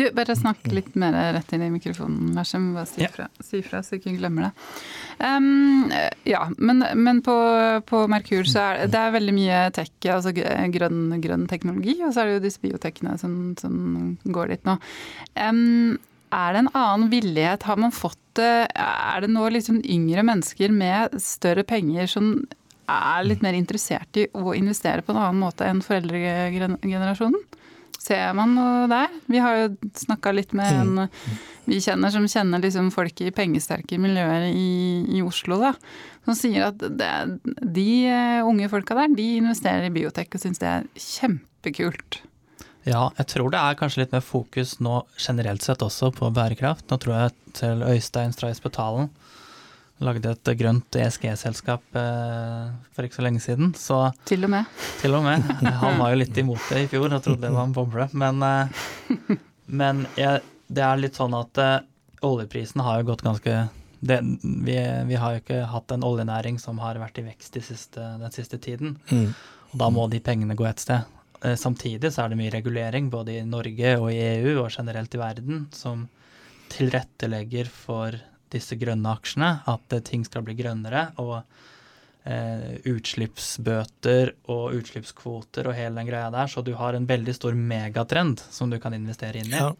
Du, 0.00 0.06
bare 0.16 0.32
snakk 0.32 0.64
litt 0.72 0.94
mer 0.96 1.12
rett 1.34 1.50
inn 1.52 1.66
i 1.66 1.70
mikrofonen, 1.74 2.30
Lars. 2.32 2.54
Jeg 2.54 2.62
må 2.64 2.78
bare 2.78 2.88
si 2.88 3.04
fra, 3.12 3.26
si 3.44 3.60
så 3.60 3.80
jeg 3.82 4.00
ikke 4.00 4.14
glemmer 4.16 4.46
det. 4.46 4.52
Um, 5.20 5.90
ja, 6.24 6.46
men, 6.56 6.80
men 6.96 7.20
på, 7.26 7.34
på, 7.84 8.00
Merkur 8.08 8.48
så 8.48 8.62
er 8.62 8.88
det 8.88 8.96
er 8.96 9.12
veldig 9.18 9.34
mye 9.36 9.58
tech, 9.76 9.92
altså 10.08 10.32
grønn, 10.32 11.18
grønn 11.20 11.44
teknologi, 11.50 11.98
og 12.00 12.14
så 12.14 12.22
er 12.22 12.30
det 12.30 12.38
jo 12.38 12.44
disse 12.46 12.64
biotekene 12.64 13.18
som, 13.20 13.34
som 13.60 14.14
går 14.24 14.54
dit 14.54 14.64
nå. 14.70 14.78
Um, 15.36 15.98
er 16.32 16.56
det 16.56 16.64
en 16.64 16.72
annen 16.78 17.12
villighet? 17.12 17.68
Har 17.68 17.76
man 17.82 17.92
fått 17.92 18.16
Er 18.40 19.20
det 19.20 19.28
nå 19.34 19.48
liksom 19.50 19.82
yngre 19.82 20.22
mennesker 20.24 20.72
med 20.72 21.16
større 21.20 21.66
penger 21.66 22.06
som 22.08 22.32
er 22.90 23.26
litt 23.26 23.42
mer 23.44 23.58
interessert 23.58 24.16
i 24.16 24.28
å 24.32 24.54
investere 24.56 25.04
på 25.04 25.12
en 25.12 25.20
annen 25.20 25.42
måte 25.42 25.66
enn 25.68 25.82
foreldregenerasjonen? 25.84 27.42
Ser 28.00 28.32
man 28.36 28.54
noe 28.56 28.86
der? 28.88 29.12
Vi 29.28 29.40
har 29.44 29.58
jo 29.58 29.66
snakka 30.00 30.32
litt 30.32 30.54
med 30.56 30.72
en 30.72 31.02
mm. 31.02 31.34
vi 31.68 31.82
kjenner 31.84 32.12
som 32.14 32.24
kjenner 32.30 32.62
liksom 32.64 32.88
folk 32.94 33.20
i 33.20 33.32
pengesterke 33.36 33.98
miljøer 34.00 34.48
i, 34.48 35.04
i 35.12 35.20
Oslo, 35.20 35.58
da. 35.60 35.74
Som 36.24 36.38
sier 36.38 36.70
at 36.70 36.80
det, 36.80 37.12
de 37.60 37.90
eh, 38.08 38.40
unge 38.46 38.70
folka 38.72 38.96
der, 38.96 39.12
de 39.12 39.28
investerer 39.42 39.90
i 39.90 39.92
biotek 39.92 40.32
og 40.32 40.42
syns 40.42 40.62
det 40.62 40.70
er 40.70 40.88
kjempekult. 40.96 42.22
Ja, 42.88 43.10
jeg 43.18 43.28
tror 43.34 43.52
det 43.52 43.60
er 43.60 43.76
kanskje 43.76 44.06
litt 44.06 44.14
mer 44.16 44.24
fokus 44.24 44.78
nå 44.80 45.02
generelt 45.20 45.64
sett 45.66 45.84
også 45.84 46.08
på 46.16 46.32
bærekraft. 46.32 46.86
Nå 46.88 46.96
tror 47.02 47.16
jeg 47.18 47.36
til 47.60 47.84
Øystein 47.84 48.32
Strais 48.32 48.62
Betalen 48.64 49.10
lagde 50.04 50.32
et 50.32 50.50
grønt 50.58 50.96
ESG-selskap 50.96 51.98
eh, 51.98 52.70
for 52.94 53.06
ikke 53.06 53.18
så 53.18 53.24
lenge 53.24 53.42
siden. 53.44 53.74
Så, 53.76 53.98
til 54.28 54.46
og 54.46 54.52
med. 54.54 54.80
Til 55.00 55.16
og 55.18 55.26
med. 55.26 55.44
Han 55.82 56.00
var 56.00 56.14
jo 56.14 56.20
litt 56.22 56.40
imot 56.40 56.70
det 56.72 56.86
i 56.86 56.88
fjor 56.90 57.10
og 57.10 57.22
trodde 57.24 57.44
det 57.44 57.52
var 57.54 57.68
en 57.68 57.76
boble. 57.76 58.08
Men, 58.22 58.40
eh, 58.46 59.36
men 59.80 60.06
jeg, 60.20 60.40
det 60.72 60.86
er 60.86 61.02
litt 61.02 61.20
sånn 61.20 61.36
at 61.36 61.60
eh, 61.60 61.76
oljeprisen 62.26 62.84
har 62.84 63.00
jo 63.00 63.10
gått 63.12 63.26
ganske 63.26 63.60
det, 64.00 64.16
vi, 64.40 64.76
vi, 65.10 65.16
har 65.20 65.34
jo 65.34 65.42
ikke 65.42 65.64
hatt 65.68 65.92
en 65.92 66.04
oljenæring 66.08 66.56
som 66.60 66.78
har 66.80 66.96
vært 67.02 67.20
i 67.20 67.26
vekst 67.26 67.58
de 67.58 67.64
siste, 67.64 68.00
den 68.22 68.32
siste 68.32 68.56
tiden. 68.56 68.96
Mm. 69.12 69.34
Og 69.74 69.82
da 69.82 69.90
må 69.92 70.06
de 70.08 70.22
pengene 70.24 70.56
gå 70.56 70.64
et 70.64 70.80
sted. 70.80 71.04
Samtidig 71.60 72.08
så 72.12 72.24
er 72.24 72.32
det 72.32 72.38
mye 72.40 72.52
regulering 72.52 73.10
både 73.12 73.38
i 73.38 73.44
Norge 73.48 73.92
og 74.00 74.08
i 74.12 74.18
EU 74.40 74.62
og 74.62 74.72
generelt 74.72 75.14
i 75.16 75.20
verden 75.20 75.66
som 75.76 76.06
tilrettelegger 76.72 77.68
for 77.68 78.16
disse 78.52 78.78
grønne 78.80 79.12
aksjene, 79.16 79.50
at 79.70 79.94
ting 80.06 80.24
skal 80.26 80.44
bli 80.46 80.56
grønnere. 80.58 81.10
Og 81.22 81.36
eh, 82.24 82.78
utslippsbøter 82.90 84.34
og 84.52 84.76
utslippskvoter 84.78 85.70
og 85.70 85.76
hele 85.76 86.00
den 86.00 86.08
greia 86.10 86.30
der, 86.34 86.50
så 86.50 86.64
du 86.64 86.74
har 86.78 86.96
en 86.96 87.08
veldig 87.08 87.34
stor 87.36 87.56
megatrend 87.56 88.42
som 88.50 88.70
du 88.70 88.78
kan 88.82 88.96
investere 88.96 89.42
inn 89.42 89.52
i. 89.52 89.58
Ja. 89.58 89.72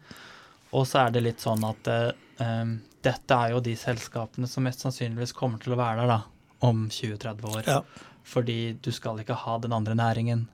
Og 0.71 0.87
så 0.87 1.05
er 1.05 1.15
det 1.15 1.25
litt 1.25 1.43
sånn 1.43 1.63
at 1.67 1.91
eh, 1.91 2.13
um, 2.39 2.77
dette 3.03 3.35
er 3.35 3.55
jo 3.55 3.63
de 3.63 3.75
selskapene 3.77 4.47
som 4.47 4.65
mest 4.65 4.85
sannsynligvis 4.85 5.35
kommer 5.35 5.61
til 5.61 5.75
å 5.75 5.79
være 5.79 6.03
der 6.03 6.13
da, 6.13 6.21
om 6.67 6.87
20-30 6.87 7.51
år. 7.51 7.61
Ja. 7.67 7.81
Fordi 8.31 8.77
du 8.79 8.91
skal 8.93 9.19
ikke 9.21 9.39
ha 9.43 9.57
den 9.59 9.73
andre 9.75 9.97
næringen. 9.97 10.45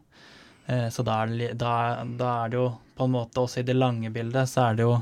Eh, 0.65 0.88
så 0.93 1.03
da 1.05 1.22
er, 1.24 1.36
det, 1.36 1.51
da, 1.61 2.03
da 2.20 2.32
er 2.43 2.53
det 2.53 2.61
jo 2.61 2.70
på 2.97 3.05
en 3.05 3.13
måte 3.13 3.43
også 3.43 3.61
i 3.61 3.68
det 3.68 3.78
lange 3.78 4.09
bildet 4.09 4.49
så 4.49 4.70
er 4.70 4.80
det 4.80 4.88
jo 4.88 4.95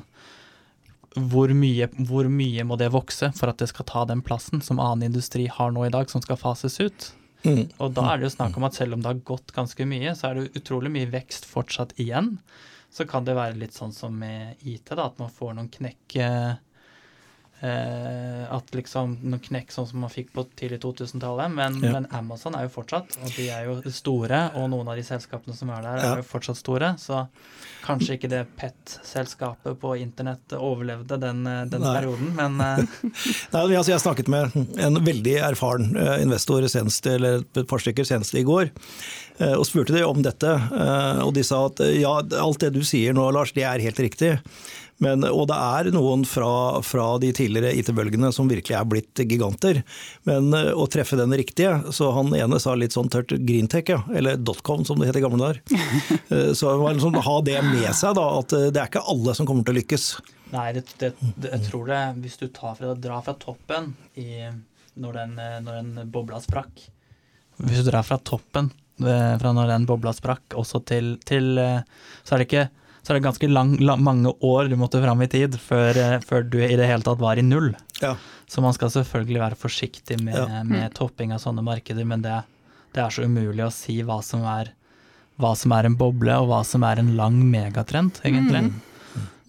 hvor 1.15 1.51
mye, 1.55 1.87
hvor 2.09 2.27
mye 2.31 2.65
må 2.67 2.77
det 2.79 2.91
vokse 2.93 3.31
for 3.37 3.51
at 3.51 3.61
det 3.61 3.69
skal 3.71 3.87
ta 3.87 4.03
den 4.09 4.23
plassen 4.25 4.63
som 4.63 4.81
annen 4.83 5.09
industri 5.09 5.47
har 5.51 5.71
nå 5.71 5.85
i 5.87 5.93
dag, 5.93 6.09
som 6.11 6.23
skal 6.23 6.39
fases 6.39 6.79
ut? 6.83 7.09
Mm. 7.45 7.67
Og 7.77 7.93
da 7.95 8.07
er 8.09 8.19
det 8.19 8.29
jo 8.29 8.35
snakk 8.35 8.57
om 8.57 8.65
at 8.67 8.77
selv 8.77 8.97
om 8.97 9.03
det 9.03 9.11
har 9.11 9.25
gått 9.27 9.53
ganske 9.55 9.87
mye, 9.87 10.15
så 10.17 10.29
er 10.29 10.39
det 10.39 10.59
utrolig 10.59 10.91
mye 10.91 11.11
vekst 11.13 11.45
fortsatt 11.47 11.93
igjen. 12.01 12.35
Så 12.91 13.05
kan 13.07 13.27
det 13.27 13.35
være 13.37 13.59
litt 13.59 13.75
sånn 13.75 13.93
som 13.93 14.15
med 14.17 14.61
IT, 14.65 14.91
da, 14.91 15.07
at 15.07 15.19
man 15.21 15.31
får 15.33 15.55
noen 15.55 15.71
knekk 15.71 16.17
eh, 16.23 16.55
At 17.61 18.69
liksom 18.75 19.15
noen 19.23 19.39
knekk 19.41 19.71
sånn 19.73 19.87
som 19.89 20.01
man 20.03 20.11
fikk 20.13 20.33
på 20.35 20.43
tidlig 20.59 20.81
2000-tallet. 20.83 21.51
Men, 21.55 21.79
Ja. 21.81 21.91
men 21.95 22.07
Amazon 22.11 22.53
er 22.55 22.67
jo 22.67 22.73
fortsatt, 22.75 23.15
og 23.23 23.31
de 23.35 23.47
er 23.49 23.65
jo 23.65 23.81
store, 23.91 24.51
og 24.55 24.69
noen 24.69 24.87
av 24.91 24.95
de 24.99 25.03
selskapene 25.07 25.55
som 25.55 25.69
er 25.73 25.81
der, 25.81 25.97
er 26.03 26.17
jo 26.21 26.27
fortsatt 26.29 26.57
store. 26.59 26.93
Så 27.01 27.25
kanskje 27.85 28.15
ikke 28.17 28.29
det 28.29 28.43
PET-selskapet 28.57 29.79
på 29.81 29.95
internett 30.01 30.53
overlevde 30.57 31.19
den, 31.21 31.45
eh, 31.47 31.65
den 31.69 31.81
perioden, 31.85 32.31
men 32.35 32.59
eh, 32.61 32.79
Nei, 33.53 33.65
altså 33.77 33.91
jeg 33.93 34.01
snakket 34.03 34.27
med 34.31 34.55
en 34.81 35.01
veldig 35.05 35.35
erfaren 35.51 35.95
eh, 35.95 36.21
investor 36.23 36.65
senest, 36.71 37.05
eller 37.07 37.43
et 37.45 37.67
par 37.69 37.79
stykker 37.83 38.05
senest 38.07 38.33
i 38.35 38.43
går, 38.47 38.71
eh, 39.39 39.53
og 39.53 39.65
spurte 39.69 39.93
de 39.95 40.03
om 40.05 40.21
dette. 40.25 40.49
eh, 40.49 41.21
Og 41.25 41.33
de 41.37 41.43
sa 41.45 41.65
at 41.69 41.79
eh, 41.85 41.99
ja, 42.01 42.17
alt 42.41 42.59
det 42.65 42.73
du 42.75 42.81
sier 42.83 43.13
nå, 43.13 43.29
Lars, 43.35 43.53
det 43.53 43.63
er 43.69 43.79
helt 43.85 43.99
riktig. 44.01 44.39
Men, 45.03 45.25
og 45.27 45.49
det 45.49 45.55
er 45.59 45.89
noen 45.91 46.21
fra, 46.27 46.79
fra 46.85 47.05
de 47.19 47.31
tidligere 47.35 47.73
IT-bølgene 47.75 48.29
som 48.31 48.47
virkelig 48.47 48.77
er 48.77 48.85
blitt 48.87 49.19
giganter. 49.27 49.81
Men 50.27 50.53
eh, 50.55 50.69
å 50.71 50.85
treffe 50.91 51.17
den 51.19 51.35
riktige, 51.35 51.91
så 51.95 52.13
han 52.15 52.31
ene 52.37 52.59
sa 52.63 52.77
litt 52.79 52.95
sånn 52.95 53.11
tørt 53.11 53.33
greentech, 53.43 53.91
ja. 53.91 53.99
Eller 54.15 54.39
dotcom 54.39 54.85
som 54.87 55.01
det 55.01 55.09
het 55.09 55.19
i 55.19 55.23
gamle 55.25 55.41
dager. 55.41 55.61
Eh, 56.25 56.53
Så 56.57 56.71
liksom, 56.79 57.17
ha 57.21 57.33
det 57.45 57.59
med 57.65 57.89
seg, 57.93 58.15
da. 58.17 58.23
At 58.39 58.53
eh, 58.55 58.69
det 58.73 58.81
er 58.81 58.87
ikke 58.89 59.03
alle 59.11 59.35
som 59.37 59.45
kommer 59.45 59.65
til 59.67 59.75
å 59.75 59.77
lykkes. 59.77 60.05
Nei, 60.53 60.69
det, 60.77 60.85
det, 61.01 61.11
det, 61.35 61.51
jeg 61.51 61.65
tror 61.67 61.89
det 61.89 61.99
Hvis 62.23 62.37
du 62.39 62.45
tar 62.53 62.75
fra, 62.77 62.93
drar 63.01 63.23
fra 63.25 63.33
toppen 63.41 63.91
i, 64.21 64.45
når, 65.01 65.19
den, 65.19 65.35
når 65.65 65.79
den 65.81 66.11
bobla 66.13 66.39
sprakk 66.43 66.83
Hvis 67.65 67.81
du 67.81 67.89
drar 67.89 68.05
fra 68.05 68.19
toppen 68.21 68.69
fra 68.95 69.51
når 69.57 69.73
den 69.73 69.87
bobla 69.89 70.13
sprakk, 70.15 70.53
også 70.55 70.79
til, 70.87 71.15
til 71.27 71.57
Så 71.57 72.35
er 72.37 72.43
det 72.43 72.45
ikke 72.47 72.67
så 73.05 73.13
er 73.13 73.19
det 73.19 73.25
ganske 73.27 73.47
lang, 73.51 73.75
lang, 73.85 74.01
mange 74.01 74.31
år 74.41 74.71
du 74.71 74.75
måtte 74.81 75.01
fram 75.03 75.21
i 75.21 75.27
tid 75.29 75.59
før, 75.61 75.97
eh, 76.01 76.15
før 76.25 76.47
du 76.49 76.57
i 76.65 76.73
det 76.75 76.87
hele 76.89 77.05
tatt 77.05 77.21
var 77.21 77.37
i 77.37 77.45
null. 77.45 77.69
Ja. 78.01 78.15
Så 78.49 78.63
man 78.65 78.73
skal 78.73 78.89
selvfølgelig 78.93 79.43
være 79.43 79.59
forsiktig 79.61 80.17
med, 80.23 80.33
Ja. 80.35 80.63
med 80.65 80.93
topping 80.97 81.31
av 81.35 81.43
sånne 81.43 81.61
markeder, 81.65 82.05
men 82.05 82.25
det, 82.25 82.39
det 82.97 83.03
er 83.03 83.13
så 83.13 83.27
umulig 83.29 83.61
å 83.65 83.71
si 83.73 84.01
hva 84.01 84.23
som, 84.25 84.41
er, 84.49 84.73
hva 85.37 85.53
som 85.55 85.71
er 85.77 85.85
en 85.85 85.97
boble, 85.99 86.33
og 86.41 86.49
hva 86.49 86.63
som 86.65 86.83
er 86.83 86.97
en 86.99 87.15
lang 87.15 87.37
megatrend, 87.51 88.21
egentlig. 88.25 88.65
Men, 88.69 88.81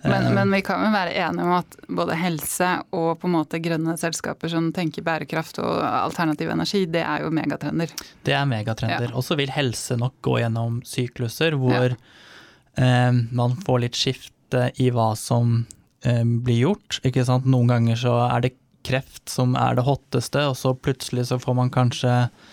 Eh, 0.06 0.32
men 0.34 0.50
vi 0.52 0.60
kan 0.62 0.82
vel 0.82 0.92
være 0.94 1.14
enige 1.18 1.44
om 1.46 1.52
at 1.56 1.76
både 1.88 2.16
helse 2.20 2.68
og 2.94 3.16
på 3.20 3.28
en 3.28 3.34
måte 3.36 3.60
grønne 3.62 3.96
selskaper 3.98 4.50
som 4.52 4.68
tenker 4.76 5.04
bærekraft 5.06 5.58
og 5.62 5.80
alternativ 5.82 6.52
energi, 6.52 6.84
det 6.90 7.02
er 7.02 7.24
jo 7.24 7.32
megatrender. 7.34 7.90
Det 8.26 8.36
er 8.36 8.46
megatrender. 8.48 9.10
Ja. 9.10 9.16
Og 9.16 9.24
så 9.26 9.38
vil 9.38 9.50
helse 9.54 9.96
nok 9.98 10.18
gå 10.26 10.38
gjennom 10.42 10.80
sykluser 10.86 11.56
hvor 11.58 11.96
eh, 11.96 11.96
man 12.76 13.56
får 13.64 13.82
litt 13.82 13.96
skifte 13.98 14.70
i 14.82 14.90
hva 14.94 15.14
som 15.16 15.64
eh, 16.04 16.24
blir 16.24 16.62
gjort. 16.68 17.00
Ikke 17.06 17.24
sant? 17.26 17.48
Noen 17.48 17.72
ganger 17.72 18.00
så 18.00 18.14
er 18.28 18.44
det 18.44 18.56
kreft 18.86 19.28
som 19.30 19.56
er 19.58 19.78
det 19.78 19.86
hotteste, 19.86 20.44
og 20.46 20.56
så 20.58 20.74
plutselig 20.78 21.28
så 21.30 21.40
får 21.42 21.58
man 21.58 21.72
kanskje 21.74 22.12
eh, 22.26 22.45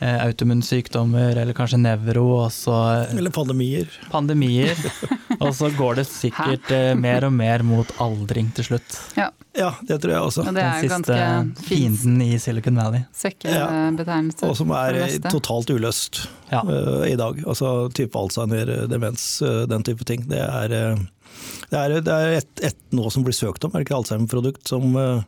autoimmunsykdommer 0.00 1.36
eller 1.42 1.52
kanskje 1.56 1.78
nevro, 1.80 2.24
og 2.46 2.50
så 2.54 2.76
Eller 3.12 3.30
pandemier. 3.30 3.86
pandemier. 4.10 4.76
og 5.42 5.52
så 5.56 5.68
går 5.76 6.00
det 6.00 6.06
sikkert 6.08 6.70
eh, 6.72 6.94
mer 6.96 7.26
og 7.28 7.32
mer 7.36 7.62
mot 7.66 7.90
aldring 8.00 8.48
til 8.56 8.64
slutt. 8.72 8.98
Ja, 9.18 9.30
Ja, 9.58 9.72
det 9.82 9.96
tror 10.00 10.12
jeg 10.14 10.22
også. 10.22 10.44
og 10.46 10.54
det 10.54 10.62
Den 10.62 10.66
er 10.70 10.80
siste 10.86 11.64
fienden 11.66 12.20
i 12.22 12.38
Silicon 12.38 12.76
Valley. 12.78 13.00
sekkebetegnelse. 13.12 14.46
Og 14.46 14.56
som 14.56 14.70
er 14.70 15.00
totalt 15.28 15.70
uløst 15.74 16.26
Ja. 16.52 16.62
uh, 16.62 17.02
i 17.06 17.16
dag. 17.18 17.42
Altså 17.46 17.90
type 17.92 18.14
Alzheimer, 18.18 18.86
demens, 18.88 19.42
uh, 19.42 19.66
den 19.66 19.82
type 19.82 20.04
ting. 20.06 20.22
Det 20.30 20.38
er, 20.38 20.70
uh, 20.94 21.02
det 21.70 21.78
er, 21.78 22.00
det 22.00 22.14
er 22.14 22.36
et, 22.38 22.64
et 22.70 22.76
nå 22.94 23.10
som 23.10 23.24
blir 23.26 23.34
søkt 23.36 23.64
om, 23.66 23.70
er 23.74 23.82
det 23.82 23.88
ikke 23.88 23.98
Alzheimer-produkt 24.00 24.68
som 24.70 24.94
eh, 24.96 25.22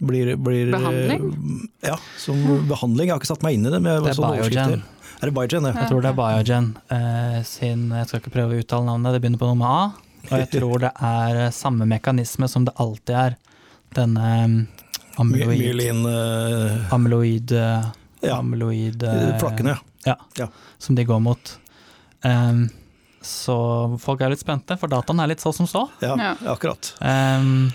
blir, 0.00 0.32
blir 0.40 0.66
eh, 0.68 0.72
Behandling? 0.74 1.68
Ja, 1.84 1.96
som 2.20 2.40
behandling. 2.68 3.08
Jeg 3.10 3.14
har 3.14 3.20
ikke 3.22 3.30
satt 3.34 3.44
meg 3.46 3.58
inn 3.58 3.66
i 3.68 3.72
det. 3.74 3.80
Men 3.84 3.92
jeg 3.98 4.02
Det 4.06 4.14
er 4.16 4.22
Biogen. 4.24 4.82
Er 5.20 5.28
det 5.28 5.34
Biogen, 5.36 5.66
ja? 5.68 5.72
Jeg 5.76 5.90
tror 5.90 6.00
det 6.04 6.10
er 6.10 6.18
Biogen 6.20 6.68
eh, 6.96 7.38
sin 7.44 7.82
Jeg 7.92 8.08
skal 8.08 8.22
ikke 8.22 8.32
prøve 8.38 8.56
å 8.56 8.62
uttale 8.64 8.88
navnet, 8.88 9.12
det 9.16 9.20
begynner 9.24 9.42
på 9.42 9.50
noe 9.50 9.60
med 9.60 9.68
A. 9.68 9.82
Og 10.30 10.34
jeg 10.38 10.50
tror 10.56 10.84
det 10.86 10.92
er 11.12 11.40
eh, 11.46 11.50
samme 11.54 11.88
mekanisme 11.88 12.48
som 12.48 12.64
det 12.68 12.74
alltid 12.80 13.16
er. 13.26 13.36
Denne 13.96 14.26
um, 14.46 14.58
amyloid, 15.20 15.58
Myelin 15.58 16.04
eh, 16.08 16.92
amyloid, 16.94 17.52
eh, 17.58 17.88
Ja. 18.24 18.36
amyloid 18.38 19.02
eh, 19.02 19.32
Plakkene. 19.40 19.76
Ja, 20.06 20.16
Ja. 20.38 20.46
som 20.78 20.94
de 20.96 21.04
går 21.04 21.20
mot. 21.20 21.56
Um, 22.24 22.68
så 23.20 23.56
folk 24.00 24.22
er 24.24 24.30
litt 24.32 24.40
spente, 24.40 24.76
for 24.80 24.88
dataen 24.88 25.20
er 25.20 25.28
litt 25.32 25.42
så 25.44 25.52
som 25.52 25.66
så. 25.68 25.82
Ja, 26.00 26.14
Ja. 26.16 26.34
akkurat. 26.54 26.94
Em, 27.04 27.72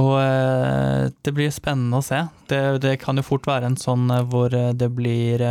og 0.00 0.14
eh, 0.22 1.10
det 1.22 1.32
blir 1.36 1.50
spennende 1.52 1.98
å 2.00 2.04
se. 2.06 2.22
Det, 2.48 2.60
det 2.84 2.94
kan 3.02 3.16
jo 3.20 3.24
fort 3.26 3.44
være 3.48 3.68
en 3.68 3.76
sånn 3.80 4.06
eh, 4.10 4.22
hvor 4.32 4.54
eh, 4.56 4.70
det 4.72 4.88
blir 4.96 5.42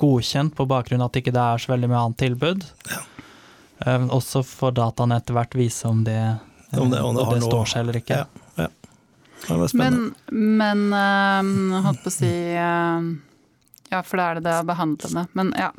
godkjent 0.00 0.54
på 0.56 0.64
bakgrunn 0.68 1.00
av 1.04 1.10
at 1.12 1.16
ikke 1.20 1.32
det 1.36 1.40
er 1.44 1.60
så 1.60 1.72
veldig 1.74 1.88
mye 1.92 2.02
annet 2.06 2.20
tilbud. 2.22 2.66
Ja. 2.90 3.00
også 4.12 4.42
får 4.44 4.74
dataene 4.76 5.16
etter 5.20 5.36
hvert 5.36 5.54
vise 5.56 5.88
om 5.88 6.04
det, 6.04 6.18
Om 6.72 6.90
det- 6.90 7.00
om 7.00 7.14
det 7.16 7.22
om 7.22 7.26
har 7.28 7.34
det 7.34 7.42
står 7.48 7.66
seg 7.68 7.80
eller 7.84 7.96
ikke. 8.00 8.20
Ja. 8.20 8.68
Ja, 9.48 9.54
det 9.54 9.60
var 9.62 9.68
spennende. 9.72 10.14
Men, 10.30 10.88
men 10.92 11.74
eh, 11.74 11.82
holdt 11.86 12.02
på 12.04 12.10
å 12.12 12.16
si 12.18 12.28
eh, 12.60 13.10
Ja, 13.90 14.02
for 14.04 14.20
da 14.20 14.26
er 14.30 14.34
det 14.40 14.44
det 14.46 14.58
behandlende. 14.68 15.26
Men 15.32 15.52
ja. 15.56 15.70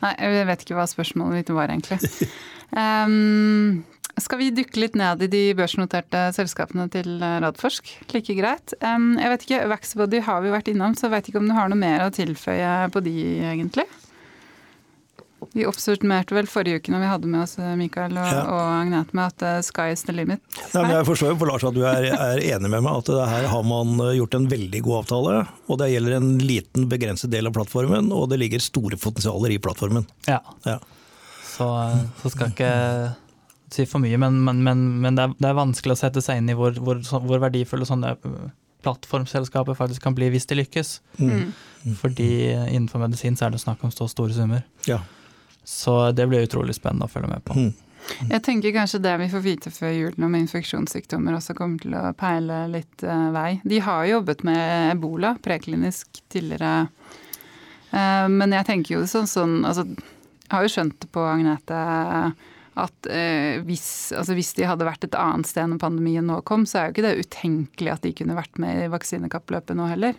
Nei, 0.00 0.14
jeg 0.18 0.46
vet 0.48 0.64
ikke 0.64 0.78
hva 0.78 0.86
spørsmålet 0.88 1.36
mitt 1.42 1.52
var, 1.54 1.68
egentlig. 1.68 2.00
Em, 2.80 3.84
skal 4.22 4.38
vi 4.40 4.50
dykke 4.54 4.80
litt 4.82 4.96
ned 4.98 5.22
i 5.26 5.30
de 5.32 5.42
børsnoterte 5.58 6.26
selskapene 6.36 6.88
til 6.92 7.16
eh, 7.22 7.38
Radforsk? 7.44 7.90
Like 8.14 8.36
greit. 8.38 8.74
Jeg 8.80 9.32
vet 9.34 9.46
ikke, 9.48 9.64
Vaxbody 9.72 10.20
har 10.26 10.44
vi 10.44 10.52
vært 10.54 10.70
innom, 10.72 10.94
så 10.98 11.08
jeg 11.08 11.16
vet 11.18 11.28
ikke 11.32 11.42
om 11.42 11.48
du 11.50 11.56
har 11.56 11.68
noe 11.72 11.80
mer 11.80 12.06
å 12.06 12.12
tilføye 12.14 12.76
på 12.94 13.02
de, 13.06 13.16
egentlig? 13.54 13.86
Vi 15.56 15.64
oppsummerte 15.64 16.34
vel 16.36 16.44
forrige 16.52 16.82
uke 16.82 16.92
når 16.92 17.00
vi 17.00 17.08
hadde 17.08 17.28
med 17.32 17.40
oss 17.46 17.54
eh, 17.58 17.70
Mikael 17.80 18.12
og, 18.12 18.26
Ja. 18.28 18.42
og 18.52 18.60
Agnete 18.82 19.16
med 19.16 19.30
at 19.32 19.44
eh, 19.48 19.60
sky 19.64 19.86
is 19.94 20.02
the 20.04 20.12
limit. 20.12 20.42
Nei, 20.74 20.82
men 20.84 20.92
jeg 20.98 21.06
forstår 21.08 21.32
jo 21.32 21.38
på 21.40 21.48
Lars 21.48 21.64
at 21.64 21.74
du 21.74 21.80
er, 21.88 22.10
er 22.12 22.42
enig 22.52 22.68
med 22.68 22.84
meg 22.84 22.98
at 23.00 23.08
det 23.08 23.24
her 23.32 23.48
har 23.48 23.64
man 23.66 23.96
gjort 24.18 24.36
en 24.36 24.46
veldig 24.52 24.82
god 24.84 24.98
avtale. 25.00 25.38
Og 25.72 25.80
det 25.80 25.88
gjelder 25.94 26.18
en 26.18 26.30
liten, 26.44 26.86
begrenset 26.92 27.32
del 27.32 27.48
av 27.48 27.56
plattformen, 27.56 28.12
og 28.12 28.28
det 28.30 28.38
ligger 28.44 28.62
store 28.62 29.00
potensialer 29.00 29.56
i 29.56 29.58
plattformen. 29.64 30.04
Ja. 30.28 30.42
Ja. 30.68 30.76
Så, 31.50 31.66
så 32.22 32.30
skal 32.36 32.52
ikke 32.52 32.70
si 33.74 33.86
for 33.88 34.02
mye, 34.02 34.18
men, 34.20 34.40
men, 34.44 34.62
men, 34.66 34.86
men 35.02 35.18
det, 35.18 35.26
er, 35.26 35.36
det 35.38 35.50
er 35.50 35.58
vanskelig 35.58 35.96
å 35.96 36.00
sette 36.00 36.22
seg 36.24 36.40
inn 36.40 36.50
i 36.52 36.56
hvor, 36.58 36.74
hvor, 36.78 37.00
hvor 37.26 37.42
verdifulle 37.42 37.88
sånne 37.88 38.14
øh, 38.16 38.48
plattformselskaper 38.84 39.76
faktisk 39.78 40.04
kan 40.06 40.16
bli 40.16 40.30
hvis 40.32 40.48
de 40.50 40.58
lykkes. 40.60 40.94
Mm. 41.20 41.52
Fordi 42.00 42.30
innenfor 42.70 43.02
medisin 43.02 43.36
så 43.36 43.46
er 43.46 43.54
det 43.54 43.62
snakk 43.62 43.84
om 43.84 43.92
så 43.92 44.08
store 44.10 44.36
summer. 44.36 44.64
Ja. 44.88 45.02
Så 45.64 45.94
det 46.16 46.26
blir 46.30 46.46
utrolig 46.46 46.74
spennende 46.76 47.06
å 47.08 47.12
følge 47.12 47.30
med 47.30 47.44
på. 47.44 47.56
Mm. 47.56 47.72
Jeg 48.30 48.42
tenker 48.42 48.72
kanskje 48.72 49.02
det 49.04 49.12
vi 49.20 49.28
får 49.28 49.42
vite 49.44 49.70
før 49.74 49.90
jul 49.92 50.24
om 50.24 50.36
infeksjonssykdommer 50.38 51.36
også 51.36 51.54
kommer 51.58 51.82
til 51.82 51.92
å 51.98 52.06
peile 52.16 52.62
litt 52.72 53.04
eh, 53.04 53.26
vei. 53.34 53.50
De 53.68 53.82
har 53.84 54.06
jobbet 54.08 54.44
med 54.48 54.94
ebola 54.94 55.34
preklinisk 55.44 56.22
tidligere, 56.32 56.86
Eh, 57.90 58.26
men 58.30 58.54
jeg 58.54 58.66
tenker 58.68 58.96
jo 58.96 59.02
sånn 59.10 59.26
sånn 59.26 59.60
altså, 59.66 59.82
Jeg 59.82 60.52
har 60.52 60.66
jo 60.66 60.72
skjønt 60.74 60.96
det 61.02 61.10
på 61.10 61.24
Agnete 61.26 61.80
at 62.78 63.06
eh, 63.10 63.60
hvis, 63.66 64.12
altså, 64.16 64.36
hvis 64.38 64.52
de 64.56 64.66
hadde 64.68 64.86
vært 64.86 65.04
et 65.06 65.16
annet 65.18 65.48
sted 65.48 65.66
når 65.72 65.80
pandemien 65.82 66.26
nå 66.26 66.38
kom, 66.46 66.66
så 66.68 66.78
er 66.78 66.88
jo 66.88 66.94
ikke 66.94 67.06
det 67.08 67.26
utenkelig 67.26 67.94
at 67.96 68.04
de 68.06 68.12
kunne 68.16 68.36
vært 68.38 68.60
med 68.62 68.84
i 68.84 68.90
vaksinekappløpet 68.92 69.78
nå 69.78 69.88
heller. 69.90 70.18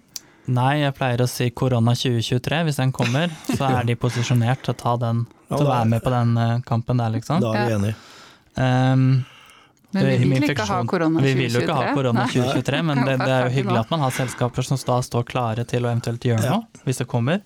Nei, 0.52 0.82
jeg 0.82 0.94
pleier 0.98 1.22
å 1.22 1.28
si 1.30 1.52
korona 1.54 1.94
2023. 1.96 2.64
Hvis 2.68 2.80
den 2.82 2.94
kommer, 2.96 3.32
så 3.46 3.68
er 3.70 3.86
de 3.88 3.96
posisjonert 4.00 4.64
til 4.66 4.74
å 4.74 4.80
ta 4.80 4.96
den, 5.04 5.26
Ja, 5.48 5.54
til 5.54 5.68
å 5.68 5.70
være 5.70 5.92
med 5.94 6.04
på 6.04 6.14
den 6.14 6.34
øh, 6.42 6.56
kampen 6.66 7.04
der, 7.04 7.14
liksom. 7.14 7.44
Da 7.44 7.54
er 7.56 7.70
vi 7.70 7.76
enige. 7.78 8.00
Um, 8.58 9.06
Men 9.94 10.08
vi 10.10 10.28
vil 10.34 10.50
ikke 10.50 10.66
ha 10.68 10.82
korona 10.90 11.22
2023. 11.22 11.30
Vi 11.30 11.40
vil 11.40 11.56
jo 11.56 11.64
ikke 11.64 11.78
ha 11.78 11.94
korona 11.96 12.26
2023, 12.28 12.84
men 12.90 13.04
det, 13.06 13.16
det, 13.22 13.32
er 13.32 13.48
jo 13.48 13.54
hyggelig 13.60 13.84
at 13.84 13.94
man 13.94 14.04
har 14.08 14.18
selskaper 14.18 14.68
som 14.68 14.82
da 14.90 15.00
står 15.06 15.28
klare 15.30 15.68
til 15.70 15.86
å 15.86 15.92
eventuelt 15.92 16.28
gjøre 16.32 16.44
noe, 16.50 16.84
hvis 16.88 17.04
det 17.04 17.08
kommer. 17.12 17.44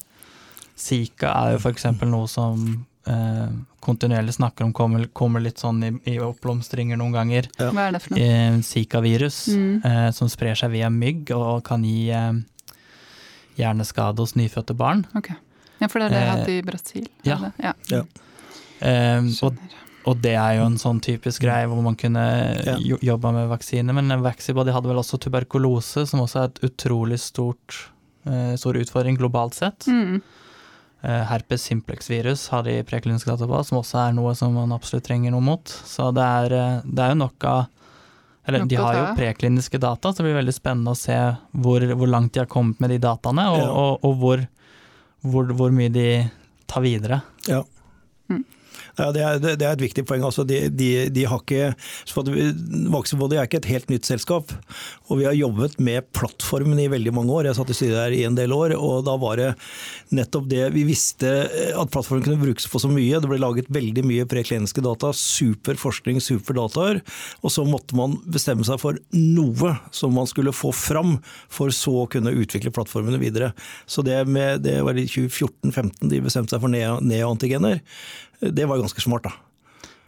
Zika 0.79 1.35
er 1.35 1.55
jo 1.55 1.61
f.eks. 1.61 1.87
noe 2.07 2.31
som 2.31 2.65
eh, 3.05 3.47
kontinuerlig 3.85 4.33
snakker 4.33 4.65
om 4.65 4.73
kommer, 4.73 5.05
kommer 5.13 5.43
litt 5.43 5.61
sånn 5.61 5.83
i, 5.85 5.91
i, 6.09 6.17
oppblomstringer 6.23 6.99
noen 6.99 7.13
ganger. 7.15 7.49
Ja. 7.59 7.69
Hva 7.75 7.87
er 7.87 7.95
det 7.95 8.03
for 8.03 8.15
noe? 8.15 8.25
Eh, 8.25 8.59
Zika-virus, 8.65 9.39
mm. 9.53 9.71
eh, 9.85 10.09
som 10.17 10.31
sprer 10.31 10.57
seg 10.59 10.73
via 10.73 10.89
mygg 10.93 11.33
og 11.35 11.63
kan 11.67 11.85
gi 11.85 12.09
eh, 12.13 12.33
hjerneskade 13.59 14.23
hos 14.23 14.35
nyfødte 14.39 14.75
barn. 14.77 15.05
Okay. 15.17 15.37
Ja, 15.81 15.89
for 15.89 16.01
det 16.01 16.07
er 16.07 16.13
det 16.13 16.21
jeg 16.21 16.31
hadde 16.31 16.53
i 16.53 16.61
Brasil? 16.65 17.09
Ja. 17.27 17.39
ja. 17.61 17.73
ja. 17.91 18.03
Eh, 18.79 19.27
og, 19.45 19.59
og, 20.05 20.21
det 20.23 20.35
er 20.39 20.59
jo 20.59 20.69
en 20.69 20.79
sånn 20.81 21.01
typisk 21.03 21.43
greie 21.45 21.67
hvor 21.69 21.81
man 21.85 21.97
kunne 21.99 22.23
ja. 22.65 22.77
jobba 22.81 23.33
med 23.35 23.51
vaksine. 23.51 23.95
Men 23.95 24.13
Vaxibody 24.23 24.73
hadde 24.75 24.91
vel 24.91 25.01
også 25.01 25.19
tuberkulose, 25.21 26.07
som 26.09 26.23
også 26.23 26.41
er 26.41 26.49
et 26.51 26.63
utrolig 26.69 27.19
stort, 27.23 27.85
eh, 28.29 28.55
stor 28.59 28.79
utfordring 28.79 29.19
globalt 29.19 29.57
sett. 29.57 29.87
Mm. 29.91 30.23
Eh, 31.05 31.23
herpes 31.29 31.61
simplex-virus 31.61 32.47
har 32.49 32.63
de 32.65 32.79
prekliniske 32.83 33.29
data 33.29 33.45
på, 33.45 33.59
som 33.67 33.77
også 33.77 33.99
er 34.07 34.13
noe 34.17 34.31
som 34.37 34.55
man 34.57 34.73
absolutt 34.73 35.05
trenger 35.05 35.35
noe 35.35 35.43
mot. 35.45 35.69
Så 35.85 36.09
det 36.15 36.25
er, 36.25 36.55
eh, 36.55 36.79
det 36.85 37.03
er 37.03 37.13
jo 37.13 37.23
nok 37.25 37.49
av 37.51 37.65
eller 38.45 38.65
de 38.69 38.77
har 38.77 38.93
jo 38.93 39.05
prekliniske 39.17 39.79
data, 39.81 40.11
så 40.11 40.21
det 40.21 40.27
blir 40.27 40.35
veldig 40.37 40.53
spennende 40.53 40.93
å 40.93 40.97
se 40.97 41.15
hvor, 41.65 41.81
hvor 41.97 42.09
langt 42.09 42.35
de 42.35 42.43
har 42.43 42.49
kommet 42.49 42.77
med 42.83 42.91
de 42.93 42.99
dataene, 43.01 43.45
og, 43.49 43.57
ja. 43.57 43.69
og, 43.71 44.05
og 44.05 44.19
hvor, 44.21 44.43
hvor, 45.25 45.49
hvor, 45.57 45.73
mye 45.73 45.89
de 45.89 46.09
tar 46.69 46.83
videre. 46.85 47.23
Ja. 47.49 47.63
Ja, 48.95 49.09
det, 49.11 49.23
er, 49.23 49.39
det, 49.43 49.65
er, 49.65 49.73
et 49.73 49.83
viktig 49.83 50.05
poeng. 50.07 50.23
Altså, 50.23 50.45
de, 50.47 50.65
de, 50.71 50.89
de 51.11 51.25
har 51.27 51.41
ikke, 51.41 51.73
Maxibody 52.91 53.39
er 53.39 53.49
ikke 53.49 53.59
et 53.59 53.69
helt 53.73 53.91
nytt 53.91 54.07
selskap. 54.07 54.53
og 55.09 55.19
Vi 55.19 55.27
har 55.27 55.35
jobbet 55.35 55.77
med 55.83 56.07
plattformen 56.15 56.79
i 56.79 56.87
veldig 56.91 57.13
mange 57.15 57.35
år. 57.35 57.49
Jeg 57.49 57.59
satt 57.59 57.73
i 57.73 57.77
styret 57.77 57.99
der 57.99 58.15
i 58.15 58.23
en 58.27 58.37
del 58.37 58.55
år. 58.55 58.75
og 58.77 59.03
Da 59.07 59.17
var 59.19 59.41
det 59.41 59.49
nettopp 60.15 60.47
det 60.51 60.69
Vi 60.75 60.85
visste 60.87 61.31
at 61.75 61.91
plattformen 61.91 62.23
kunne 62.25 62.41
brukes 62.41 62.69
på 62.71 62.79
så 62.81 62.91
mye. 62.91 63.19
Det 63.19 63.31
ble 63.31 63.41
laget 63.41 63.71
veldig 63.73 64.05
mye 64.07 64.27
prekliniske 64.31 64.83
data. 64.85 65.11
Super 65.15 65.79
forskning, 65.79 66.21
super 66.23 66.55
dataer. 66.57 67.01
Og 67.43 67.51
så 67.51 67.65
måtte 67.67 67.97
man 67.99 68.17
bestemme 68.31 68.65
seg 68.67 68.79
for 68.81 68.99
noe 69.15 69.75
som 69.95 70.15
man 70.15 70.29
skulle 70.29 70.55
få 70.55 70.71
fram, 70.75 71.17
for 71.51 71.73
så 71.75 72.05
å 72.05 72.09
kunne 72.11 72.33
utvikle 72.35 72.73
plattformene 72.75 73.19
videre. 73.21 73.51
Så 73.89 74.05
det, 74.05 74.21
med, 74.29 74.63
det 74.65 74.79
var 74.85 74.97
i 74.97 75.07
2014-2015 75.09 76.11
de 76.11 76.21
bestemte 76.23 76.55
seg 76.55 76.63
for 76.63 76.71
neoantigener. 76.71 77.81
Det 78.39 78.65
var 78.65 78.81
ganske 78.81 79.01
smart, 79.01 79.27
da. 79.27 79.35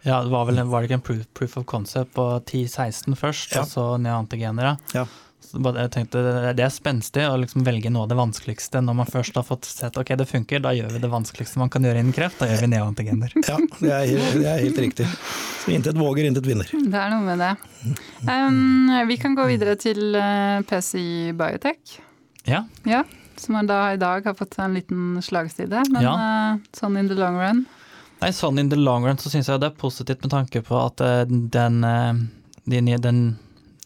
Ja, 0.06 0.22
det 0.22 0.30
var, 0.30 0.44
vel, 0.46 0.60
var 0.70 0.82
det 0.82 0.88
ikke 0.88 0.98
en 0.98 1.06
proof, 1.06 1.24
proof 1.34 1.56
of 1.58 1.64
concept 1.68 2.14
på 2.14 2.26
10-16 2.46 3.16
først, 3.18 3.56
ja. 3.56 3.64
og 3.64 3.72
så 3.72 3.88
neantigenere? 4.00 4.76
Ja. 4.94 5.06
Jeg 5.48 5.88
tenkte 5.94 6.20
Det 6.52 6.60
er 6.60 6.72
spenstig 6.72 7.22
å 7.24 7.36
liksom 7.40 7.62
velge 7.64 7.88
noe 7.92 8.04
av 8.04 8.10
det 8.10 8.18
vanskeligste 8.18 8.82
når 8.84 8.96
man 8.98 9.08
først 9.08 9.38
har 9.38 9.46
fått 9.46 9.64
sett 9.68 9.96
ok, 9.96 10.10
det 10.20 10.26
funker, 10.28 10.60
da 10.60 10.74
gjør 10.76 10.90
vi 10.92 11.00
det 11.00 11.08
vanskeligste 11.12 11.60
man 11.62 11.70
kan 11.72 11.86
gjøre 11.86 12.02
innen 12.02 12.12
kreft, 12.12 12.40
da 12.42 12.50
gjør 12.50 12.66
vi 12.66 12.70
neoantigener. 12.74 13.32
Ja, 13.48 13.56
det 13.80 13.94
er, 13.94 14.10
det 14.34 14.44
er, 14.44 14.58
helt 14.66 14.82
riktig. 14.82 15.06
Så 15.62 15.72
intet 15.72 15.96
våger, 15.98 16.28
intet 16.28 16.46
vinner. 16.48 16.68
Det 16.68 17.00
er 17.00 17.14
noe 17.14 17.24
med 17.24 17.40
det. 17.40 17.52
Um, 18.28 18.92
vi 19.08 19.16
kan 19.22 19.38
gå 19.38 19.46
videre 19.48 19.78
til 19.80 20.18
uh, 20.18 20.60
PCI 20.68 21.32
Biotech. 21.38 21.96
Ja. 22.48 22.66
ja 22.88 23.06
som 23.38 23.56
da 23.68 23.80
i 23.94 24.00
dag 24.00 24.26
har 24.26 24.36
fått 24.36 24.58
en 24.60 24.76
liten 24.76 25.22
slagside, 25.22 25.86
men 25.94 26.04
ja. 26.04 26.14
uh, 26.18 26.62
sånn 26.76 26.98
in 27.00 27.08
the 27.08 27.16
long 27.16 27.38
run 27.40 27.64
Nei, 28.18 28.32
sånn 28.34 28.58
in 28.58 28.70
the 28.70 28.78
long 28.78 29.06
run 29.06 29.20
så 29.20 29.30
syns 29.30 29.50
jeg 29.50 29.62
det 29.62 29.70
er 29.70 29.78
positivt 29.78 30.24
med 30.26 30.32
tanke 30.34 30.62
på 30.66 30.78
at 30.80 31.02
eh, 31.04 31.24
den, 31.28 31.82
eh, 31.86 32.22
de 32.66 32.80
nye, 32.82 33.00
den, 33.02 33.20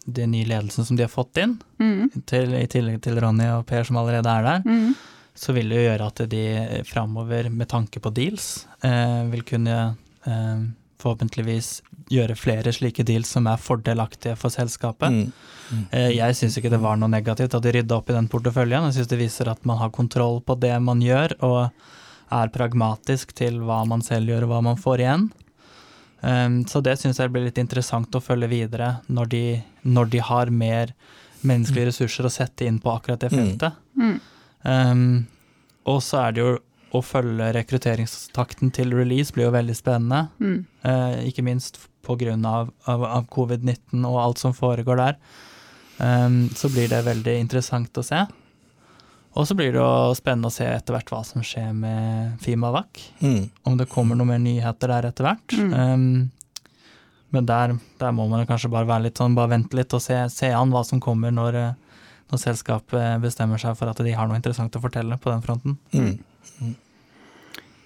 de 0.05 0.27
nye 0.29 0.49
ledelsen 0.49 0.87
som 0.87 0.97
de 0.97 1.05
har 1.05 1.13
fått 1.13 1.37
inn, 1.43 1.57
mm. 1.79 2.23
til, 2.29 2.55
i 2.57 2.67
tillegg 2.69 3.01
til 3.05 3.19
Ronny 3.21 3.51
og 3.53 3.67
Per 3.69 3.85
som 3.87 3.99
allerede 4.01 4.33
er 4.33 4.47
der, 4.47 4.65
mm. 4.65 4.93
så 5.37 5.55
vil 5.57 5.69
det 5.69 5.81
jo 5.81 5.87
gjøre 5.87 6.09
at 6.09 6.23
de 6.33 6.45
framover, 6.89 7.51
med 7.53 7.69
tanke 7.69 8.01
på 8.01 8.13
deals, 8.15 8.65
eh, 8.81 9.21
vil 9.33 9.45
kunne 9.53 9.77
eh, 10.25 10.65
forhåpentligvis 11.03 11.75
gjøre 12.13 12.35
flere 12.37 12.73
slike 12.75 13.05
deals 13.07 13.31
som 13.35 13.47
er 13.49 13.61
fordelaktige 13.61 14.37
for 14.39 14.53
selskapet. 14.53 15.13
Mm. 15.13 15.49
Mm. 15.73 15.83
Eh, 15.91 16.11
jeg 16.17 16.37
syns 16.37 16.57
ikke 16.59 16.71
det 16.73 16.81
var 16.83 16.97
noe 16.99 17.11
negativt 17.11 17.55
at 17.55 17.65
de 17.65 17.73
rydda 17.75 17.99
opp 17.99 18.11
i 18.11 18.15
den 18.17 18.29
porteføljen. 18.31 18.89
Jeg 18.89 18.97
syns 18.97 19.11
det 19.11 19.21
viser 19.21 19.51
at 19.51 19.63
man 19.69 19.79
har 19.81 19.93
kontroll 19.93 20.41
på 20.45 20.57
det 20.61 20.75
man 20.83 21.03
gjør. 21.03 21.37
og 21.45 21.91
er 22.33 22.51
pragmatisk 22.53 23.33
til 23.37 23.61
hva 23.67 23.83
man 23.89 24.03
selv 24.05 24.31
gjør 24.31 24.47
og 24.47 24.53
hva 24.53 24.61
man 24.71 24.79
får 24.79 25.03
igjen. 25.03 25.29
Um, 26.23 26.61
så 26.69 26.79
det 26.79 26.95
syns 27.01 27.19
jeg 27.19 27.33
blir 27.33 27.49
litt 27.49 27.59
interessant 27.59 28.15
å 28.15 28.23
følge 28.23 28.47
videre 28.47 28.93
når 29.11 29.31
de, 29.33 29.45
når 29.83 30.11
de, 30.13 30.21
har 30.23 30.51
mer 30.55 30.93
menneskelige 31.43 31.89
ressurser 31.89 32.27
å 32.27 32.31
sette 32.31 32.63
inn 32.63 32.77
på 32.79 32.93
akkurat 32.93 33.25
det 33.25 33.33
mm. 33.33 33.39
feltet. 33.39 33.81
Mm. 33.99 34.13
Um, 34.63 35.09
og 35.91 35.99
så 36.05 36.21
er 36.21 36.35
det 36.35 36.45
jo 36.45 36.53
å 36.93 37.01
følge 37.03 37.49
rekrutteringstakten 37.57 38.71
til 38.75 38.93
release 38.95 39.33
blir 39.35 39.49
jo 39.49 39.55
veldig 39.55 39.75
spennende. 39.75 40.27
Mm. 40.39 40.61
Uh, 40.85 41.17
ikke 41.27 41.43
minst 41.45 41.81
pga. 42.03 42.35
Av, 42.35 42.71
av, 42.91 43.03
av 43.07 43.27
covid-19 43.31 44.03
og 44.07 44.17
alt 44.21 44.41
som 44.41 44.55
foregår 44.55 44.99
der. 44.99 45.19
Um, 45.97 46.47
så 46.55 46.71
blir 46.71 46.89
det 46.91 47.03
veldig 47.05 47.35
interessant 47.39 47.99
å 47.99 48.05
se. 48.05 48.23
Og 49.33 49.47
så 49.49 49.55
blir 49.57 49.71
det 49.73 49.81
jo 49.81 50.13
spennende 50.17 50.51
å 50.51 50.53
se 50.53 50.65
etter 50.69 50.93
hvert 50.93 51.09
hva 51.09 51.23
som 51.25 51.43
skjer 51.45 51.71
med 51.73 52.35
Fimavac. 52.43 53.01
Mm. 53.23 53.49
Om 53.65 53.77
det 53.79 53.89
kommer 53.89 54.17
noen 54.17 54.29
mer 54.35 54.41
nyheter 54.43 54.91
der 54.93 55.07
etter 55.09 55.25
hvert. 55.25 55.55
Mm. 55.57 55.71
Um, 55.73 56.65
men 57.33 57.47
der, 57.49 57.73
der, 57.97 58.11
må 58.13 58.27
man 58.29 58.45
kanskje 58.45 58.69
bare 58.69 58.85
være 58.85 59.07
litt 59.07 59.17
sånn, 59.17 59.33
bare 59.33 59.55
vente 59.55 59.77
litt 59.77 59.93
og 59.97 60.03
se, 60.05 60.19
se 60.29 60.51
an 60.53 60.73
hva 60.73 60.83
som 60.85 61.01
kommer 61.01 61.33
når, 61.33 61.57
når, 62.29 62.41
selskapet 62.43 63.23
bestemmer 63.23 63.61
seg 63.61 63.73
for 63.79 63.89
at 63.89 64.03
de 64.05 64.13
har 64.13 64.29
noe 64.29 64.37
interessant 64.37 64.77
å 64.77 64.83
fortelle 64.83 65.17
på 65.17 65.33
den 65.33 65.41
fronten. 65.45 65.79
Mm. 65.95 66.13
mm. 66.61 66.75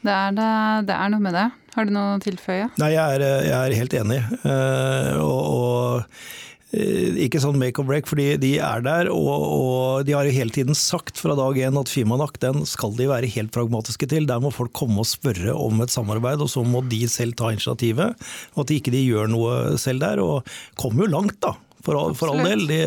Det, 0.04 0.14
er 0.14 0.36
det, 0.36 0.50
det, 0.88 0.98
er 0.98 1.14
noe 1.14 1.24
med 1.24 1.34
det. 1.36 1.48
Har 1.78 1.88
du 1.88 1.95
noe 1.95 2.18
å 2.18 2.20
tilføye? 2.24 2.68
Nei, 2.80 2.91
jeg 2.93 3.16
er, 3.16 3.24
jeg 3.48 3.56
er 3.56 3.78
helt 3.80 3.95
enig. 4.02 4.20
Uh, 4.43 5.16
og, 5.24 5.39
og 5.48 6.45
Eh, 6.57 6.57
ikke 6.76 7.39
sånn 7.39 7.55
make 7.59 7.80
or 7.80 7.88
break, 7.88 8.09
fordi 8.09 8.34
de 8.41 8.57
er 8.59 8.82
der. 8.84 9.11
Og, 9.13 9.28
og 9.32 10.07
de 10.07 10.15
har 10.18 10.28
jo 10.28 10.36
hele 10.36 10.51
tiden 10.51 10.76
sagt 10.76 11.20
fra 11.22 11.36
dag 11.38 11.59
én 11.63 11.80
at 11.80 11.91
Fimanak 11.91 12.39
den 12.43 12.65
skal 12.68 12.95
de 12.97 13.07
være 13.07 13.30
helt 13.32 13.53
pragmatiske 13.55 14.09
til. 14.11 14.28
Der 14.28 14.41
må 14.43 14.51
folk 14.51 14.74
komme 14.76 14.99
og 15.03 15.07
spørre 15.07 15.55
om 15.55 15.80
et 15.86 15.93
samarbeid, 15.93 16.43
og 16.43 16.51
så 16.51 16.65
må 16.68 16.84
de 16.89 17.05
selv 17.11 17.38
ta 17.39 17.53
initiativet. 17.55 18.28
Og 18.55 18.65
at 18.65 18.74
de 18.74 18.82
ikke 18.82 18.93
de 18.95 19.05
gjør 19.05 19.32
noe 19.32 19.78
selv 19.80 20.03
der. 20.03 20.20
Og 20.24 20.43
kom 20.80 20.99
jo 20.99 21.07
langt, 21.07 21.39
da. 21.45 21.55
For 21.88 21.95
all, 21.95 22.13
for 22.20 22.34
all 22.34 22.43
del. 22.43 22.65
De, 22.68 22.78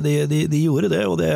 de, 0.00 0.14
de, 0.30 0.42
de, 0.48 0.62
gjorde 0.64 0.88
det, 0.88 1.02
og 1.04 1.18
det, 1.20 1.32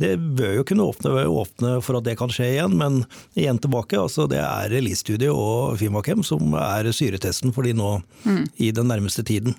det 0.00 0.14
bør 0.16 0.54
jo 0.56 0.64
kunne 0.64 0.88
åpne, 0.88 1.26
åpne, 1.28 1.76
for 1.84 1.98
at 1.98 2.06
det 2.08 2.16
kan 2.16 2.32
skje 2.32 2.54
igjen. 2.54 2.78
Men 2.80 3.02
igjen 3.36 3.60
tilbake, 3.60 4.00
altså 4.00 4.24
det 4.30 4.40
er 4.40 4.72
Release-studio 4.72 5.36
og 5.36 5.76
Fimakem 5.82 6.24
som 6.24 6.56
er 6.56 6.88
syretesten 6.96 7.52
for 7.52 7.68
de 7.68 7.76
nå 7.76 7.98
mm. 8.24 8.44
i 8.56 8.72
den 8.72 8.88
nærmeste 8.88 9.26
tiden. 9.26 9.58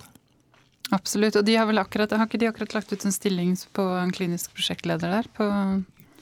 Absolutt. 0.95 1.35
Og 1.35 1.45
de 1.47 1.57
har 1.57 1.67
vel 1.67 1.81
akkurat, 1.81 2.11
har 2.15 2.29
ikke 2.29 2.39
de 2.41 2.49
akkurat 2.49 2.77
lagt 2.77 2.91
ut 2.93 3.05
en 3.05 3.15
stilling 3.15 3.53
på 3.75 3.85
en 3.99 4.13
klinisk 4.15 4.53
prosjektleder 4.55 5.17
der? 5.17 5.29
på 5.35 5.47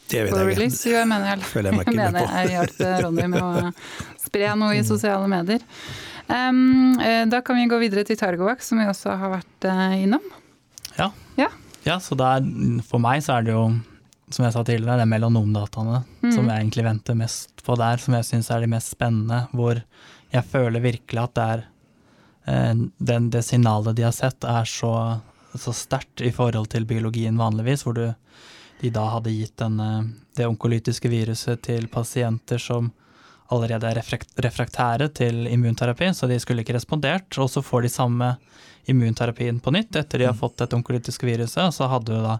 det 0.05 0.21
vet 0.27 0.35
jeg 0.37 0.69
ikke. 0.69 0.89
Jo, 0.91 0.97
jeg 0.99 1.09
mener 1.09 1.29
jeg, 1.31 1.47
Føler 1.49 1.71
jeg 1.71 1.77
meg 1.77 1.87
ikke 1.87 1.95
jeg 1.95 2.13
mener 2.13 2.35
jeg 2.37 2.51
hjalp 2.53 2.83
Ronny 3.05 3.27
med 3.33 3.41
å 3.41 3.71
spre 4.25 4.51
noe 4.61 4.77
i 4.77 4.83
sosiale 4.85 5.29
medier. 5.31 5.65
Um, 6.25 6.97
da 7.29 7.41
kan 7.45 7.57
vi 7.57 7.67
gå 7.69 7.79
videre 7.81 8.05
til 8.05 8.17
Targovac, 8.17 8.63
som 8.65 8.81
vi 8.81 8.87
også 8.89 9.17
har 9.17 9.33
vært 9.33 9.67
uh, 9.69 9.97
innom. 9.97 10.23
Ja. 10.97 11.11
ja. 11.41 11.49
ja 11.85 11.99
så 12.01 12.17
der, 12.17 12.45
for 12.85 13.01
meg 13.01 13.25
så 13.25 13.39
er 13.39 13.45
det 13.45 13.53
jo, 13.53 13.67
som 14.33 14.45
jeg 14.45 14.55
sa 14.55 14.65
tidligere, 14.65 14.97
det 15.01 15.05
er 15.05 15.13
melanomdataene 15.13 16.01
mm. 16.05 16.31
som 16.31 16.49
jeg 16.49 16.55
egentlig 16.55 16.85
venter 16.85 17.17
mest 17.17 17.65
på 17.65 17.77
der, 17.81 18.01
som 18.01 18.17
jeg 18.17 18.29
syns 18.29 18.51
er 18.53 18.65
de 18.65 18.69
mest 18.73 18.93
spennende. 18.93 19.45
Hvor 19.53 19.81
jeg 20.33 20.49
føler 20.51 20.85
virkelig 20.85 21.25
at 21.25 21.37
det 21.37 21.49
er 21.55 21.65
Eh, 21.65 21.74
den, 22.45 23.29
det 23.33 23.41
signalet 23.43 23.95
de 23.97 24.03
har 24.05 24.13
sett, 24.13 24.43
er 24.43 24.67
så, 24.69 24.91
så 25.57 25.73
sterkt 25.73 26.21
i 26.21 26.31
forhold 26.35 26.69
til 26.73 26.85
biologien 26.85 27.37
vanligvis, 27.37 27.85
hvor 27.85 27.97
du, 27.97 28.05
de 28.81 28.91
da 28.93 29.07
hadde 29.15 29.33
gitt 29.33 29.57
denne, 29.61 30.11
det 30.37 30.45
onkolytiske 30.47 31.09
viruset 31.09 31.63
til 31.65 31.87
pasienter 31.89 32.61
som 32.61 32.91
allerede 33.53 33.89
er 33.89 34.01
refraktære 34.41 35.09
til 35.13 35.45
immunterapi, 35.47 36.09
så 36.13 36.27
de 36.29 36.39
skulle 36.41 36.63
ikke 36.65 36.77
respondert. 36.77 37.29
Og 37.37 37.49
så 37.51 37.61
får 37.61 37.85
de 37.85 37.93
samme 37.93 38.31
immunterapien 38.89 39.59
på 39.61 39.73
nytt 39.73 39.95
etter 39.95 40.21
de 40.21 40.29
har 40.29 40.35
mm. 40.37 40.41
fått 40.41 40.57
dette 40.61 40.77
onkolytiske 40.77 41.27
viruset, 41.27 41.63
og 41.65 41.73
så 41.73 41.89
hadde 41.89 42.13
du 42.13 42.25
da 42.25 42.39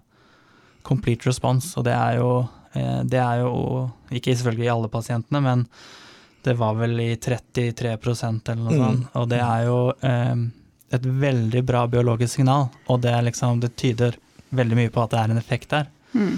complete 0.86 1.30
response, 1.30 1.74
og 1.80 1.88
det 1.88 1.94
er 1.98 2.20
jo, 2.20 2.32
eh, 2.78 3.02
det 3.10 3.22
er 3.22 3.42
jo 3.42 3.54
ikke 4.14 4.36
selvfølgelig 4.36 4.68
i 4.68 4.74
alle 4.76 4.90
pasientene, 4.94 5.42
men 5.42 5.66
det 6.46 6.54
var 6.60 6.78
vel 6.78 7.00
i 7.02 7.12
33% 7.16 8.52
eller 8.54 8.64
noe 8.64 8.92
mm. 8.94 9.00
Og 9.20 9.30
det 9.32 9.42
er 9.42 9.66
jo 9.68 9.80
eh, 10.06 10.36
et 10.96 11.08
veldig 11.26 11.64
bra 11.66 11.86
biologisk 11.90 12.38
signal, 12.38 12.70
og 12.88 13.02
det, 13.04 13.16
liksom, 13.30 13.60
det, 13.64 13.74
tyder 13.80 14.18
veldig 14.56 14.78
mye 14.78 14.94
på 14.94 15.02
at 15.04 15.16
det 15.16 15.22
er 15.22 15.34
en 15.34 15.42
effekt 15.42 15.74
der. 15.74 15.90
Mm. 16.14 16.38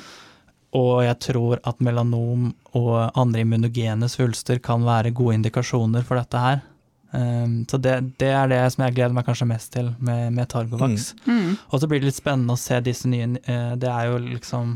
Og 0.77 0.95
jeg 1.05 1.19
tror 1.23 1.61
at 1.67 1.83
melanom 1.83 2.49
og 2.77 2.95
andre 3.17 3.43
immunogene 3.43 4.09
svulster 4.11 4.59
kan 4.63 4.83
være 4.87 5.13
gode 5.15 5.37
indikasjoner 5.39 6.05
for 6.07 6.19
dette 6.19 6.41
her. 6.41 6.63
Um, 7.11 7.61
så 7.69 7.79
det, 7.79 7.93
det, 8.19 8.33
er 8.35 8.49
det 8.51 8.59
som 8.73 8.83
jeg 8.83 8.97
gleder 8.97 9.15
meg 9.15 9.23
kanskje 9.27 9.47
mest 9.47 9.71
til 9.73 9.93
med, 10.03 10.33
med 10.35 10.49
Targovax. 10.51 11.13
Mm. 11.23 11.37
Mm. 11.37 11.53
Og 11.71 11.81
så 11.81 11.87
blir 11.87 12.03
det 12.03 12.09
litt 12.09 12.19
spennende 12.19 12.57
å 12.57 12.59
se 12.59 12.81
disse 12.83 13.07
nye 13.07 13.29
uh, 13.47 13.77
Det 13.79 13.87
er 13.87 14.09
jo 14.11 14.19
liksom 14.25 14.75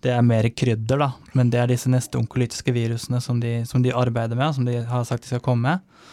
Det 0.00 0.12
er 0.14 0.24
mer 0.24 0.48
krydder, 0.56 1.00
da, 1.02 1.10
men 1.36 1.50
det 1.52 1.60
er 1.60 1.68
disse 1.68 1.90
neste 1.92 2.16
onkolytiske 2.20 2.72
virusene 2.72 3.20
som 3.20 3.40
de, 3.42 3.60
som 3.68 3.82
de 3.84 3.92
arbeider 3.92 4.38
med, 4.38 4.54
som 4.56 4.64
de 4.68 4.78
har 4.88 5.04
sagt 5.08 5.26
de 5.26 5.34
skal 5.34 5.44
komme 5.44 5.68
med. 5.68 6.06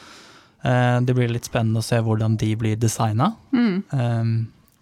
Uh, 0.66 1.00
det 1.06 1.16
blir 1.16 1.32
litt 1.32 1.48
spennende 1.48 1.80
å 1.80 1.86
se 1.86 2.00
hvordan 2.04 2.36
de 2.42 2.50
blir 2.60 2.80
designa. 2.80 3.32
Mm. 3.56 3.78
Um, 3.94 4.34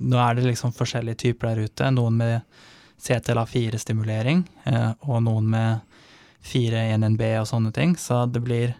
nå 0.10 0.22
er 0.22 0.38
det 0.38 0.48
liksom 0.48 0.74
forskjellige 0.74 1.22
typer 1.28 1.52
der 1.52 1.68
ute. 1.70 1.92
Noen 1.94 2.18
med 2.18 2.64
CTLA4-stimulering, 3.06 4.42
uh, 4.72 4.96
og 5.06 5.22
noen 5.28 5.52
med 5.54 6.02
4-1NB 6.46 7.28
og 7.42 7.50
sånne 7.50 7.74
ting. 7.76 7.94
Så 8.00 8.24
det 8.32 8.42
blir 8.46 8.74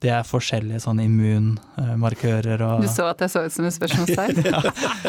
det 0.00 0.10
er 0.16 0.24
forskjellige 0.24 0.80
sånne 0.80 1.04
immunmarkører 1.04 2.62
og 2.64 2.84
Du 2.84 2.88
så 2.88 3.10
at 3.10 3.20
jeg 3.20 3.32
så 3.34 3.42
ut 3.44 3.52
som 3.52 3.66
et 3.68 3.76
spørsmålstegn? 3.76 4.40
ja, 4.48 4.62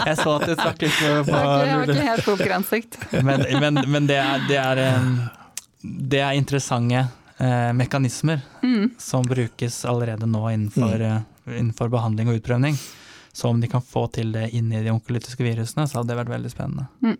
jeg 0.09 0.17
så 0.19 0.33
at 0.35 0.47
du 0.49 0.53
snakket 0.57 0.83
litt 0.87 0.99
på, 0.99 1.13
på 1.29 1.39
Jeg 1.39 1.71
har 1.71 1.93
ikke 1.93 2.09
helt 2.09 2.27
pokeransikt. 2.27 2.99
men, 3.23 3.45
men, 3.63 3.81
men 3.87 4.09
det, 4.09 4.19
er, 4.19 4.43
det, 4.49 4.59
er, 4.59 4.83
det 6.11 6.23
er 6.25 6.39
interessante 6.39 7.05
eh, 7.41 7.71
mekanismer 7.73 8.43
mm. 8.63 8.89
som 8.99 9.23
brukes 9.27 9.85
allerede 9.85 10.27
nå 10.27 10.43
innenfor, 10.51 10.95
mm. 10.95 11.23
uh, 11.47 11.55
innenfor, 11.55 11.91
behandling 11.93 12.29
og 12.33 12.41
utprøvning. 12.41 12.75
Så 13.33 13.47
om 13.47 13.61
de 13.61 13.71
kan 13.71 13.81
få 13.81 14.09
til 14.11 14.33
det 14.35 14.49
inni 14.57 14.83
de 14.83 14.91
onkolytiske 14.91 15.43
virusene, 15.43 15.87
så 15.87 16.01
hadde 16.01 16.11
det 16.11 16.19
vært 16.19 16.35
veldig 16.35 16.51
spennende. 16.51 16.89
Mm. 16.99 17.15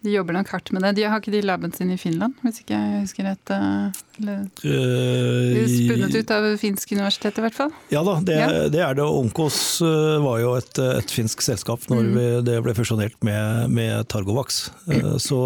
De 0.00 0.14
jobber 0.14 0.32
nok 0.32 0.48
hardt 0.48 0.70
med 0.72 0.80
det. 0.80 0.94
De 0.96 1.02
har 1.04 1.20
ikke 1.20 1.32
de 1.34 1.42
laben 1.44 1.74
sin 1.76 1.90
i 1.92 1.98
Finland, 2.00 2.32
hvis 2.40 2.62
ikke 2.62 2.72
jeg 2.72 3.00
husker 3.02 3.26
rett? 3.28 3.50
Eh, 3.52 3.98
eller, 4.20 4.38
uh, 4.64 5.58
spunnet 5.68 6.14
ut 6.16 6.30
av 6.32 6.46
finsk 6.60 6.94
universitet, 6.94 7.36
i 7.36 7.44
hvert 7.44 7.56
fall? 7.58 7.74
Ja 7.92 8.00
da, 8.06 8.14
det, 8.24 8.38
ja. 8.38 8.46
det 8.72 8.80
er 8.86 8.96
det. 8.96 9.04
Onkos 9.04 9.58
eh, 9.84 10.16
var 10.24 10.38
jo 10.40 10.54
et, 10.56 10.80
et 11.00 11.12
finsk 11.12 11.44
selskap 11.44 11.84
når 11.92 12.00
mm. 12.06 12.14
vi, 12.16 12.24
det 12.48 12.54
ble 12.64 12.74
fusjonert 12.78 13.18
med, 13.26 13.74
med 13.76 14.08
Targovax. 14.08 14.62
Mm. 14.88 15.18
Så 15.20 15.40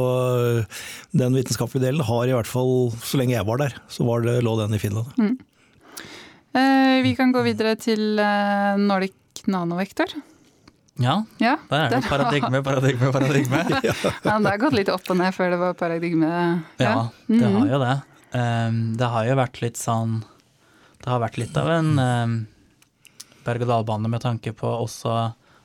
den 1.11 1.35
vitenskapelige 1.35 1.89
delen 1.89 2.07
har 2.07 2.31
i 2.31 2.37
hvert 2.37 2.51
fall, 2.51 2.93
så 3.03 3.19
lenge 3.19 3.35
jeg 3.35 3.49
var 3.51 3.59
der, 3.65 3.75
så 3.91 4.07
var 4.07 4.23
det, 4.23 4.37
lå 4.47 4.55
den 4.63 4.79
i 4.79 4.83
Finland. 4.83 5.11
Mm. 5.19 5.35
Vi 7.03 7.17
kan 7.19 7.35
gå 7.35 7.43
videre 7.43 7.75
til 7.75 8.23
Nordic 8.87 9.43
Nanovektor. 9.51 10.15
Ja, 11.03 11.25
ja 11.43 11.57
der 11.71 11.89
er 11.89 11.91
det 11.91 12.03
paradigme, 12.07 12.61
paradigme, 12.63 13.11
paradigme. 13.13 13.63
ja. 13.83 13.95
ja, 14.23 14.39
det 14.39 14.51
har 14.53 14.59
gått 14.63 14.77
litt 14.79 14.91
opp 14.93 15.09
og 15.11 15.19
ned 15.19 15.35
før 15.35 15.55
det 15.55 15.61
var 15.63 15.79
paradigme. 15.79 16.31
Ja, 16.79 16.85
ja 16.85 16.97
det 17.27 17.43
har 17.43 17.55
mhm. 17.59 17.71
jo 17.73 17.81
det. 17.83 17.95
Um, 18.35 18.81
det 18.99 19.09
har 19.11 19.29
jo 19.29 19.35
vært 19.39 19.61
litt 19.63 19.79
sånn 19.79 20.17
Det 20.99 21.07
har 21.07 21.21
vært 21.23 21.37
litt 21.39 21.55
av 21.55 21.69
en 21.71 21.91
um, 21.99 22.33
berg-og-dal-bane 23.47 24.11
med 24.11 24.25
tanke 24.25 24.55
på 24.57 24.67
også 24.67 25.15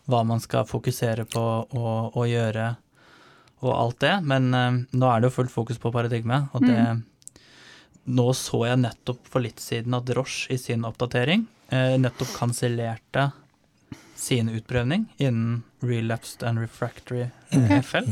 hva 0.10 0.20
man 0.26 0.42
skal 0.42 0.68
fokusere 0.70 1.26
på 1.30 1.42
og, 1.42 2.18
og 2.18 2.26
gjøre 2.30 2.74
og 3.60 3.72
alt 3.74 4.00
det. 4.02 4.16
Men 4.26 4.50
um, 4.54 4.82
nå 4.92 5.10
er 5.10 5.22
det 5.22 5.30
jo 5.30 5.38
fullt 5.40 5.54
fokus 5.54 5.82
på 5.82 5.94
paradigme, 5.94 6.48
og 6.54 6.66
det 6.66 6.76
mm. 6.78 7.06
Nå 8.10 8.32
så 8.34 8.64
jeg 8.66 8.80
nettopp 8.82 9.28
for 9.30 9.44
litt 9.44 9.60
siden 9.62 9.94
at 9.94 10.08
Roche 10.18 10.56
i 10.56 10.58
sin 10.58 10.82
oppdatering 10.88 11.44
eh, 11.70 11.94
nettopp 12.00 12.32
kansellerte 12.34 13.28
sin 14.20 14.50
utprøvning 14.52 15.08
innen 15.18 15.62
relapsed 15.86 16.44
and 16.44 16.60
refractory 16.60 17.30
eh, 17.50 17.64
okay. 17.64 17.82
FL. 17.82 18.12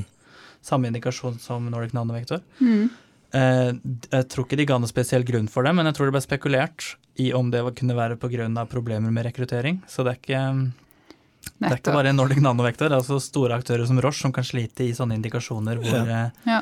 Samme 0.64 0.90
indikasjon 0.90 1.38
som 1.40 1.68
Nordic 1.72 1.94
Nanovektor. 1.96 2.42
Mm. 2.60 2.88
Eh, 3.36 3.70
jeg 4.12 4.28
tror 4.32 4.48
ikke 4.48 4.60
de 4.60 4.68
ga 4.70 4.80
noen 4.80 4.92
spesiell 4.92 5.28
grunn 5.28 5.50
for 5.52 5.68
det, 5.68 5.76
men 5.76 5.90
jeg 5.90 5.98
tror 5.98 6.10
det 6.10 6.16
ble 6.18 6.24
spekulert 6.24 6.94
i 7.20 7.32
om 7.36 7.52
det 7.52 7.64
kunne 7.78 7.98
være 7.98 8.20
pga. 8.22 8.66
problemer 8.70 9.12
med 9.12 9.26
rekruttering. 9.26 9.82
Så 9.88 10.04
det 10.04 10.16
er 10.16 10.22
ikke 10.22 10.44
det 11.58 11.70
er 11.70 11.80
ikke 11.80 11.96
bare 11.96 12.14
Nordic 12.14 12.42
Nanovektor, 12.44 12.90
det 12.90 12.98
er 12.98 13.04
også 13.04 13.20
store 13.24 13.56
aktører 13.58 13.88
som 13.88 14.00
Roche 14.04 14.22
som 14.22 14.34
kan 14.36 14.46
slite 14.46 14.86
i 14.86 14.94
sånne 14.94 15.16
indikasjoner 15.18 15.80
hvor, 15.82 16.10
ja. 16.10 16.24
Ja. 16.46 16.62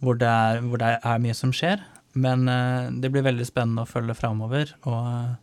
hvor, 0.00 0.16
det, 0.20 0.28
er, 0.28 0.60
hvor 0.64 0.80
det, 0.80 0.92
er, 1.02 1.22
mye 1.22 1.36
som 1.36 1.52
skjer. 1.54 1.82
Men 2.14 2.46
uh, 2.48 2.88
det 2.92 3.10
blir 3.12 3.24
veldig 3.26 3.46
spennende 3.48 3.84
å 3.84 3.88
følge 3.88 4.16
framover. 4.16 4.74
Og, 4.88 5.34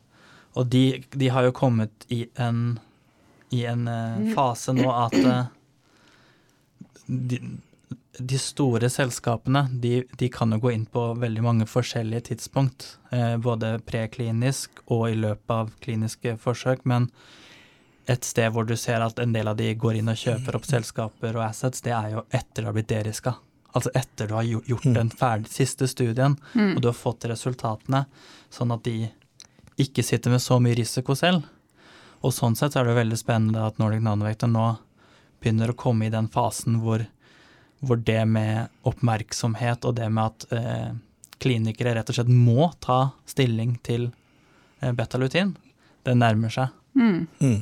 og 0.58 0.70
de, 0.72 1.02
de, 1.12 1.32
har 1.34 1.48
jo 1.48 1.56
kommet 1.56 2.08
i 2.14 2.24
en 2.40 2.80
i 3.50 3.66
en 3.66 3.88
uh, 3.88 4.34
fase 4.36 4.74
nå 4.78 4.86
at 4.91 5.16
uh, 5.16 5.43
de, 7.06 7.39
de, 8.18 8.39
store 8.39 8.89
selskapene 8.93 9.66
de, 9.72 10.04
de, 10.18 10.30
kan 10.30 10.54
jo 10.54 10.60
gå 10.62 10.74
inn 10.76 10.86
på 10.86 11.06
veldig 11.22 11.43
mange 11.45 11.68
forskjellige 11.70 12.30
tidspunkt, 12.30 12.97
uh, 13.14 13.38
både 13.41 13.78
preklinisk 13.86 14.84
og 14.88 15.10
i 15.10 15.20
løpet 15.20 15.56
av 15.56 15.76
kliniske 15.82 16.38
forsøk. 16.41 16.86
Men 16.89 17.10
et 18.10 18.26
sted 18.26 18.54
hvor 18.54 18.66
du 18.66 18.76
ser 18.78 19.04
at 19.06 19.20
en 19.22 19.34
del 19.34 19.50
av 19.50 19.58
de 19.58 19.70
går 19.78 20.00
inn 20.00 20.10
og 20.10 20.18
kjøper 20.18 20.58
opp 20.58 20.66
selskaper 20.70 21.38
og 21.38 21.45
assets, 21.50 21.84
det 21.86 21.93
er 21.93 22.18
jo 22.18 22.26
etter 22.30 22.64
du 22.64 22.70
har 22.70 22.78
blitt 22.78 22.89
deriska. 22.89 23.36
Altså 23.78 23.91
etter 23.93 24.30
du 24.30 24.34
har 24.34 24.47
gjort 24.47 24.86
mm. 24.86 24.95
den 24.95 25.12
ferdig, 25.14 25.52
siste 25.54 25.88
studien, 25.88 26.38
mm. 26.56 26.74
og 26.76 26.82
du 26.82 26.89
har 26.89 26.97
fått 26.97 27.28
resultatene, 27.30 28.06
sånn 28.50 28.74
at 28.74 28.82
de 28.88 29.12
ikke 29.80 30.04
sitter 30.04 30.34
med 30.34 30.41
så 30.41 30.58
mye 30.62 30.78
risiko 30.80 31.16
selv. 31.16 31.45
Og 32.22 32.34
sånn 32.36 32.58
sett 32.60 32.74
så 32.74 32.82
er 32.82 32.90
det 32.90 32.98
veldig 32.98 33.20
spennende 33.20 33.64
at 33.64 33.80
Nordic 33.80 34.04
Nanovektor 34.04 34.52
nå 34.52 34.74
begynner 35.40 35.72
å 35.72 35.78
komme 35.80 36.08
i 36.08 36.14
den 36.14 36.28
fasen 36.32 36.82
hvor, 36.84 37.06
hvor 37.80 38.02
det 38.04 38.22
med 38.28 38.68
oppmerksomhet 38.88 39.88
og 39.88 39.96
det 40.00 40.10
med 40.12 40.26
at 40.26 40.48
eh, 40.56 40.90
klinikere 41.40 41.96
rett 41.96 42.12
og 42.12 42.18
slett 42.18 42.32
må 42.32 42.72
ta 42.84 43.14
stilling 43.30 43.78
til 43.86 44.10
eh, 44.82 44.92
betalutin, 44.92 45.56
det 46.04 46.18
nærmer 46.20 46.52
seg. 46.52 46.76
Mm. 47.00 47.28
Mm. 47.40 47.62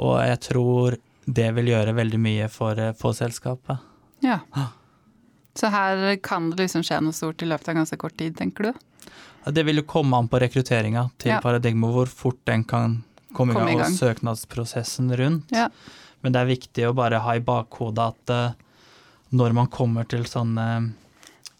Og 0.00 0.16
jeg 0.24 0.40
tror 0.48 0.96
det 1.28 1.50
vil 1.58 1.72
gjøre 1.74 1.96
veldig 1.98 2.20
mye 2.24 2.48
for, 2.52 2.80
eh, 2.80 2.94
for 2.96 3.16
selskapet. 3.16 3.84
Ja. 4.24 4.40
Så 5.58 5.68
her 5.74 6.16
kan 6.24 6.48
det 6.50 6.64
liksom 6.64 6.84
skje 6.86 7.02
noe 7.04 7.16
stort 7.16 7.42
i 7.44 7.48
løpet 7.50 7.68
av 7.68 7.82
ganske 7.82 7.98
kort 8.00 8.16
tid, 8.16 8.36
tenker 8.38 8.70
du? 8.70 8.72
Det 9.52 9.64
vil 9.64 9.80
jo 9.80 9.88
komme 9.88 10.16
an 10.16 10.28
på 10.28 10.40
rekrutteringa 10.40 11.08
til 11.20 11.32
ja. 11.34 11.42
Paradigma, 11.44 11.90
hvor 11.92 12.08
fort 12.10 12.40
den 12.48 12.64
kan 12.68 13.02
komme 13.36 13.54
i 13.54 13.58
gang, 13.58 13.68
i 13.72 13.78
gang. 13.80 13.92
og 13.92 13.98
søknadsprosessen 13.98 15.12
rundt. 15.20 15.52
Ja. 15.54 15.68
Men 16.24 16.34
det 16.34 16.40
er 16.40 16.50
viktig 16.50 16.88
å 16.88 16.96
bare 16.96 17.20
ha 17.22 17.36
i 17.36 17.44
bakhodet 17.44 18.10
at 18.12 18.34
uh, 18.34 18.66
når 19.30 19.54
man 19.56 19.70
kommer 19.70 20.08
til 20.08 20.24
sånne 20.26 20.66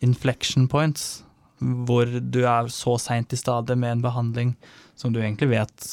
inflection 0.04 0.68
points, 0.70 1.22
hvor 1.58 2.06
du 2.06 2.44
er 2.46 2.68
så 2.70 2.94
seint 3.02 3.32
i 3.34 3.38
stadiet 3.38 3.78
med 3.78 3.96
en 3.96 4.04
behandling 4.04 4.52
som 4.98 5.12
du 5.12 5.20
egentlig 5.20 5.48
vet 5.50 5.86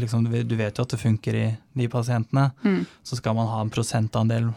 liksom, 0.00 0.24
Du 0.28 0.56
vet 0.56 0.76
jo 0.76 0.84
at 0.84 0.92
det 0.92 1.00
funker 1.00 1.36
i 1.36 1.46
de 1.72 1.88
pasientene, 1.88 2.50
mm. 2.64 2.84
så 3.02 3.16
skal 3.16 3.36
man 3.36 3.48
ha 3.48 3.60
en 3.64 3.72
prosentandel 3.72 4.50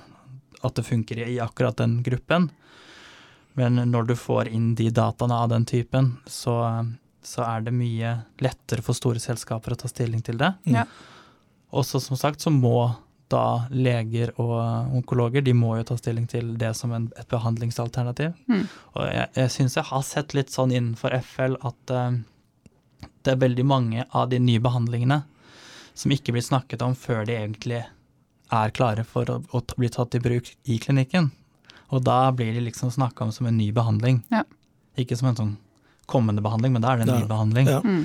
at 0.64 0.76
det 0.76 0.88
funker 0.88 1.22
i 1.24 1.38
akkurat 1.40 1.78
den 1.78 2.02
gruppen. 2.04 2.50
Men 3.54 3.80
når 3.92 4.10
du 4.10 4.16
får 4.20 4.52
inn 4.54 4.74
de 4.76 4.90
dataene 4.92 5.36
av 5.36 5.50
den 5.50 5.66
typen, 5.66 6.18
så 6.28 6.58
så 7.28 7.44
er 7.44 7.66
det 7.66 7.76
mye 7.76 8.14
lettere 8.44 8.84
for 8.86 8.96
store 8.98 9.20
selskaper 9.20 9.76
å 9.76 9.80
ta 9.82 9.90
stilling 9.92 10.24
til 10.24 10.40
det. 10.40 10.54
Ja. 10.72 10.86
Også 11.76 12.00
som 12.00 12.20
sagt 12.20 12.44
så 12.44 12.54
må 12.54 12.80
da 13.28 13.68
leger 13.76 14.32
og 14.40 14.94
onkologer 14.96 15.44
de 15.44 15.52
må 15.58 15.74
jo 15.76 15.88
ta 15.90 15.98
stilling 16.00 16.30
til 16.32 16.54
det 16.60 16.72
som 16.80 16.94
en, 16.96 17.10
et 17.20 17.28
behandlingsalternativ. 17.32 18.32
Mm. 18.48 18.64
Og 18.96 19.04
jeg, 19.12 19.28
jeg 19.36 19.54
syns 19.58 19.76
jeg 19.76 19.90
har 19.90 20.06
sett 20.08 20.36
litt 20.38 20.54
sånn 20.54 20.72
innenfor 20.72 21.18
FL 21.20 21.58
at 21.68 21.92
uh, 21.92 22.16
det 23.28 23.34
er 23.34 23.44
veldig 23.44 23.68
mange 23.68 24.08
av 24.16 24.30
de 24.32 24.40
nye 24.40 24.64
behandlingene 24.64 25.20
som 25.98 26.14
ikke 26.14 26.32
blir 26.36 26.46
snakket 26.46 26.86
om 26.86 26.96
før 26.96 27.28
de 27.28 27.36
egentlig 27.36 27.84
er 28.54 28.72
klare 28.72 29.04
for 29.04 29.28
å, 29.28 29.42
å 29.52 29.64
bli 29.76 29.92
tatt 29.92 30.16
i 30.16 30.24
bruk 30.24 30.54
i 30.64 30.80
klinikken. 30.80 31.34
Og 31.92 32.04
da 32.08 32.30
blir 32.32 32.54
de 32.56 32.64
liksom 32.64 32.94
snakka 32.96 33.28
om 33.28 33.36
som 33.36 33.50
en 33.50 33.60
ny 33.60 33.74
behandling, 33.76 34.22
ja. 34.32 34.46
ikke 35.00 35.18
som 35.20 35.34
en 35.34 35.40
sånn 35.40 35.56
kommende 36.08 36.44
behandling, 36.46 36.74
men 36.76 36.84
da 36.84 36.94
er 36.94 37.02
det 37.02 37.08
en 37.08 37.22
ny 37.22 37.30
behandling. 37.30 37.70
Ja. 37.72 37.82
Mm. 37.84 38.04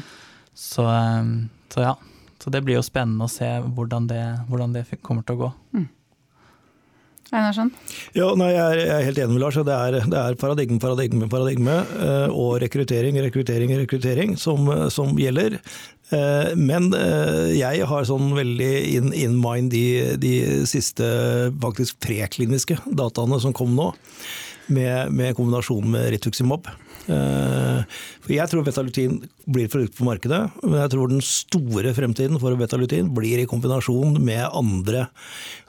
Så, 0.55 0.85
um, 0.85 1.49
så, 1.73 1.87
ja. 1.87 1.97
Så 2.43 2.51
det 2.51 2.65
blir 2.67 2.81
jo 2.81 2.85
spennende 2.85 3.29
å 3.29 3.31
se 3.31 3.49
hvordan 3.63 4.09
det, 4.11 4.23
hvordan 4.51 4.75
det 4.75 4.87
kommer 5.07 5.23
til 5.27 5.39
å 5.39 5.43
gå. 5.45 5.51
Mm. 5.79 5.91
Einarsson? 7.33 7.71
Ja, 8.13 8.27
nei, 8.37 8.51
jeg, 8.53 8.83
er, 8.85 9.07
helt 9.07 9.21
enig 9.23 9.37
med 9.37 9.41
Lars. 9.41 9.57
Det 9.65 9.73
er, 9.73 9.97
det 10.05 10.19
er 10.21 10.37
paradigme, 10.41 10.77
paradigme, 10.83 11.29
paradigme 11.33 11.79
eh, 11.81 12.29
og 12.29 12.59
rekruttering, 12.61 13.17
rekruttering, 13.25 13.73
rekruttering 13.81 14.37
som, 14.41 14.69
som 14.93 15.15
gjelder. 15.17 15.57
Eh, 16.13 16.53
men 16.61 16.91
eh, 16.99 17.55
jeg 17.57 17.89
har 17.89 18.09
sånn 18.09 18.35
veldig 18.37 18.73
in, 18.99 19.11
in 19.17 19.39
mind 19.41 19.73
de, 19.73 20.19
de 20.21 20.35
siste 20.69 21.09
faktisk 21.63 22.03
prekliniske 22.05 22.83
dataene 22.85 23.41
som 23.41 23.57
kom 23.57 23.73
nå, 23.79 23.93
med, 24.73 25.15
med 25.15 25.37
kombinasjon 25.39 25.89
med 25.95 26.11
rituximab. 26.19 26.69
For 27.07 28.31
jeg 28.31 28.51
tror 28.51 28.65
betalutin 28.67 29.17
blir 29.43 29.67
et 29.67 29.73
produkt 29.73 29.97
på 29.99 30.07
markedet, 30.07 30.41
men 30.63 30.79
jeg 30.79 30.93
tror 30.93 31.11
den 31.11 31.23
store 31.27 31.91
fremtiden 31.97 32.39
for 32.39 32.55
betalutin 32.59 33.09
blir 33.15 33.43
i 33.43 33.47
kombinasjon 33.51 34.21
med 34.23 34.45
andre 34.47 35.09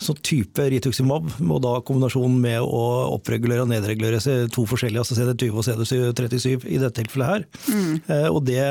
sånn 0.03 0.19
type 0.21 0.67
rituximab, 0.75 1.31
og 1.41 1.61
da 1.63 1.73
kombinasjonen 1.85 2.37
med 2.43 2.59
å 2.61 2.83
oppregulere 3.15 3.65
og 3.65 3.71
nedregulere 3.71 4.21
to 4.53 4.65
forskjellige, 4.69 5.01
altså 5.01 5.17
CD20 5.17 5.57
og 5.57 5.65
CD37 5.89 6.67
i 6.69 6.81
dette 6.81 7.01
tilfellet 7.01 7.31
her. 7.31 7.47
Mm. 7.73 7.93
Og 8.29 8.41
det 8.45 8.67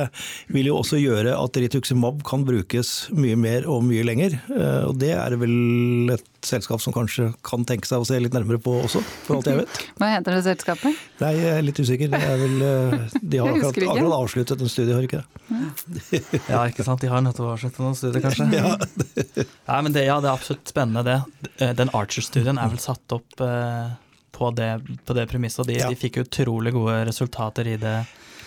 vil 0.54 0.70
jo 0.70 0.78
også 0.78 1.00
gjøre 1.02 1.34
at 1.38 1.62
rituximab 1.64 2.22
kan 2.28 2.46
brukes 2.46 3.08
mye 3.16 3.38
mer 3.38 3.66
og 3.70 3.82
mye 3.88 4.06
lenger. 4.06 4.38
Og 4.86 4.94
det 5.02 5.14
er 5.18 5.38
vel 5.40 6.14
et 6.14 6.28
selskap 6.46 6.82
som 6.82 6.94
kanskje 6.94 7.28
kan 7.46 7.64
tenke 7.68 7.88
seg 7.88 8.02
å 8.02 8.06
se 8.06 8.18
litt 8.20 8.34
nærmere 8.34 8.60
på 8.62 8.74
også, 8.82 9.02
for 9.26 9.38
alt 9.38 9.50
jeg 9.50 9.60
vet. 9.60 9.80
Hva 10.00 10.10
heter 10.14 10.36
det 10.36 10.42
selskapet? 10.46 11.00
Nei, 11.22 11.32
jeg 11.38 11.56
er 11.56 11.66
litt 11.66 11.80
usikker. 11.80 12.12
Det 12.12 12.20
er 12.20 12.40
vel, 12.40 12.54
eh, 12.66 13.16
de 13.20 13.40
har 13.42 13.52
akkurat, 13.52 13.88
akkurat 13.94 14.16
avsluttet 14.18 14.64
en 14.64 14.72
studie, 14.72 14.96
har 14.96 15.08
ikke 15.08 15.22
det? 15.22 15.28
Ja, 16.52 16.62
ikke 16.66 16.86
sant. 16.86 17.02
De 17.02 17.10
har 17.12 17.24
nettopp 17.24 17.54
avsluttet 17.54 17.82
noen 17.84 17.98
studier, 17.98 18.24
kanskje. 18.24 18.48
Ja. 18.62 19.44
ja 19.68 19.82
men 19.84 19.94
det, 19.94 20.06
ja, 20.06 20.18
det 20.22 20.30
er 20.30 20.34
absolutt 20.34 20.70
spennende, 20.70 21.04
det. 21.06 21.74
Den 21.78 21.92
Archer-studien 21.96 22.60
er 22.60 22.72
vel 22.72 22.82
satt 22.82 23.14
opp 23.14 23.42
eh, 23.44 23.92
på 24.32 24.50
det, 24.56 24.72
på 25.06 25.16
det 25.16 25.28
premisset, 25.30 25.62
og 25.64 25.70
de, 25.70 25.78
ja. 25.80 25.90
de 25.90 25.98
fikk 25.98 26.22
utrolig 26.24 26.74
gode 26.74 27.02
resultater 27.08 27.70
i 27.70 27.78
det. 27.80 28.00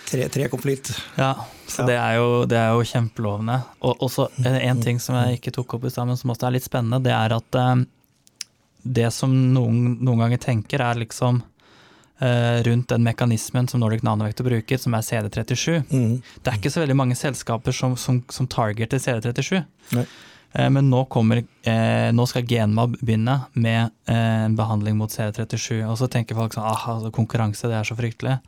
Tre, 0.06 0.28
tre 0.28 0.46
konflikt. 0.48 0.92
Ja, 1.18 1.32
så 1.66 1.82
ja. 1.82 1.86
Det, 1.86 1.96
er 1.98 2.14
jo, 2.20 2.28
det, 2.46 2.58
er 2.60 2.76
jo, 2.76 2.84
kjempelovende. 2.86 3.58
Og 3.82 4.04
også 4.06 4.28
en 4.46 4.82
ting 4.82 5.00
som 5.02 5.18
jeg 5.18 5.40
ikke 5.40 5.54
tok 5.56 5.76
opp 5.78 5.88
i 5.88 5.90
stad, 5.90 6.06
men 6.06 6.18
som 6.20 6.30
også 6.30 6.46
er 6.46 6.54
litt 6.54 6.66
spennende, 6.66 7.02
det 7.02 7.14
er 7.16 7.34
at 7.34 7.58
eh, 7.58 7.74
det 8.86 9.10
som 9.14 9.34
noen, 9.34 9.96
noen, 9.98 10.22
ganger 10.22 10.42
tenker, 10.44 10.84
er 10.84 11.02
liksom 11.02 11.40
eh, 12.22 12.62
rundt 12.68 12.94
den 12.94 13.02
mekanismen 13.06 13.66
som 13.66 13.82
Nordic 13.82 14.06
Nanovector 14.06 14.46
bruker, 14.46 14.78
som 14.78 14.94
er 14.94 15.08
CD37. 15.08 15.82
Mm. 15.90 16.14
Det 16.22 16.52
er 16.52 16.62
ikke 16.62 16.74
så 16.76 16.84
veldig 16.84 16.98
mange 17.02 17.18
selskaper 17.18 17.74
som, 17.74 17.98
som, 17.98 18.22
som 18.30 18.46
targeter 18.50 19.02
CD37. 19.02 19.58
Nei. 19.98 20.06
Uh, 20.56 20.70
men 20.72 20.86
nå, 20.88 21.02
kommer, 21.12 21.42
eh, 21.66 22.08
nå 22.14 22.24
skal 22.30 22.46
Genmab 22.48 22.94
begynne 23.02 23.40
med 23.58 23.90
en 24.08 24.54
behandling 24.56 24.94
mot 24.96 25.10
CD37, 25.10 25.82
og 25.82 25.98
så 25.98 26.06
tenker 26.08 26.38
folk 26.38 26.54
sånn 26.54 26.70
ah, 26.70 26.86
altså, 26.94 27.10
konkurranse, 27.12 27.66
det 27.68 27.80
er 27.80 27.90
så 27.90 27.98
fryktelig. 27.98 28.38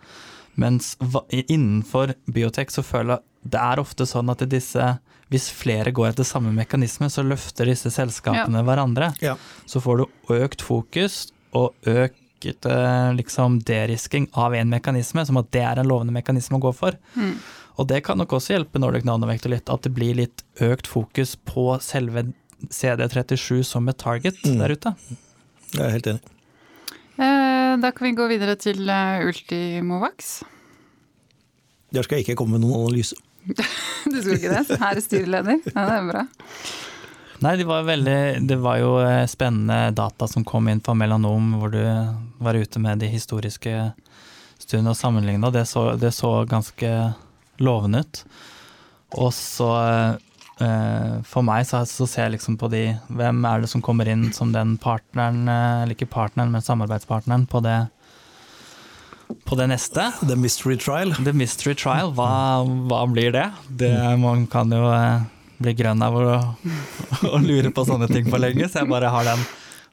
Mens 0.58 0.96
innenfor 1.30 2.14
biotek 2.26 2.72
så 2.74 2.82
føler 2.86 3.16
jeg 3.18 3.24
det 3.48 3.60
er 3.62 3.80
ofte 3.80 4.04
sånn 4.08 4.28
at 4.32 4.42
disse 4.50 4.84
hvis 5.28 5.50
flere 5.52 5.92
går 5.92 6.12
etter 6.12 6.24
samme 6.24 6.50
mekanisme, 6.56 7.10
så 7.12 7.22
løfter 7.24 7.68
disse 7.68 7.92
selskapene 7.92 8.62
ja. 8.62 8.64
hverandre. 8.64 9.10
Ja. 9.20 9.36
Så 9.68 9.82
får 9.84 10.00
du 10.00 10.34
økt 10.38 10.64
fokus 10.64 11.18
og 11.56 11.76
økt 11.88 12.48
eh, 12.48 13.10
liksom 13.16 13.60
derisking 13.68 14.30
av 14.32 14.56
en 14.56 14.72
mekanisme, 14.72 15.24
som 15.28 15.40
at 15.40 15.50
det 15.52 15.64
er 15.68 15.80
en 15.82 15.90
lovende 15.90 16.16
mekanisme 16.16 16.56
å 16.56 16.64
gå 16.64 16.72
for. 16.76 16.96
Mm. 17.14 17.36
Og 17.78 17.90
det 17.92 18.00
kan 18.08 18.18
nok 18.18 18.38
også 18.38 18.56
hjelpe 18.56 18.80
Nordic 18.80 19.04
Nanovector 19.06 19.52
litt, 19.52 19.68
at 19.68 19.84
det 19.84 19.92
blir 19.94 20.16
litt 20.18 20.42
økt 20.64 20.88
fokus 20.88 21.36
på 21.36 21.70
selve 21.84 22.30
CD37 22.72 23.62
som 23.68 23.86
et 23.92 24.00
target 24.00 24.40
mm. 24.48 24.58
der 24.64 24.74
ute. 24.74 24.96
Jeg 25.76 25.84
er 25.84 25.94
helt 25.98 26.12
enig. 26.14 26.37
Eh, 27.18 27.72
da 27.82 27.90
kan 27.90 28.06
vi 28.06 28.14
gå 28.14 28.28
videre 28.30 28.54
til 28.60 28.84
eh, 28.86 29.24
Ultimovax. 29.26 30.42
Der 31.90 32.04
skal 32.06 32.20
jeg 32.20 32.28
ikke 32.28 32.38
komme 32.38 32.58
med 32.58 32.66
noen 32.66 32.84
analyse. 32.84 33.18
du 33.48 34.18
skulle 34.20 34.36
ikke 34.38 34.52
det? 34.52 34.78
Her 34.78 35.00
er 35.00 35.02
styreleder. 35.02 35.58
Ja, 35.72 35.86
det 35.88 35.96
er 35.96 36.06
bra. 36.12 36.22
Nei, 37.42 37.54
det 37.58 37.66
var, 37.68 37.84
veldig, 37.86 38.20
det 38.50 38.58
var 38.62 38.78
jo 38.82 38.92
eh, 39.02 39.24
spennende 39.30 39.90
data 39.98 40.28
som 40.30 40.46
kom 40.46 40.70
inn 40.70 40.82
fra 40.84 40.94
Melanom, 40.98 41.56
hvor 41.58 41.74
du 41.74 41.82
var 42.42 42.58
ute 42.58 42.82
med 42.82 43.02
de 43.02 43.10
historiske 43.10 43.74
studiene 44.58 44.94
og 44.94 44.98
sammenligna. 44.98 45.50
Det, 45.54 45.66
det, 45.98 46.14
så 46.14 46.32
ganske 46.50 46.94
lovende 47.62 48.04
ut. 48.04 48.22
Og 49.18 49.32
så 49.34 49.72
for 50.58 51.46
meg 51.46 51.66
så, 51.68 51.84
ser 51.86 52.24
jeg 52.24 52.32
liksom 52.38 52.56
på 52.58 52.66
de 52.72 52.82
Hvem 53.14 53.44
er 53.46 53.62
det 53.62 53.70
som 53.70 53.82
kommer 53.84 54.08
inn 54.10 54.32
som 54.34 54.50
den 54.54 54.76
partneren, 54.82 55.44
eh, 55.46 55.84
eller 55.84 55.94
ikke 55.94 56.10
partneren, 56.10 56.50
men 56.54 56.64
samarbeidspartneren 56.64 57.46
på 57.50 57.62
det 57.62 57.78
på 59.44 59.56
det 59.60 59.66
neste. 59.68 60.06
The 60.24 60.36
Mystery 60.40 60.78
Trial. 60.80 61.12
The 61.24 61.34
Mystery 61.36 61.74
Trial, 61.76 62.14
Hva, 62.16 62.64
hva 62.88 63.02
blir 63.12 63.32
det? 63.34 63.44
det? 63.68 63.92
Man 64.20 64.46
kan 64.50 64.72
jo 64.72 64.88
eh, 64.88 65.26
bli 65.60 65.74
grønn 65.76 66.02
av 66.02 66.16
å, 66.16 66.26
å 67.28 67.40
lure 67.44 67.70
på 67.74 67.84
sånne 67.86 68.08
ting 68.10 68.28
for 68.30 68.40
lenge, 68.42 68.68
så 68.70 68.82
jeg 68.82 68.90
bare 68.90 69.12
har 69.12 69.28
den. 69.28 69.44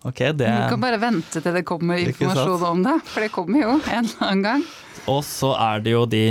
Okay, 0.06 0.32
det 0.38 0.48
Du 0.48 0.74
kan 0.76 0.82
bare 0.84 1.02
vente 1.02 1.42
til 1.42 1.56
det 1.56 1.64
kommer 1.66 1.98
informasjon 1.98 2.66
om 2.68 2.84
det, 2.86 3.00
for 3.10 3.26
det 3.26 3.32
kommer 3.34 3.64
jo 3.64 3.78
en 3.80 4.06
eller 4.06 4.28
annen 4.28 4.44
gang. 4.46 4.66
Og 5.10 5.24
så 5.26 5.52
er 5.58 5.82
det 5.86 5.96
jo 5.96 6.04
de 6.10 6.26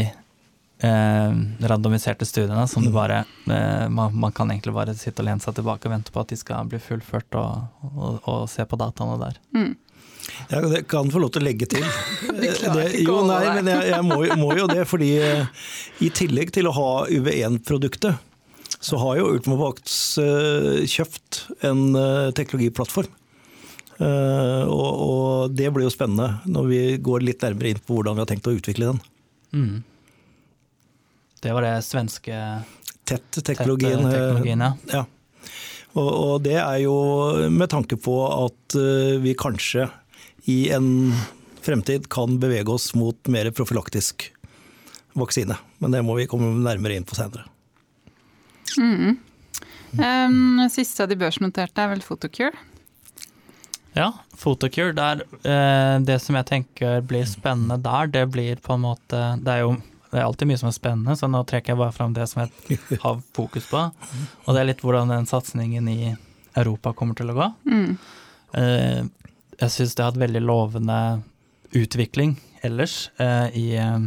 eh, 0.84 1.36
randomiserte 1.68 2.26
studiene 2.28 2.66
som 2.68 2.84
du 2.84 2.90
mm. 2.90 2.94
bare 2.94 3.22
eh, 3.24 3.86
man, 3.88 4.14
man, 4.16 4.32
kan 4.32 4.50
egentlig 4.50 4.74
bare 4.76 4.94
sitte 4.98 5.22
og 5.22 5.28
lene 5.28 5.42
seg 5.42 5.56
tilbake 5.56 5.88
og 5.88 5.94
vente 5.94 6.12
på 6.14 6.22
at 6.22 6.32
de 6.32 6.38
skal 6.40 6.68
bli 6.70 6.80
fullført, 6.82 7.38
og, 7.40 7.88
og, 7.94 8.20
og 8.30 8.44
se 8.52 8.66
på 8.68 8.78
dataene 8.80 9.16
der. 9.22 9.40
Mm. 9.56 9.72
Jeg 10.50 10.84
kan 10.88 11.10
få 11.12 11.20
lov 11.20 11.34
til 11.34 11.44
å 11.44 11.46
legge 11.46 11.68
til. 11.68 11.84
det, 12.40 12.86
jo, 13.04 13.18
nei, 13.28 13.42
men 13.58 13.68
jeg, 13.74 13.90
jeg 13.92 14.06
må, 14.06 14.20
må, 14.40 14.52
jo 14.56 14.68
det, 14.70 14.86
fordi 14.88 15.10
eh, 15.20 15.66
i 16.04 16.12
tillegg 16.14 16.54
til 16.54 16.70
å 16.70 16.76
ha 16.76 16.92
UV1-produktet, 17.12 18.30
så 18.84 18.98
har 19.00 19.16
jo 19.16 19.28
Ultimovax 19.32 19.92
uh, 20.20 20.82
kjøpt 20.84 21.38
en 21.64 21.94
teknologiplattform. 22.36 23.08
Og, 23.94 24.90
og, 24.90 25.54
det 25.56 25.70
blir 25.72 25.86
jo 25.86 25.92
spennende 25.94 26.42
når 26.50 26.66
vi 26.68 26.80
går 27.06 27.24
litt 27.24 27.44
nærmere 27.46 27.70
inn 27.70 27.80
på 27.80 27.96
hvordan 27.96 28.18
vi 28.18 28.24
har 28.24 28.28
tenkt 28.28 28.48
å 28.50 28.52
utvikle 28.52 28.90
den. 28.90 28.98
Mm. 29.54 29.76
Det 31.44 31.52
var 31.52 31.66
det 31.66 31.74
svenske 31.84 32.36
TET-teknologien. 33.04 34.00
Tett 34.00 34.14
teknologien 34.14 34.64
ja. 34.64 34.72
ja. 34.88 35.02
Og, 35.92 36.08
og, 36.08 36.38
det 36.42 36.56
er 36.56 36.78
jo 36.82 36.94
med 37.52 37.68
tanke 37.70 37.98
på 38.00 38.14
at 38.26 38.76
uh, 38.80 39.20
vi 39.20 39.36
kanskje 39.36 39.90
i 40.50 40.70
en 40.74 41.12
fremtid 41.64 42.08
kan 42.12 42.40
bevege 42.40 42.72
oss 42.72 42.94
mot 42.96 43.28
mer 43.28 43.52
profylaktisk 43.52 44.30
vaksine. 45.12 45.56
Men 45.84 45.92
det 45.92 46.02
må 46.04 46.16
vi 46.16 46.26
komme 46.32 46.50
nærmere 46.64 46.96
inn 46.96 47.04
på 47.04 47.16
senere. 47.20 47.44
Mm. 48.80 49.20
Um, 50.00 50.64
siste 50.72 51.04
av 51.04 51.12
de 51.12 51.20
børsnoterte 51.20 51.84
er 51.84 51.92
vel 51.92 52.02
Photocure? 52.02 52.56
Ja, 53.94 54.10
Photocure. 54.34 54.96
Der, 54.96 55.26
uh, 55.44 56.00
det 56.02 56.22
som 56.24 56.40
jeg 56.40 56.48
tenker 56.50 57.04
blir 57.04 57.28
spennende 57.28 57.78
der, 57.84 58.10
det 58.16 58.30
blir 58.32 58.64
på 58.64 58.74
en 58.74 58.88
måte 58.88 59.26
Det 59.44 59.60
er 59.60 59.68
jo 59.68 59.76
det 60.14 60.20
er 60.22 60.28
alltid 60.28 60.46
mye 60.46 60.58
som 60.60 60.68
er 60.70 60.76
spennende, 60.76 61.16
så 61.18 61.26
nå 61.26 61.40
trekker 61.50 61.72
jeg 61.72 61.78
bare 61.80 61.94
fram 61.94 62.12
det 62.14 62.28
som 62.30 62.44
jeg 62.44 62.78
har 63.02 63.16
fokus 63.34 63.64
på. 63.66 63.80
Og 64.44 64.54
det 64.54 64.60
er 64.60 64.68
litt 64.68 64.84
hvordan 64.84 65.10
den 65.10 65.26
satsingen 65.26 65.88
i 65.90 66.12
Europa 66.54 66.92
kommer 66.94 67.18
til 67.18 67.32
å 67.32 67.34
gå. 67.34 67.48
Mm. 67.66 67.96
Eh, 68.54 69.00
jeg 69.58 69.74
syns 69.74 69.96
det 69.96 70.04
har 70.04 70.12
hatt 70.12 70.20
veldig 70.22 70.42
lovende 70.44 70.98
utvikling 71.74 72.36
ellers 72.62 73.08
eh, 73.18 73.58
i, 73.58 73.64
eh, 73.82 74.06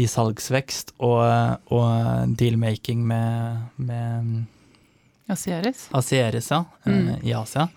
i 0.00 0.08
salgsvekst 0.08 0.94
og, 1.04 1.20
og 1.68 2.32
dealmaking 2.40 3.04
med, 3.12 3.68
med 3.76 5.28
Asieris? 5.28 5.84
Asieris, 5.92 6.48
ja. 6.48 6.64
Mm. 6.88 7.12
I 7.28 7.36
Asia. 7.36 7.68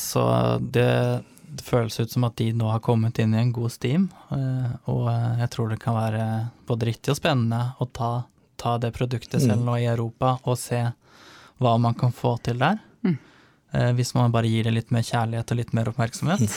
Så 0.00 0.22
det 0.72 0.88
det 1.54 1.64
føles 1.64 2.00
ut 2.00 2.10
som 2.10 2.24
at 2.26 2.36
de 2.40 2.52
nå 2.56 2.66
har 2.72 2.80
kommet 2.82 3.18
inn 3.22 3.34
i 3.34 3.38
en 3.38 3.52
god 3.54 3.70
steam, 3.72 4.08
eh, 4.34 4.70
og 4.90 5.06
eh, 5.12 5.40
jeg 5.44 5.50
tror 5.54 5.66
det 5.70 5.78
kan 5.82 5.94
være 5.96 6.22
både 6.66 6.86
riktig 6.90 7.10
og 7.14 7.18
spennende 7.20 7.60
å 7.78 7.86
ta, 7.86 8.24
ta 8.60 8.72
det 8.82 8.90
produktet 8.96 9.42
selv 9.44 9.60
mm. 9.62 9.66
nå 9.68 9.74
i 9.78 9.86
Europa 9.90 10.28
og 10.42 10.56
se 10.58 10.82
hva 11.62 11.72
man 11.78 11.94
kan 11.98 12.12
få 12.14 12.36
til 12.44 12.58
der. 12.62 12.76
Mm. 13.06 13.18
Eh, 13.70 13.90
hvis 14.00 14.14
man 14.18 14.34
bare 14.34 14.50
gir 14.50 14.62
det 14.66 14.74
litt 14.74 14.90
mer 14.94 15.04
kjærlighet 15.06 15.50
og 15.54 15.58
litt 15.60 15.72
mer 15.76 15.90
oppmerksomhet. 15.92 16.42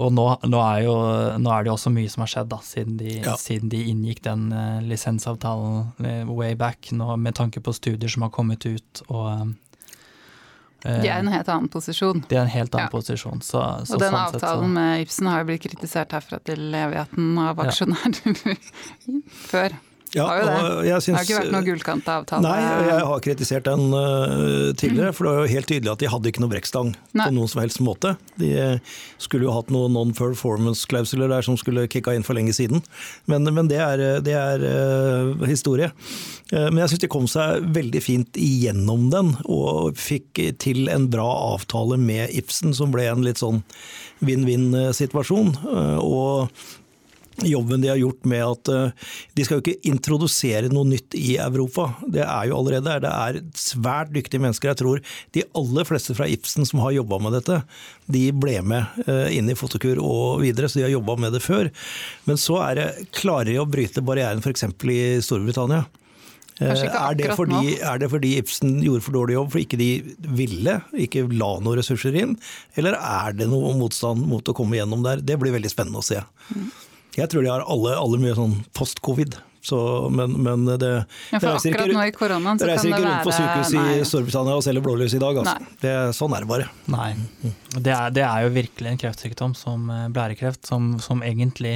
og 0.00 0.08
nå, 0.16 0.26
nå, 0.48 0.58
er 0.62 0.80
jo, 0.86 0.96
nå, 1.36 1.48
er 1.52 1.60
det 1.60 1.68
jo 1.70 1.76
også 1.76 1.92
mye 1.92 2.10
som 2.12 2.20
har 2.24 2.30
skjedd 2.32 2.48
da, 2.54 2.60
siden 2.64 2.94
de, 3.02 3.10
ja. 3.20 3.36
siden 3.40 3.68
de 3.72 3.80
inngikk 3.92 4.20
den 4.24 4.42
lisensavtalen 4.88 5.92
way 6.32 6.52
back, 6.56 6.88
nå, 6.96 7.06
med 7.20 7.36
tanke 7.36 7.60
på 7.60 7.76
studier 7.76 8.10
som 8.12 8.24
har 8.24 8.32
kommet 8.32 8.64
ut. 8.64 8.92
og 9.08 9.52
de 10.86 11.08
er 11.08 11.16
i 11.16 11.24
en 11.24 11.32
helt 11.32 11.50
annen 11.52 11.72
posisjon. 11.72 12.22
De 12.28 12.38
er 12.38 12.44
en 12.44 12.52
helt 12.52 12.74
annen 12.74 12.86
ja. 12.88 12.92
posisjon. 12.92 13.42
Så, 13.42 13.62
så 13.88 13.96
og 13.96 14.02
den 14.02 14.14
sånn 14.14 14.20
avtalen 14.20 14.70
så... 14.70 14.74
med 14.78 15.04
Ibsen 15.06 15.30
har 15.30 15.42
jo 15.42 15.50
blitt 15.50 15.64
kritisert 15.66 16.14
herfra 16.16 16.40
til 16.46 16.68
evigheten 16.70 17.42
av 17.42 17.60
aksjonærer 17.66 18.40
ja. 18.52 18.56
før. 19.52 19.76
Ja, 20.14 20.26
har 20.28 20.38
jo 20.38 20.46
det. 20.46 20.56
jeg 20.86 21.02
det 21.02 21.14
har 21.16 21.24
ikke 21.26 21.38
vært 21.40 21.52
noen 21.52 21.66
gullkanta 21.66 22.12
avtale. 22.20 22.46
Nei, 22.46 22.58
jeg 22.86 23.06
har 23.08 23.22
kritisert 23.24 23.66
den 23.66 23.88
uh, 23.90 24.70
tidligere, 24.78 25.10
for 25.16 25.26
det 25.26 25.32
var 25.32 25.42
jo 25.42 25.52
helt 25.56 25.68
tydelig 25.72 25.92
at 25.92 26.02
de 26.02 26.10
hadde 26.12 26.30
ikke 26.30 26.42
noe 26.44 26.52
brekkstang 26.52 26.92
på 26.94 27.26
noen 27.34 27.50
som 27.50 27.62
helst 27.62 27.82
måte. 27.84 28.14
De 28.40 28.52
eh, 28.54 28.94
skulle 29.22 29.48
jo 29.48 29.54
hatt 29.54 29.72
noen 29.74 29.96
non-performance-klausuler 29.96 31.32
der 31.32 31.44
som 31.46 31.58
skulle 31.58 31.88
kicka 31.90 32.14
inn 32.14 32.24
for 32.26 32.38
lenge 32.38 32.54
siden. 32.56 32.84
Men, 33.30 33.48
men 33.56 33.70
det 33.72 33.80
er, 33.82 34.04
det 34.24 34.36
er 34.38 34.62
uh, 34.62 35.44
historie. 35.48 35.90
Uh, 36.52 36.68
men 36.70 36.84
jeg 36.84 36.94
syns 36.94 37.04
de 37.04 37.12
kom 37.16 37.28
seg 37.30 37.66
veldig 37.76 38.04
fint 38.04 38.40
igjennom 38.40 39.10
den, 39.12 39.34
og 39.50 39.98
fikk 39.98 40.40
til 40.62 40.86
en 40.92 41.10
bra 41.10 41.28
avtale 41.56 41.98
med 42.00 42.30
Ibsen, 42.36 42.76
som 42.76 42.94
ble 42.94 43.08
en 43.10 43.26
litt 43.26 43.42
sånn 43.42 43.64
vinn-vinn-situasjon. 44.24 45.56
Og 46.00 46.52
jobben 47.44 47.82
de 47.82 47.90
har 47.90 47.98
gjort 48.00 48.24
med 48.28 48.44
at 48.46 48.70
eh, 48.72 49.10
de 49.36 49.44
skal 49.46 49.58
jo 49.58 49.64
ikke 49.64 49.90
introdusere 49.90 50.70
noe 50.72 50.88
nytt 50.88 51.16
i 51.18 51.36
Europa. 51.42 51.88
Det 52.08 52.22
er 52.24 52.48
jo 52.50 52.56
allerede 52.60 52.86
der. 52.86 53.02
Det 53.04 53.12
er 53.12 53.40
svært 53.60 54.14
dyktige 54.14 54.40
mennesker. 54.44 54.72
Jeg 54.72 54.80
tror 54.80 55.02
de 55.36 55.44
aller 55.58 55.88
fleste 55.88 56.16
fra 56.16 56.28
Ibsen 56.32 56.68
som 56.68 56.80
har 56.84 56.96
jobba 56.96 57.20
med 57.26 57.36
dette, 57.38 57.60
de 58.12 58.24
ble 58.32 58.56
med 58.62 59.04
eh, 59.06 59.36
inn 59.36 59.50
i 59.52 59.58
Fotokur 59.58 60.00
og 60.02 60.40
videre, 60.44 60.70
så 60.70 60.80
de 60.80 60.86
har 60.88 60.94
jobba 60.96 61.18
med 61.26 61.36
det 61.36 61.44
før. 61.44 61.70
Men 62.28 62.40
så 62.40 62.60
er 62.70 62.80
det 62.80 62.88
klarere 63.16 63.62
å 63.62 63.68
bryte 63.68 64.04
barrieren 64.06 64.44
f.eks. 64.44 64.68
i 64.86 65.00
Storbritannia. 65.24 65.84
Eh, 66.56 66.70
Er 66.72 67.14
det, 67.18 67.34
fordi, 67.36 67.74
er 67.84 67.98
det 68.00 68.08
fordi 68.08 68.30
Ibsen 68.40 68.78
gjorde 68.80 69.04
for 69.04 69.12
dårlig 69.18 69.34
jobb, 69.36 69.50
for 69.52 69.60
ikke 69.60 69.76
de 69.76 69.88
ville, 70.38 70.78
ikke 71.04 71.26
la 71.36 71.50
noen 71.60 71.76
ressurser 71.82 72.16
inn? 72.16 72.32
Eller 72.80 72.96
er 72.96 73.36
det 73.36 73.48
noe 73.50 73.74
motstand 73.76 74.24
mot 74.24 74.48
å 74.48 74.54
komme 74.56 74.78
gjennom 74.78 75.04
der? 75.04 75.20
Det 75.20 75.36
blir 75.42 75.52
veldig 75.52 75.72
spennende 75.72 76.00
å 76.00 76.06
se. 76.06 76.22
Mm. 76.54 76.70
Jeg 77.16 77.28
tror 77.32 77.42
de 77.46 77.50
har 77.50 77.64
alle, 77.66 77.96
alle 77.96 78.18
mye 78.22 78.34
sånn 78.36 78.58
post-covid. 78.76 79.36
Så, 79.66 79.78
men, 80.14 80.30
men 80.46 80.62
det, 80.78 80.88
Ja, 81.32 81.40
det 81.42 81.48
reiser 81.48 81.72
ikke, 81.74 81.88
nå 81.90 82.02
i 82.06 82.12
koronaen 82.14 82.54
så 82.60 82.68
det 82.68 82.74
reiser 82.76 82.92
kan 82.92 82.92
det 82.92 82.98
ikke 83.00 83.08
rundt 83.10 83.24
på 83.26 83.32
være- 83.32 83.40
sykehus 83.40 83.72
i 83.72 83.78
nei. 83.80 84.04
Storbritannia 84.06 84.54
og 84.54 84.62
selger 84.62 84.84
blålys 84.84 85.14
i 85.16 85.18
dag. 85.24 85.40
Altså. 85.42 85.72
Det, 85.82 85.94
sånn 86.14 86.36
er 86.36 86.44
det 86.44 86.50
bare. 86.52 86.68
Nei. 86.94 87.08
Det 87.74 87.90
er, 87.96 88.10
det 88.14 88.22
er 88.28 88.44
jo 88.46 88.52
virkelig 88.54 88.92
en 88.92 89.00
kreftsykdom 89.02 89.56
som 89.58 89.90
eh, 89.90 90.04
blærekreft, 90.14 90.62
som, 90.70 90.92
som 91.02 91.24
egentlig 91.26 91.74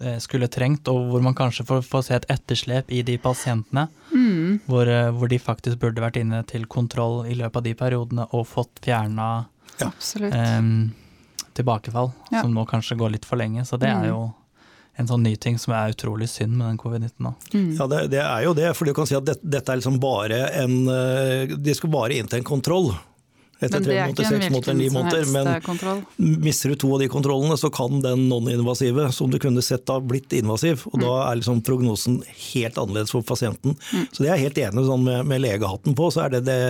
eh, 0.00 0.18
skulle 0.24 0.48
trengt, 0.50 0.90
og 0.90 1.12
hvor 1.12 1.22
man 1.22 1.36
kanskje 1.38 1.62
får, 1.68 1.84
får 1.86 2.02
se 2.08 2.18
et 2.18 2.26
etterslep 2.34 2.90
i 2.90 3.04
de 3.06 3.14
pasientene. 3.22 3.86
Mm. 4.10 4.58
Hvor, 4.66 4.90
eh, 4.90 5.12
hvor 5.14 5.30
de 5.30 5.38
faktisk 5.38 5.78
burde 5.84 6.02
vært 6.02 6.18
inne 6.24 6.42
til 6.50 6.66
kontroll 6.66 7.22
i 7.30 7.38
løpet 7.38 7.62
av 7.62 7.68
de 7.70 7.76
periodene 7.86 8.26
og 8.34 8.48
fått 8.50 8.82
fjerna 8.82 9.30
ja. 9.78 9.92
um, 10.58 10.90
tilbakefall, 11.54 12.10
Ja. 12.34 12.42
som 12.42 12.50
nå 12.54 12.66
kanskje 12.66 12.98
går 12.98 13.14
litt 13.14 13.24
for 13.28 13.38
lenge. 13.38 13.62
Så 13.68 13.78
det 13.78 13.94
Mm. 13.94 14.02
er 14.02 14.08
jo 14.10 14.22
en 15.00 15.08
sånn 15.08 15.22
ny 15.24 15.32
ting 15.40 15.56
som 15.60 15.72
er 15.76 15.94
utrolig 15.94 16.28
synd 16.30 16.56
med 16.58 16.66
den 16.66 16.80
covid-19 16.80 17.24
nå. 17.24 17.32
Mm. 17.54 17.70
Ja, 17.78 17.86
det, 17.88 18.00
det 18.12 18.20
er 18.24 18.42
jo 18.44 18.52
det. 18.56 18.68
For 18.76 18.88
du 18.88 18.94
kan 18.96 19.08
si 19.08 19.16
at 19.16 19.24
det, 19.28 19.38
dette 19.40 19.72
er 19.72 19.80
liksom 19.80 19.96
bare 20.02 20.44
en 20.60 20.74
eh, 20.92 21.54
De 21.56 21.76
skal 21.76 21.92
bare 21.92 22.18
inn 22.18 22.28
til 22.28 22.42
en 22.42 22.48
kontroll. 22.48 22.92
Etter 23.62 23.84
tre 23.84 23.96
er 23.98 24.10
måneder, 24.10 24.28
seks 24.28 24.52
måneder, 24.54 24.76
ni 24.78 24.88
måneder. 24.92 25.28
Men 25.32 25.50
eh, 25.54 26.38
mister 26.42 26.72
du 26.72 26.78
to 26.82 26.90
av 26.96 27.02
de 27.02 27.08
kontrollene, 27.12 27.56
så 27.60 27.70
kan 27.74 28.02
den 28.04 28.26
non-invasive, 28.30 29.08
som 29.14 29.30
du 29.32 29.38
kunne 29.42 29.62
sett 29.64 29.86
da, 29.88 29.98
blitt 30.02 30.34
invasiv. 30.36 30.86
Og 30.92 31.00
da 31.02 31.12
er 31.28 31.40
liksom 31.40 31.62
prognosen 31.66 32.20
helt 32.52 32.80
annerledes 32.80 33.14
for 33.14 33.26
pasienten. 33.26 33.76
Så 34.12 34.22
det 34.24 34.30
er 34.30 34.36
jeg 34.36 34.48
helt 34.48 34.62
enig 34.66 34.86
sånn 34.88 35.06
med, 35.06 35.28
med 35.30 35.44
legehatten 35.44 35.96
på. 35.98 36.10
Så 36.14 36.26
er 36.26 36.36
det, 36.36 36.44
det 36.48 36.60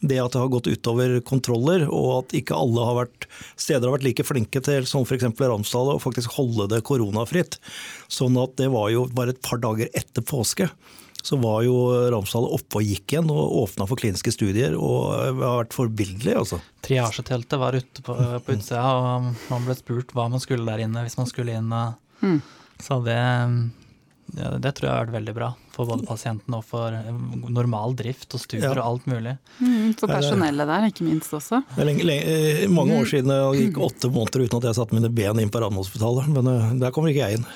det 0.00 0.20
at 0.20 0.34
det 0.34 0.42
har 0.42 0.52
gått 0.52 0.70
utover 0.70 1.18
kontroller, 1.26 1.86
og 1.88 2.10
at 2.20 2.36
ikke 2.36 2.56
alle 2.56 2.86
har 2.86 2.98
vært, 3.02 3.28
steder 3.60 3.86
har 3.88 3.98
vært 3.98 4.08
like 4.08 4.26
flinke 4.26 4.62
til, 4.64 4.88
som 4.88 5.06
f.eks. 5.06 5.28
Ramsdal, 5.40 5.94
å 5.94 6.02
faktisk 6.02 6.36
holde 6.38 6.68
det 6.72 6.82
koronafritt. 6.86 7.60
Sånn 8.10 8.38
at 8.40 8.56
det 8.60 8.70
var 8.74 8.90
jo 8.94 9.06
bare 9.14 9.36
et 9.36 9.44
par 9.44 9.62
dager 9.62 9.90
etter 9.96 10.24
påske. 10.26 10.70
Så 11.22 11.36
var 11.42 11.62
jo 11.66 11.74
Ramsdal 12.14 12.46
oppe 12.56 12.80
og 12.80 12.86
gikk 12.86 13.12
igjen 13.14 13.30
og 13.32 13.56
åpna 13.64 13.86
for 13.90 14.00
kliniske 14.00 14.32
studier. 14.34 14.76
Og 14.78 15.10
det 15.36 15.44
har 15.44 15.58
vært 15.64 15.76
forbilledlig, 15.76 16.36
altså. 16.40 16.60
Triasjeteltet 16.86 17.60
var 17.60 17.76
ute 17.76 18.04
på, 18.06 18.16
på 18.16 18.56
utsida, 18.56 18.84
og 18.96 19.30
man 19.50 19.66
ble 19.68 19.76
spurt 19.78 20.14
hva 20.16 20.28
man 20.32 20.40
skulle 20.42 20.64
der 20.68 20.86
inne 20.86 21.04
hvis 21.04 21.18
man 21.20 21.28
skulle 21.30 21.58
inn. 21.60 21.70
Mm. 22.24 22.40
Så 22.80 23.00
det, 23.04 23.18
ja, 24.40 24.50
det 24.62 24.72
tror 24.78 24.86
jeg 24.88 24.94
har 24.94 25.04
vært 25.08 25.18
veldig 25.18 25.34
bra 25.36 25.50
for 25.74 25.88
både 25.88 26.04
pasienten 26.08 26.54
og 26.56 26.64
for 26.66 26.92
eh, 26.96 27.10
normal 27.52 27.94
drift 27.98 28.34
og 28.36 28.42
studier 28.42 28.70
Ja. 28.72 28.82
og 28.82 28.86
alt 28.90 29.06
mulig. 29.10 29.36
Mm, 29.60 29.94
for 30.00 30.10
personellet 30.12 30.68
der, 30.68 30.86
ikke 30.90 31.06
minst 31.06 31.32
også. 31.36 31.62
Det 31.74 31.82
er 31.84 31.88
lenge, 31.88 32.06
lenge, 32.08 32.34
eh, 32.34 32.64
mange 32.72 32.96
år 33.00 33.08
siden 33.12 33.32
jeg 33.32 33.66
gikk 33.66 33.80
åtte 33.86 34.10
måneder 34.12 34.44
uten 34.46 34.60
at 34.60 34.68
jeg 34.70 34.78
satte 34.80 34.96
mine 34.96 35.12
ben 35.12 35.40
inn 35.44 35.52
på 35.52 35.62
Radiumhospitalet. 35.62 36.30
Men 36.36 36.50
eh, 36.52 36.70
der 36.84 36.94
kommer 36.96 37.12
ikke 37.12 37.28
jeg 37.28 37.40
inn. 37.40 37.46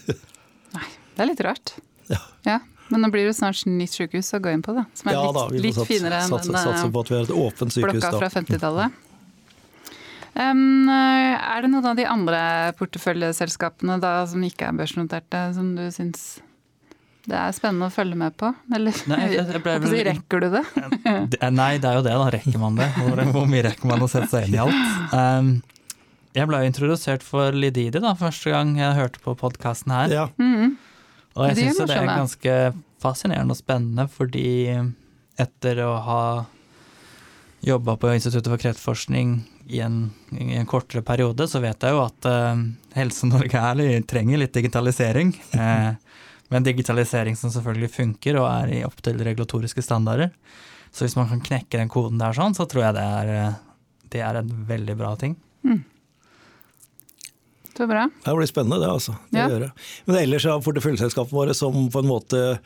Nei, 0.76 0.88
det 1.16 1.24
er 1.24 1.30
litt 1.30 1.44
rart. 1.46 1.74
Ja. 2.12 2.20
Ja, 2.46 2.58
Men 2.90 3.00
nå 3.02 3.10
blir 3.10 3.26
det 3.26 3.34
snart 3.36 3.64
nytt 3.66 3.90
sykehus 3.96 4.28
å 4.36 4.40
gå 4.40 4.52
inn 4.54 4.62
på, 4.62 4.72
da. 4.76 4.84
Som 4.94 5.08
er 5.10 5.16
Ja 5.16 5.22
litt, 5.26 5.34
da, 5.34 5.46
vi 5.50 5.58
litt 5.64 5.74
får 5.74 5.82
sats, 5.86 5.90
finere 5.90 6.20
enn 6.22 6.28
satse, 6.30 6.52
satse 6.52 6.82
den 6.84 6.92
på 6.94 7.00
at 7.00 7.08
vi 7.10 7.14
har 7.16 7.24
et 7.26 7.34
åpent 7.34 7.66
eh, 7.70 7.74
sykehus 7.74 7.92
blokka 7.96 8.10
da. 8.12 8.18
fra 8.22 8.28
50-tallet. 8.40 9.02
Um, 10.36 10.88
er 10.92 11.62
det 11.64 11.70
noen 11.72 11.86
av 11.88 11.96
de 11.96 12.04
andre 12.04 12.40
porteføljeselskapene 12.76 13.96
da, 14.02 14.10
som 14.28 14.42
ikke 14.44 14.68
er 14.68 14.76
børsnoterte, 14.76 15.40
som 15.56 15.70
du 15.78 15.86
syns 15.94 16.26
det 17.26 17.34
er 17.34 17.54
spennende 17.56 17.88
å 17.88 17.94
følge 17.94 18.14
med 18.20 18.36
på? 18.38 18.50
Eller 18.76 18.94
Nei, 19.10 19.16
jeg- 19.32 19.46
jeg 19.48 19.62
ble 19.64 19.78
vel- 19.80 20.04
rekker 20.12 20.40
du 20.44 20.50
det? 20.58 20.64
Eh, 21.40 21.50
nei, 21.50 21.78
det 21.78 21.88
er 21.88 21.94
jo 21.96 22.02
det, 22.04 22.12
da. 22.12 22.28
Rekker 22.36 22.58
man 22.60 22.76
det? 22.76 22.90
Hvor, 23.00 23.24
hvor 23.32 23.46
mye 23.50 23.64
rekker 23.64 23.86
man 23.90 24.04
å 24.04 24.08
sette 24.12 24.28
seg 24.30 24.46
inn 24.46 24.54
i 24.54 24.60
alt? 24.62 25.12
Um, 25.12 25.62
jeg 26.36 26.46
ble 26.46 26.60
jo 26.62 26.68
introdusert 26.70 27.22
for 27.24 27.50
Lididi 27.56 27.98
da, 27.98 28.12
første 28.14 28.52
gang 28.52 28.76
jeg 28.76 28.92
hørte 28.94 29.18
på 29.24 29.34
podkasten 29.40 29.90
her. 29.90 30.08
Ja, 30.12 30.26
Mhm. 30.38 30.76
Og 31.36 31.50
jeg 31.50 31.56
De 31.58 31.64
syns 31.68 31.90
det 31.90 31.96
er 31.96 32.08
ganske 32.08 32.58
fascinerende 33.02 33.52
og 33.52 33.60
spennende, 33.60 34.06
fordi 34.08 34.72
etter 35.36 35.82
å 35.84 35.92
ha 36.06 36.22
jobba 37.66 37.96
på 38.00 38.12
Instituttet 38.14 38.48
for 38.52 38.62
kreftforskning 38.62 39.40
i 39.66 39.80
en, 39.84 40.10
i 40.30 40.54
en 40.56 40.68
kortere 40.68 41.02
periode, 41.02 41.48
så 41.50 41.60
vet 41.60 41.82
jeg 41.82 41.92
jo 41.96 42.02
at 42.04 42.28
uh, 42.30 42.62
Helse-Norge 42.94 43.62
er, 43.72 44.00
trenger 44.08 44.42
litt 44.42 44.56
digitalisering. 44.56 45.34
Eh, 45.56 45.92
men 46.48 46.62
digitalisering 46.62 47.34
som 47.34 47.50
selvfølgelig 47.50 47.88
funker 47.90 48.36
og 48.38 48.44
er 48.46 48.70
i 48.70 48.82
opptil 48.86 49.18
regulatoriske 49.26 49.82
standarder. 49.82 50.30
Så 50.94 51.02
hvis 51.02 51.16
man 51.18 51.26
kan 51.26 51.40
knekke 51.42 51.80
den 51.80 51.90
koden 51.90 52.20
der 52.22 52.36
sånn, 52.36 52.54
så 52.54 52.68
tror 52.70 52.84
jeg 52.84 52.94
det 52.94 53.06
er, 53.16 53.32
eh, 53.34 53.56
det 54.14 54.22
er 54.22 54.38
en 54.38 54.52
veldig 54.68 54.94
bra 55.00 55.10
ting. 55.18 55.34
Så 55.66 55.95
bra. 57.84 58.06
det 58.24 58.34
blir 58.38 58.48
spennende 58.48 58.78
det, 58.80 58.88
altså. 58.88 59.12
Det 59.30 59.38
Ja. 59.42 59.48
gjør 59.52 59.60
det. 59.66 59.70
Men 60.06 60.16
ellers 60.22 60.46
er 60.48 60.64
porteføljeselskapene 60.64 61.36
våre 61.36 61.54
som 61.54 61.74
på 61.92 62.00
en 62.00 62.08
måte 62.08 62.58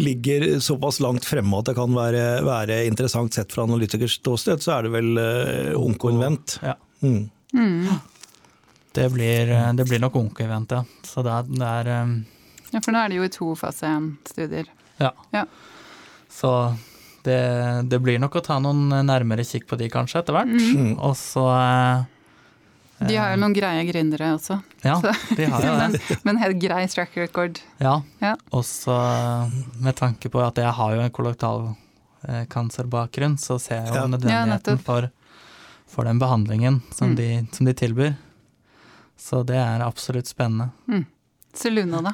ligger 0.00 0.60
såpass 0.64 1.00
langt 1.04 1.28
fremme 1.28 1.58
at 1.60 1.68
det 1.68 1.74
kan 1.76 1.92
være, 1.92 2.42
være 2.46 2.86
interessant 2.88 3.34
sett 3.36 3.52
fra 3.52 3.66
analytikers 3.68 4.16
ståsted, 4.22 4.62
så 4.64 4.78
er 4.78 4.82
det 4.88 4.92
vel 4.96 5.18
uh, 5.18 5.76
Onkoinvent. 5.76 6.58
Ja. 6.62 6.74
Mm. 7.02 7.28
Mm. 7.52 8.00
Det 8.92 9.12
blir, 9.12 9.50
eh, 9.52 9.72
det 9.76 9.84
blir 9.84 10.00
nok 10.00 10.16
Onko-event, 10.16 10.72
ja. 10.72 10.84
Så 11.04 11.22
det 11.22 11.30
er, 11.30 11.42
det 11.60 11.68
er 11.68 12.02
um... 12.02 12.14
Ja, 12.72 12.80
for 12.80 12.92
nå 12.92 12.98
er 13.04 13.08
det 13.12 13.16
jo 13.20 13.24
i 13.28 13.32
to 13.32 13.54
fase 13.56 13.86
én-studier. 13.86 14.66
Ja. 15.00 15.12
Ja. 15.32 15.44
Så 16.32 16.50
det, 17.24 17.38
det 17.88 18.00
blir 18.02 18.18
nok 18.20 18.36
å 18.40 18.42
ta 18.44 18.58
noen 18.62 18.88
nærmere 19.06 19.44
kikk 19.46 19.66
på 19.70 19.78
de 19.80 19.88
kanskje 19.92 20.20
etter 20.22 20.36
hvert. 20.36 20.50
Mm. 20.52 20.96
Og 20.98 21.14
så 21.18 21.44
eh, 21.54 22.02
De 23.06 23.14
har 23.16 23.30
jo 23.30 23.36
noen 23.40 23.52
greie 23.54 23.84
gründere 23.86 24.32
også, 24.34 24.56
Ja, 24.82 24.96
de 25.36 25.44
har 25.46 25.62
jo 25.62 25.72
det. 25.78 25.80
men, 25.92 25.92
men 26.24 26.36
helt 26.42 26.58
grei 26.62 26.86
track 26.90 27.14
record. 27.16 27.60
Ja. 27.78 28.00
Ja. 28.20 28.32
Og 28.50 28.64
så 28.66 28.96
med 29.78 29.94
tanke 29.96 30.28
på 30.32 30.40
at 30.42 30.56
jeg 30.58 30.72
har 30.74 30.94
jo 30.96 31.00
en 31.04 31.10
kollektalkancerbakgrunn, 31.14 33.36
så 33.38 33.58
ser 33.60 33.76
jeg 33.84 33.88
jo 33.88 33.94
Ja. 33.94 34.00
Ja, 34.00 34.06
nødvendigheten 34.06 34.48
nettopp. 34.54 34.80
for, 34.84 35.10
for 35.86 36.04
den 36.04 36.18
behandlingen 36.18 36.80
som, 36.92 37.08
Mm. 37.10 37.16
de, 37.16 37.46
som 37.52 37.66
de 37.66 37.72
tilbyr. 37.74 38.14
Så 39.18 39.42
det 39.46 39.56
er 39.56 39.80
absolutt 39.82 40.26
spennende. 40.26 40.70
Seluna, 41.54 42.00
da. 42.02 42.12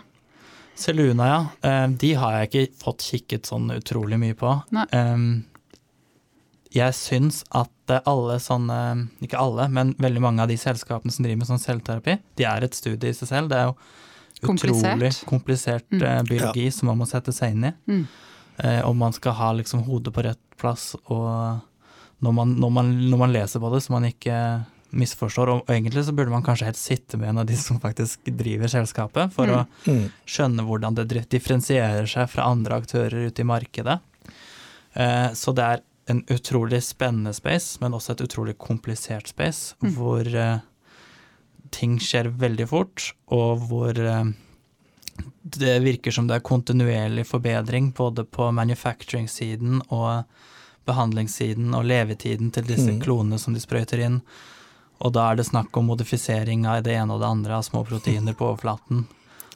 Seluna, 0.76 1.26
ja. 1.26 1.46
Eh, 1.62 1.86
De 1.88 2.14
har 2.14 2.32
jeg 2.32 2.48
ikke 2.50 2.68
fått 2.84 2.98
kikket 3.04 3.42
sånn 3.46 3.70
utrolig 3.70 4.18
mye 4.18 4.34
på. 4.34 4.62
Nei. 4.72 4.86
Jeg 6.74 6.92
syns 6.94 7.44
at 7.54 7.70
eh, 7.90 8.00
alle 8.06 8.38
sånne, 8.40 9.08
ikke 9.22 9.38
alle, 9.38 9.68
men 9.68 9.94
veldig 9.94 10.20
mange 10.20 10.40
av 10.42 10.48
de 10.48 10.56
selskapene 10.56 11.10
som 11.12 11.24
driver 11.24 11.38
med 11.38 11.46
sånn 11.46 11.62
selvterapi, 11.62 12.18
de 12.36 12.44
er 12.44 12.64
et 12.64 12.74
studie 12.74 13.08
i 13.10 13.12
seg 13.12 13.28
selv. 13.28 13.48
Det 13.48 13.56
er 13.58 13.64
jo 13.66 13.76
Komplisert. 14.44 14.98
utrolig 14.98 15.24
komplisert 15.26 15.84
Mm. 15.90 16.00
biologi 16.00 16.28
biologi 16.28 16.72
som 16.72 16.86
man 16.88 16.98
må 16.98 17.06
sette 17.06 17.32
seg 17.32 17.52
inn 17.52 17.64
i. 17.64 17.72
Mm. 17.88 18.06
Eh, 18.58 18.80
Og 18.86 18.94
man 18.96 19.12
skal 19.12 19.32
ha 19.32 19.52
liksom 19.52 19.84
hodet 19.84 20.12
på 20.12 20.22
rett 20.24 20.38
plass, 20.56 20.94
og 21.08 21.60
når 22.22 22.32
man, 22.34 22.54
når 22.60 22.70
man, 22.72 23.10
når 23.10 23.18
man 23.18 23.32
leser 23.32 23.60
på 23.60 23.72
det, 23.72 23.82
så 23.82 23.90
man 23.90 24.04
ikke 24.04 24.64
misforstår. 24.92 25.48
Og 25.48 25.66
egentlig 25.66 26.04
så 26.04 26.14
burde 26.14 26.30
man 26.30 26.42
kanskje 26.42 26.66
helt 26.66 26.76
sitte 26.76 27.16
med 27.18 27.28
en 27.30 27.38
av 27.38 27.46
de 27.46 27.56
som 27.56 27.80
faktisk 27.80 28.18
driver 28.36 28.68
selskapet, 28.68 29.32
for 29.32 29.46
Mm. 29.46 29.54
å 29.54 29.66
Mm. 29.86 30.10
skjønne 30.26 30.64
hvordan 30.66 30.94
det 30.94 31.28
differensierer 31.28 32.06
seg 32.06 32.28
fra 32.30 32.44
andre 32.44 32.80
aktører 32.80 33.26
ute 33.26 33.40
i 33.40 33.44
markedet. 33.44 34.00
Eh, 34.94 35.30
Så 35.34 35.52
det 35.54 35.64
er 35.64 35.80
en 36.06 36.24
utrolig 36.28 36.82
spennende 36.84 37.32
space, 37.34 37.78
men 37.80 37.94
også 37.96 38.12
et 38.12 38.24
utrolig 38.26 38.58
komplisert 38.58 39.28
space, 39.28 39.74
Mm. 39.82 39.94
hvor 39.96 40.28
uh, 40.36 40.60
ting 41.70 41.98
skjer 42.00 42.28
veldig 42.28 42.68
fort, 42.68 43.12
og 43.32 43.64
hvor 43.68 43.98
uh, 43.98 44.32
det 45.42 45.82
virker 45.82 46.12
som 46.12 46.26
det 46.26 46.36
er 46.36 46.44
kontinuerlig 46.44 47.26
forbedring 47.26 47.92
både 47.92 48.24
på 48.24 48.50
manufacturing-siden 48.52 49.82
og 49.88 50.24
behandlingssiden 50.84 51.74
og 51.74 51.84
levetiden 51.84 52.50
til 52.52 52.66
disse 52.68 52.90
mm. 52.92 53.00
klonene 53.00 53.38
som 53.38 53.54
de 53.54 53.60
sprøyter 53.62 54.02
inn. 54.04 54.20
Og 55.04 55.12
da 55.12 55.30
er 55.30 55.36
det 55.38 55.46
snakk 55.48 55.76
om 55.76 55.88
modifisering 55.90 56.66
av 56.66 56.82
det 56.84 56.96
ene 56.96 57.14
og 57.14 57.22
det 57.22 57.30
andre 57.30 57.58
av 57.58 57.64
små 57.66 57.84
proteiner 57.88 58.36
på 58.36 58.50
overflaten. 58.50 59.06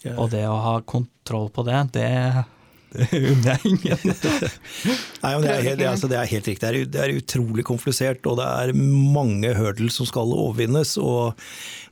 Yeah. 0.05 0.19
Og 0.19 0.31
det 0.31 0.45
å 0.49 0.57
ha 0.63 0.79
kontroll 0.87 1.51
på 1.51 1.65
det, 1.67 1.83
det 1.99 2.45
det 2.93 3.09
unner. 3.13 3.65
Nei, 5.23 5.33
det, 5.43 5.51
er 5.51 5.65
helt, 5.67 5.79
det, 5.81 5.89
altså, 5.89 6.09
det, 6.09 6.17
er 6.17 6.31
helt, 6.31 6.49
riktig. 6.49 6.63
Det 6.63 6.69
er, 6.69 6.87
det 6.89 7.03
er, 7.03 7.17
utrolig 7.19 7.65
komplisert, 7.69 8.25
og 8.31 8.39
det 8.41 8.47
er 8.47 8.73
mange 8.77 9.53
hurdles 9.59 9.99
som 10.01 10.09
skal 10.09 10.33
overvinnes. 10.33 10.95
og 11.01 11.37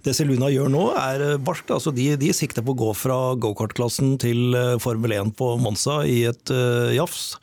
Det 0.06 0.16
Seluna 0.16 0.48
gjør 0.52 0.72
nå, 0.72 0.86
er 0.96 1.26
barskt. 1.44 1.74
Altså, 1.74 1.92
de, 1.96 2.08
de, 2.20 2.32
sikter 2.36 2.64
på 2.64 2.72
å 2.72 2.80
gå 2.86 2.94
fra 2.96 3.18
gokartklassen 3.40 4.16
til 4.22 4.56
eh, 4.56 4.76
Formel 4.82 5.16
1 5.18 5.34
på 5.36 5.52
Monza 5.60 6.00
i 6.08 6.22
et 6.30 6.54
uh, 6.54 6.88
jafs. 6.96 7.36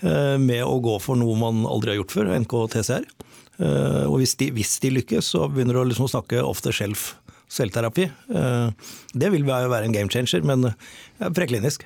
Uh, 0.00 0.36
med 0.40 0.64
å 0.64 0.80
gå 0.84 0.96
for 1.02 1.20
noe 1.20 1.36
man 1.40 1.66
aldri 1.68 1.94
har 1.94 2.00
gjort 2.00 2.16
før, 2.16 2.32
NKTCR. 2.46 3.06
Uh, 3.56 4.04
og 4.08 4.18
hvis 4.22 4.36
de, 4.40 4.50
hvis 4.56 4.76
de, 4.84 4.94
lykkes, 4.98 5.34
så 5.36 5.46
begynner 5.52 5.76
du 5.76 5.84
å 5.84 5.86
liksom 5.92 6.08
snakke 6.12 6.40
off 6.44 6.64
the 6.64 6.74
shelf 6.74 7.14
selvterapi. 7.52 8.08
Det 9.14 9.28
vil 9.30 9.44
være 9.46 9.84
en 9.86 9.92
game 9.94 10.10
changer, 10.10 10.42
men 10.42 10.66
preklinisk. 11.36 11.84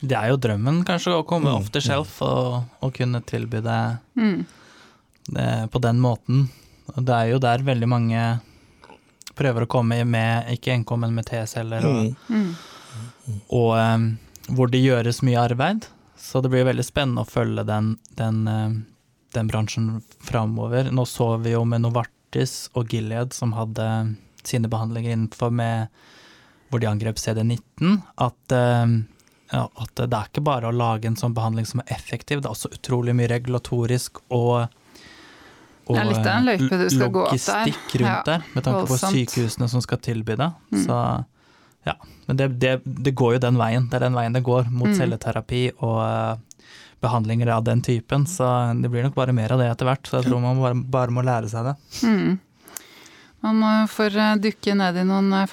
Det 0.00 0.16
er 0.16 0.30
jo 0.32 0.40
drømmen, 0.40 0.82
kanskje, 0.86 1.14
å 1.16 1.24
komme 1.28 1.50
mm. 1.50 1.56
off 1.56 1.70
the 1.72 1.80
shelf 1.80 2.18
og, 2.24 2.66
og 2.84 2.92
kunne 2.96 3.22
tilby 3.24 3.62
det, 3.64 3.80
mm. 4.18 4.38
det, 5.32 5.48
på 5.72 5.82
den 5.84 6.02
måten. 6.02 6.46
Det 6.96 7.14
er 7.14 7.32
jo 7.32 7.40
der 7.42 7.64
veldig 7.64 7.88
mange 7.90 8.24
prøver 9.36 9.64
å 9.64 9.70
komme 9.70 9.98
med, 10.08 10.50
ikke 10.52 10.76
NK, 10.82 10.92
men 11.00 11.16
med 11.16 11.28
T-celler, 11.28 11.84
og, 11.84 12.12
mm. 12.28 12.42
mm. 12.42 13.40
og 13.56 13.72
um, 13.76 14.06
hvor 14.56 14.72
det 14.72 14.84
gjøres 14.84 15.22
mye 15.26 15.42
arbeid. 15.42 15.88
Så 16.16 16.40
det 16.40 16.50
blir 16.52 16.66
veldig 16.68 16.84
spennende 16.84 17.24
å 17.24 17.28
følge 17.28 17.66
den, 17.68 17.94
den, 18.20 18.44
um, 18.48 18.78
den 19.36 19.50
bransjen 19.50 19.90
framover. 20.24 20.88
Nå 20.92 21.04
så 21.08 21.34
vi 21.44 21.52
jo 21.52 21.64
med 21.68 21.84
Novartis 21.84 22.66
og 22.76 22.92
Gilead, 22.92 23.36
som 23.36 23.52
hadde 23.56 23.88
sine 24.46 24.70
behandlinger 24.72 25.12
innenfor 25.12 25.52
med 25.52 25.92
hvor 26.70 26.82
de 26.82 26.88
angrep 26.88 27.20
CD19, 27.20 28.00
at 28.22 28.56
um, 28.56 29.02
at 29.54 29.92
det 29.98 30.06
er 30.10 30.30
ikke 30.30 30.42
bare 30.46 30.70
å 30.70 30.74
lage 30.74 31.08
en 31.08 31.18
sånn 31.18 31.34
behandling 31.36 31.68
som 31.68 31.82
er 31.84 31.92
effektiv, 31.94 32.42
det 32.42 32.48
er 32.48 32.56
også 32.56 32.72
utrolig 32.74 33.14
mye 33.16 33.30
regulatorisk 33.30 34.20
og, 34.26 34.66
og. 35.86 36.00
Logistikk 36.96 37.96
rundt 38.02 38.26
der, 38.26 38.46
med 38.54 38.66
tanke 38.66 38.86
på 38.90 38.98
sykehusene 39.04 39.70
som 39.70 39.84
skal 39.84 40.02
tilby 40.02 40.38
det. 40.40 40.50
Mm. 40.74 40.82
Så 40.82 40.98
ja. 41.86 41.94
Men 42.26 42.40
det, 42.40 42.48
det, 42.58 42.80
det, 42.84 43.12
går 43.14 43.36
jo 43.36 43.44
den 43.44 43.58
veien. 43.60 43.86
Det 43.86 44.00
er 44.00 44.08
den 44.08 44.18
veien 44.18 44.34
det 44.34 44.42
går, 44.46 44.66
mot 44.74 44.90
mm. 44.90 44.96
celleterapi 44.98 45.60
og 45.76 46.00
uh, 46.02 46.64
behandlinger 47.04 47.52
av 47.54 47.62
den 47.68 47.84
typen. 47.86 48.26
Så 48.26 48.48
det 48.82 48.90
blir 48.90 49.06
nok 49.06 49.14
bare 49.14 49.34
mer 49.36 49.54
av 49.54 49.62
det 49.62 49.70
etter 49.70 49.86
hvert. 49.86 50.08
Så 50.08 50.18
jeg 50.18 50.26
tror 50.26 50.42
man 50.42 50.58
bare, 50.58 50.80
bare 50.98 51.14
må 51.14 51.22
lære 51.26 51.52
seg 51.52 51.70
det. 51.70 51.76
Mm. 52.02 52.34
Man 53.46 53.88
får 53.92 54.16
eh, 54.18 54.34
dukke 54.42 54.74
ned 54.74 54.96
i 54.98 55.06
noen 55.06 55.30
eh, 55.36 55.46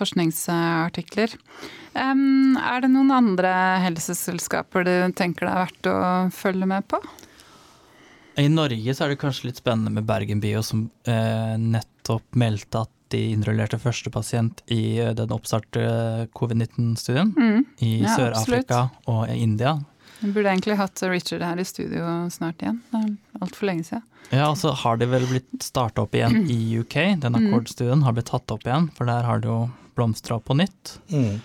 forskningsartikler. 1.94 2.74
Er 2.74 2.82
det 2.82 2.90
noen 2.92 3.12
andre 3.12 3.52
helseselskaper 3.84 4.84
du 4.84 5.14
tenker 5.16 5.46
det 5.46 5.54
er 5.54 5.62
verdt 5.64 5.88
å 5.88 6.00
følge 6.34 6.66
med 6.66 6.88
på? 6.88 7.00
I 8.36 8.50
Norge 8.50 8.96
så 8.96 9.06
er 9.06 9.14
det 9.14 9.22
kanskje 9.22 9.52
litt 9.52 9.62
spennende 9.62 9.92
med 9.94 10.06
Bergen 10.06 10.40
Bio, 10.42 10.64
som 10.64 10.90
eh, 11.06 11.56
nettopp 11.58 12.34
meldte 12.36 12.82
at 12.82 12.90
de 13.14 13.28
innrullerte 13.36 13.78
første 13.78 14.10
pasient 14.10 14.64
i 14.74 14.98
den 15.14 15.30
oppstartede 15.30 16.28
covid-19-studien 16.34 17.34
mm. 17.38 17.60
i 17.86 17.92
ja, 18.02 18.16
Sør-Afrika 18.16 18.88
og 19.06 19.30
India. 19.30 19.76
Vi 20.24 20.32
burde 20.32 20.50
egentlig 20.50 20.80
hatt 20.80 21.04
Richard 21.12 21.44
her 21.46 21.60
i 21.62 21.68
studio 21.68 22.08
snart 22.34 22.64
igjen. 22.64 22.82
Det 22.90 23.04
er 23.04 23.44
altfor 23.44 23.70
lenge 23.70 23.86
siden. 23.86 24.06
Ja, 24.34 24.48
så 24.56 24.72
har 24.82 24.98
de 24.98 25.06
vel 25.12 25.28
blitt 25.30 25.62
starta 25.62 26.08
opp 26.08 26.16
igjen 26.18 26.48
i 26.56 26.80
UK. 26.80 26.96
Den 27.22 27.36
mm. 27.36 27.42
akkordstudien 27.44 28.06
har 28.08 28.18
blitt 28.18 28.32
tatt 28.34 28.56
opp 28.56 28.66
igjen, 28.66 28.90
for 28.98 29.10
der 29.10 29.28
har 29.30 29.44
det 29.44 29.52
jo 29.52 29.68
blomstra 29.94 30.40
på 30.42 30.58
nytt. 30.58 30.98
Mm. 31.14 31.38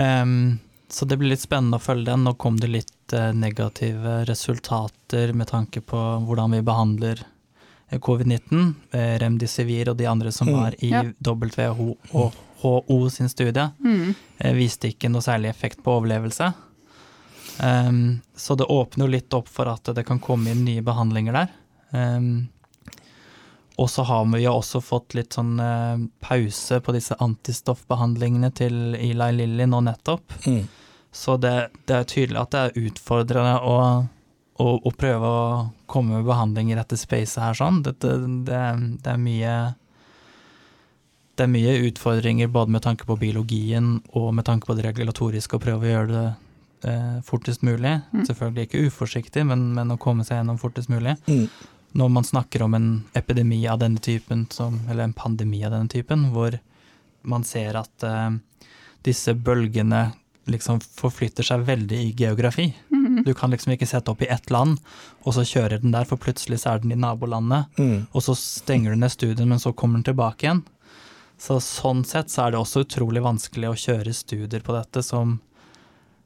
Um, 0.00 0.58
så 0.88 1.04
det 1.04 1.16
blir 1.16 1.30
litt 1.30 1.44
spennende 1.44 1.78
å 1.78 1.82
følge 1.82 2.10
den. 2.10 2.24
Nå 2.24 2.34
kom 2.40 2.56
det 2.60 2.70
litt 2.72 3.14
uh, 3.14 3.30
negative 3.36 4.24
resultater 4.28 5.34
med 5.36 5.50
tanke 5.52 5.82
på 5.84 6.00
hvordan 6.26 6.56
vi 6.56 6.62
behandler 6.66 7.22
eh, 7.22 7.98
covid-19. 8.00 8.72
Uh, 8.94 9.14
Remdesivir 9.22 9.92
og 9.92 10.00
de 10.00 10.08
andre 10.10 10.32
som 10.34 10.50
mm. 10.50 10.56
var 10.56 10.78
i 10.82 10.92
ja. 10.94 11.04
WHO 11.26 11.92
og 12.10 12.40
HO 12.60 12.98
sin 13.12 13.30
studie, 13.32 13.70
mm. 13.80 14.10
uh, 14.44 14.52
viste 14.56 14.90
ikke 14.90 15.12
noe 15.12 15.24
særlig 15.24 15.52
effekt 15.52 15.84
på 15.84 15.94
overlevelse. 16.00 16.50
Um, 17.60 18.20
så 18.36 18.56
det 18.56 18.68
åpner 18.72 19.04
jo 19.04 19.14
litt 19.14 19.36
opp 19.36 19.48
for 19.52 19.68
at 19.68 19.92
det 19.94 20.06
kan 20.08 20.20
komme 20.22 20.52
inn 20.52 20.64
nye 20.64 20.84
behandlinger 20.84 21.36
der. 21.36 21.54
Um, 21.92 22.48
og 23.80 23.88
så 23.88 24.04
har 24.04 24.26
vi 24.28 24.42
jo 24.44 24.52
også 24.58 24.82
fått 24.84 25.16
litt 25.16 25.36
sånn 25.38 25.54
uh, 25.56 25.96
pause 26.20 26.80
på 26.84 26.92
disse 26.92 27.16
antistoffbehandlingene 27.24 28.50
til 28.52 28.94
Eli 28.98 29.30
Lilly 29.38 29.66
nå 29.70 29.80
nettopp. 29.86 30.36
Mm. 30.44 30.66
Så 31.10 31.36
det, 31.40 31.54
det, 31.88 31.96
er 31.96 32.08
tydelig 32.08 32.42
at 32.42 32.52
det 32.52 32.60
er 32.60 32.88
utfordrende 32.90 33.56
å, 33.66 33.76
å, 34.60 34.66
å 34.76 34.92
prøve 34.94 35.30
å 35.30 35.46
komme 35.90 36.18
med 36.18 36.28
behandling 36.28 36.70
i 36.70 36.78
dette 36.78 36.98
spacet 37.00 37.42
her 37.42 37.56
sånn. 37.56 37.80
Det, 37.86 37.96
det, 38.04 38.12
det, 38.46 39.14
er 39.14 39.18
mye 39.18 39.56
det 41.40 41.46
er 41.46 41.50
mye 41.50 41.74
utfordringer 41.88 42.52
både 42.52 42.76
med 42.76 42.84
tanke 42.84 43.08
på 43.08 43.16
biologien 43.18 43.96
og 44.12 44.30
med 44.36 44.46
tanke 44.46 44.68
på 44.68 44.76
det 44.76 44.86
regulatoriske, 44.90 45.56
å 45.56 45.64
prøve 45.64 45.88
å 45.88 45.92
gjøre 45.94 46.12
det 46.12 46.28
eh, 46.92 47.18
fortest 47.26 47.64
mulig. 47.66 47.96
Mm. 48.12 48.24
Selvfølgelig 48.28 48.68
ikke 48.68 48.86
uforsiktig, 48.90 49.46
men, 49.48 49.70
men, 49.76 49.94
å 49.94 50.00
komme 50.00 50.26
seg 50.26 50.42
gjennom 50.42 50.60
fortest 50.60 50.92
mulig. 50.92 51.16
Mm. 51.26 51.46
Når 51.92 52.08
man 52.08 52.26
snakker 52.26 52.62
om 52.62 52.74
en 52.74 52.88
epidemi 53.18 53.64
av 53.68 53.80
denne 53.82 53.98
typen, 53.98 54.46
som, 54.50 54.80
eller 54.88 55.08
en 55.08 55.16
pandemi 55.16 55.64
av 55.66 55.74
denne 55.74 55.90
typen, 55.90 56.28
hvor 56.34 56.58
man 57.26 57.44
ser 57.44 57.76
at 57.80 58.06
uh, 58.06 58.30
disse 59.06 59.34
bølgene 59.34 60.10
liksom 60.50 60.80
forflytter 60.80 61.46
seg 61.46 61.66
veldig 61.66 61.98
i 61.98 62.12
geografi. 62.16 62.70
Mm. 62.90 63.22
Du 63.26 63.34
kan 63.36 63.52
liksom 63.52 63.74
ikke 63.74 63.88
sette 63.90 64.10
opp 64.10 64.22
i 64.24 64.30
ett 64.32 64.50
land, 64.50 64.78
og 65.22 65.34
så 65.36 65.44
kjører 65.46 65.82
den 65.82 65.92
der, 65.94 66.06
for 66.08 66.20
plutselig 66.20 66.62
så 66.62 66.74
er 66.74 66.82
den 66.82 66.94
i 66.94 66.98
nabolandet. 66.98 67.68
Mm. 67.78 68.06
Og 68.10 68.24
så 68.24 68.36
stenger 68.38 68.94
du 68.94 69.02
ned 69.02 69.12
studien, 69.12 69.50
men 69.50 69.62
så 69.62 69.74
kommer 69.74 70.00
den 70.00 70.08
tilbake 70.10 70.46
igjen. 70.46 70.64
Så 71.40 71.58
sånn 71.64 72.02
sett 72.04 72.32
så 72.32 72.46
er 72.46 72.54
det 72.54 72.60
også 72.60 72.84
utrolig 72.84 73.22
vanskelig 73.24 73.70
å 73.70 73.78
kjøre 73.78 74.16
studier 74.16 74.64
på 74.64 74.74
dette 74.76 75.02
som 75.04 75.38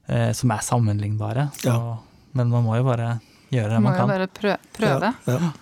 eh, 0.07 0.33
som 0.33 0.51
er 0.51 0.65
sammenlignbare. 0.65 1.49
Så, 1.61 1.69
ja. 1.69 1.99
Men 2.33 2.51
man 2.51 2.67
må 2.67 2.77
jo 2.79 2.87
bare 2.89 3.19
gjøre 3.55 3.75
det 3.75 3.81
man 3.85 3.97
kan. 3.97 4.09
Må 4.09 4.19
jo 4.19 4.27
bare 4.29 4.59
prøve. 4.77 5.13
Ja, 5.29 5.39
ja. 5.39 5.53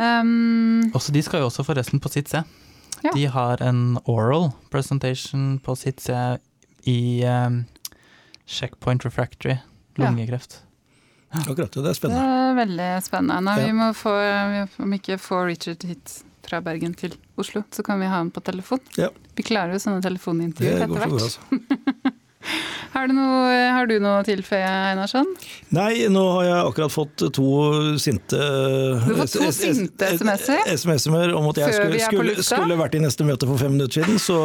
Um, 0.00 0.86
også 0.96 1.12
de 1.12 1.20
skal 1.24 1.42
jo 1.42 1.50
også 1.50 1.64
forresten 1.66 2.00
på 2.00 2.08
sitt 2.12 2.30
C. 2.32 2.40
Ja. 3.04 3.12
De 3.12 3.26
har 3.32 3.60
en 3.64 3.98
oral 4.08 4.50
presentation 4.72 5.58
på 5.64 5.76
sitt 5.76 6.00
C 6.00 6.16
i 6.88 7.00
um, 7.28 7.64
checkpoint 8.48 9.04
refractory 9.04 9.58
lungekreft. 10.00 10.62
Akkurat, 11.30 11.70
det 11.70 11.86
er 11.92 11.94
spennende. 11.94 12.22
Det 12.22 12.38
er 12.48 12.56
veldig 12.58 12.88
spennende. 13.06 13.42
Nå, 13.46 13.54
vi 13.62 13.74
må 13.76 13.90
få, 13.94 14.14
om 14.82 14.96
ikke 14.96 15.18
få 15.20 15.44
Richard 15.46 15.84
hit 15.86 16.16
fra 16.46 16.58
Bergen 16.64 16.96
til 16.98 17.14
Oslo, 17.38 17.62
så 17.70 17.84
kan 17.86 18.00
vi 18.00 18.08
ha 18.10 18.18
ham 18.18 18.32
på 18.34 18.42
telefon. 18.42 18.80
Ja. 18.98 19.10
Vi 19.36 19.44
klarer 19.46 19.76
jo 19.76 19.82
sånne 19.82 20.02
telefonintervjuer 20.02 20.86
etter 20.86 21.04
hvert. 21.04 21.38
Har 22.90 23.06
du 23.06 23.14
noe, 23.14 23.50
har 23.70 23.86
du 23.86 23.98
noe 24.02 24.22
tilføye, 24.26 24.66
Einarsson? 24.90 25.28
Nei, 25.76 26.08
nå 26.10 26.22
har 26.34 26.44
jeg 26.46 26.70
akkurat 26.70 26.92
fått 26.92 27.22
to 27.36 27.50
sinte 28.02 28.38
Du 28.40 29.12
har 29.12 29.20
fått 29.20 29.36
to 29.36 29.50
sinte 29.54 30.08
SMS-er? 30.16 30.64
SMS-er 30.74 31.34
om 31.38 31.46
at 31.52 31.60
jeg 31.60 31.76
skulle, 31.76 32.00
skulle, 32.02 32.34
skulle, 32.42 32.78
vært 32.80 32.96
i 32.98 33.02
neste 33.04 33.26
møte 33.28 33.46
for 33.46 33.60
fem 33.60 33.76
minutter 33.76 34.00
siden. 34.00 34.18
Så, 34.18 34.38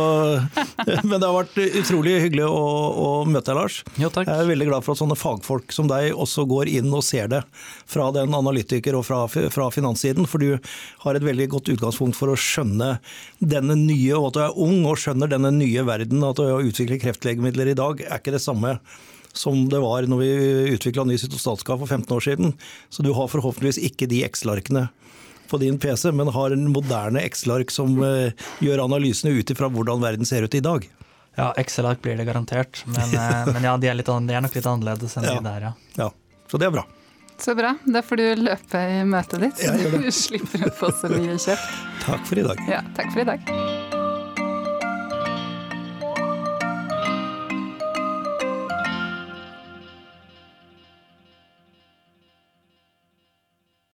men 1.07 1.15
det 1.17 1.25
har 1.25 1.33
vært 1.33 1.57
utrolig 1.81 2.19
hyggelig 2.27 2.45
å, 2.45 2.65
å 3.05 3.09
møte 3.25 3.49
deg, 3.49 3.57
Lars. 3.57 3.79
Jo, 4.01 4.11
takk. 4.13 4.29
Jeg 4.29 4.43
er 4.43 4.51
veldig 4.51 4.69
glad 4.69 4.85
for 4.85 4.93
at 4.93 5.01
sånne 5.01 5.17
fagfolk 5.17 5.73
som 5.73 5.89
deg 5.89 6.11
også 6.13 6.45
går 6.51 6.69
inn 6.75 6.93
og 6.93 7.03
ser 7.07 7.31
det 7.31 7.41
fra 7.89 8.11
den 8.13 8.35
analytiker 8.35 8.99
og 8.99 9.07
fra, 9.07 9.23
fra 9.31 9.69
finanssiden. 9.73 10.29
For 10.29 10.43
du 10.43 10.59
har 11.05 11.17
et 11.17 11.25
veldig 11.25 11.49
godt 11.55 11.73
utgangspunkt 11.73 12.19
for 12.19 12.33
å 12.33 12.37
skjønne 12.37 12.97
denne 13.39 13.79
nye, 13.79 14.13
og 14.19 14.29
at 14.29 14.37
du 14.37 14.43
er 14.45 14.61
ung 14.67 14.85
og 14.85 15.01
skjønner 15.01 15.31
denne 15.31 15.53
nye 15.55 15.87
verden. 15.87 16.21
At 16.27 16.43
å 16.43 16.61
utvikle 16.61 17.01
kreftlegemidler 17.01 17.73
i 17.73 17.77
dag 17.77 17.84
er 17.93 18.17
ikke 18.17 18.33
det 18.35 18.43
samme 18.43 18.77
som 19.37 19.69
det 19.69 19.79
var 19.83 20.07
når 20.07 20.21
vi 20.21 20.29
utvikla 20.75 21.05
ny 21.07 21.17
cytostatskap 21.19 21.81
for 21.81 21.87
15 21.87 22.15
år 22.15 22.23
siden. 22.23 22.53
Så 22.89 23.03
du 23.03 23.11
har 23.13 23.31
forhåpentligvis 23.31 23.81
ikke 23.89 24.07
de 24.11 24.23
Excel-arkene 24.27 24.87
på 25.49 25.59
din 25.61 25.79
PC, 25.79 26.11
men 26.11 26.31
har 26.33 26.51
en 26.51 26.67
moderne 26.73 27.21
Excel-ark 27.21 27.71
som 27.73 27.97
uh, 28.01 28.31
gjør 28.63 28.85
analysene 28.87 29.35
ut 29.35 29.51
ifra 29.51 29.69
hvordan 29.69 30.01
verden 30.01 30.25
ser 30.25 30.47
ut 30.47 30.57
i 30.57 30.63
dag. 30.63 30.87
Ja, 31.35 31.51
Excel-ark 31.59 32.01
blir 32.01 32.17
det 32.17 32.25
garantert, 32.25 32.81
men, 32.87 33.13
uh, 33.13 33.51
men 33.53 33.67
ja, 33.67 33.77
de 33.77 33.91
er, 33.91 33.99
litt, 33.99 34.09
de 34.09 34.37
er, 34.37 34.45
nok 34.45 34.57
litt 34.57 34.69
annerledes 34.71 35.17
enn 35.19 35.29
ja. 35.29 35.37
de 35.37 35.49
der, 35.49 35.69
ja. 35.69 35.73
ja. 35.99 36.11
Så 36.51 36.61
det 36.61 36.69
er 36.69 36.77
bra. 36.79 36.85
Så 37.37 37.55
bra. 37.55 37.73
Da 37.83 38.01
får 38.01 38.21
du 38.21 38.27
løpe 38.47 38.79
i 38.79 39.01
møtet 39.07 39.43
ditt, 39.43 39.65
så 39.65 39.97
du 39.99 40.11
slipper 40.23 40.69
å 40.69 40.75
få 40.75 40.93
så 40.95 41.11
mye 41.11 41.35
kjeft. 41.35 41.81
Takk 42.05 42.29
for 42.29 42.39
i 42.39 42.47
dag. 42.47 42.69
Ja, 42.71 42.85
takk 42.95 43.11
for 43.11 43.25
i 43.25 43.33
dag. 43.35 43.74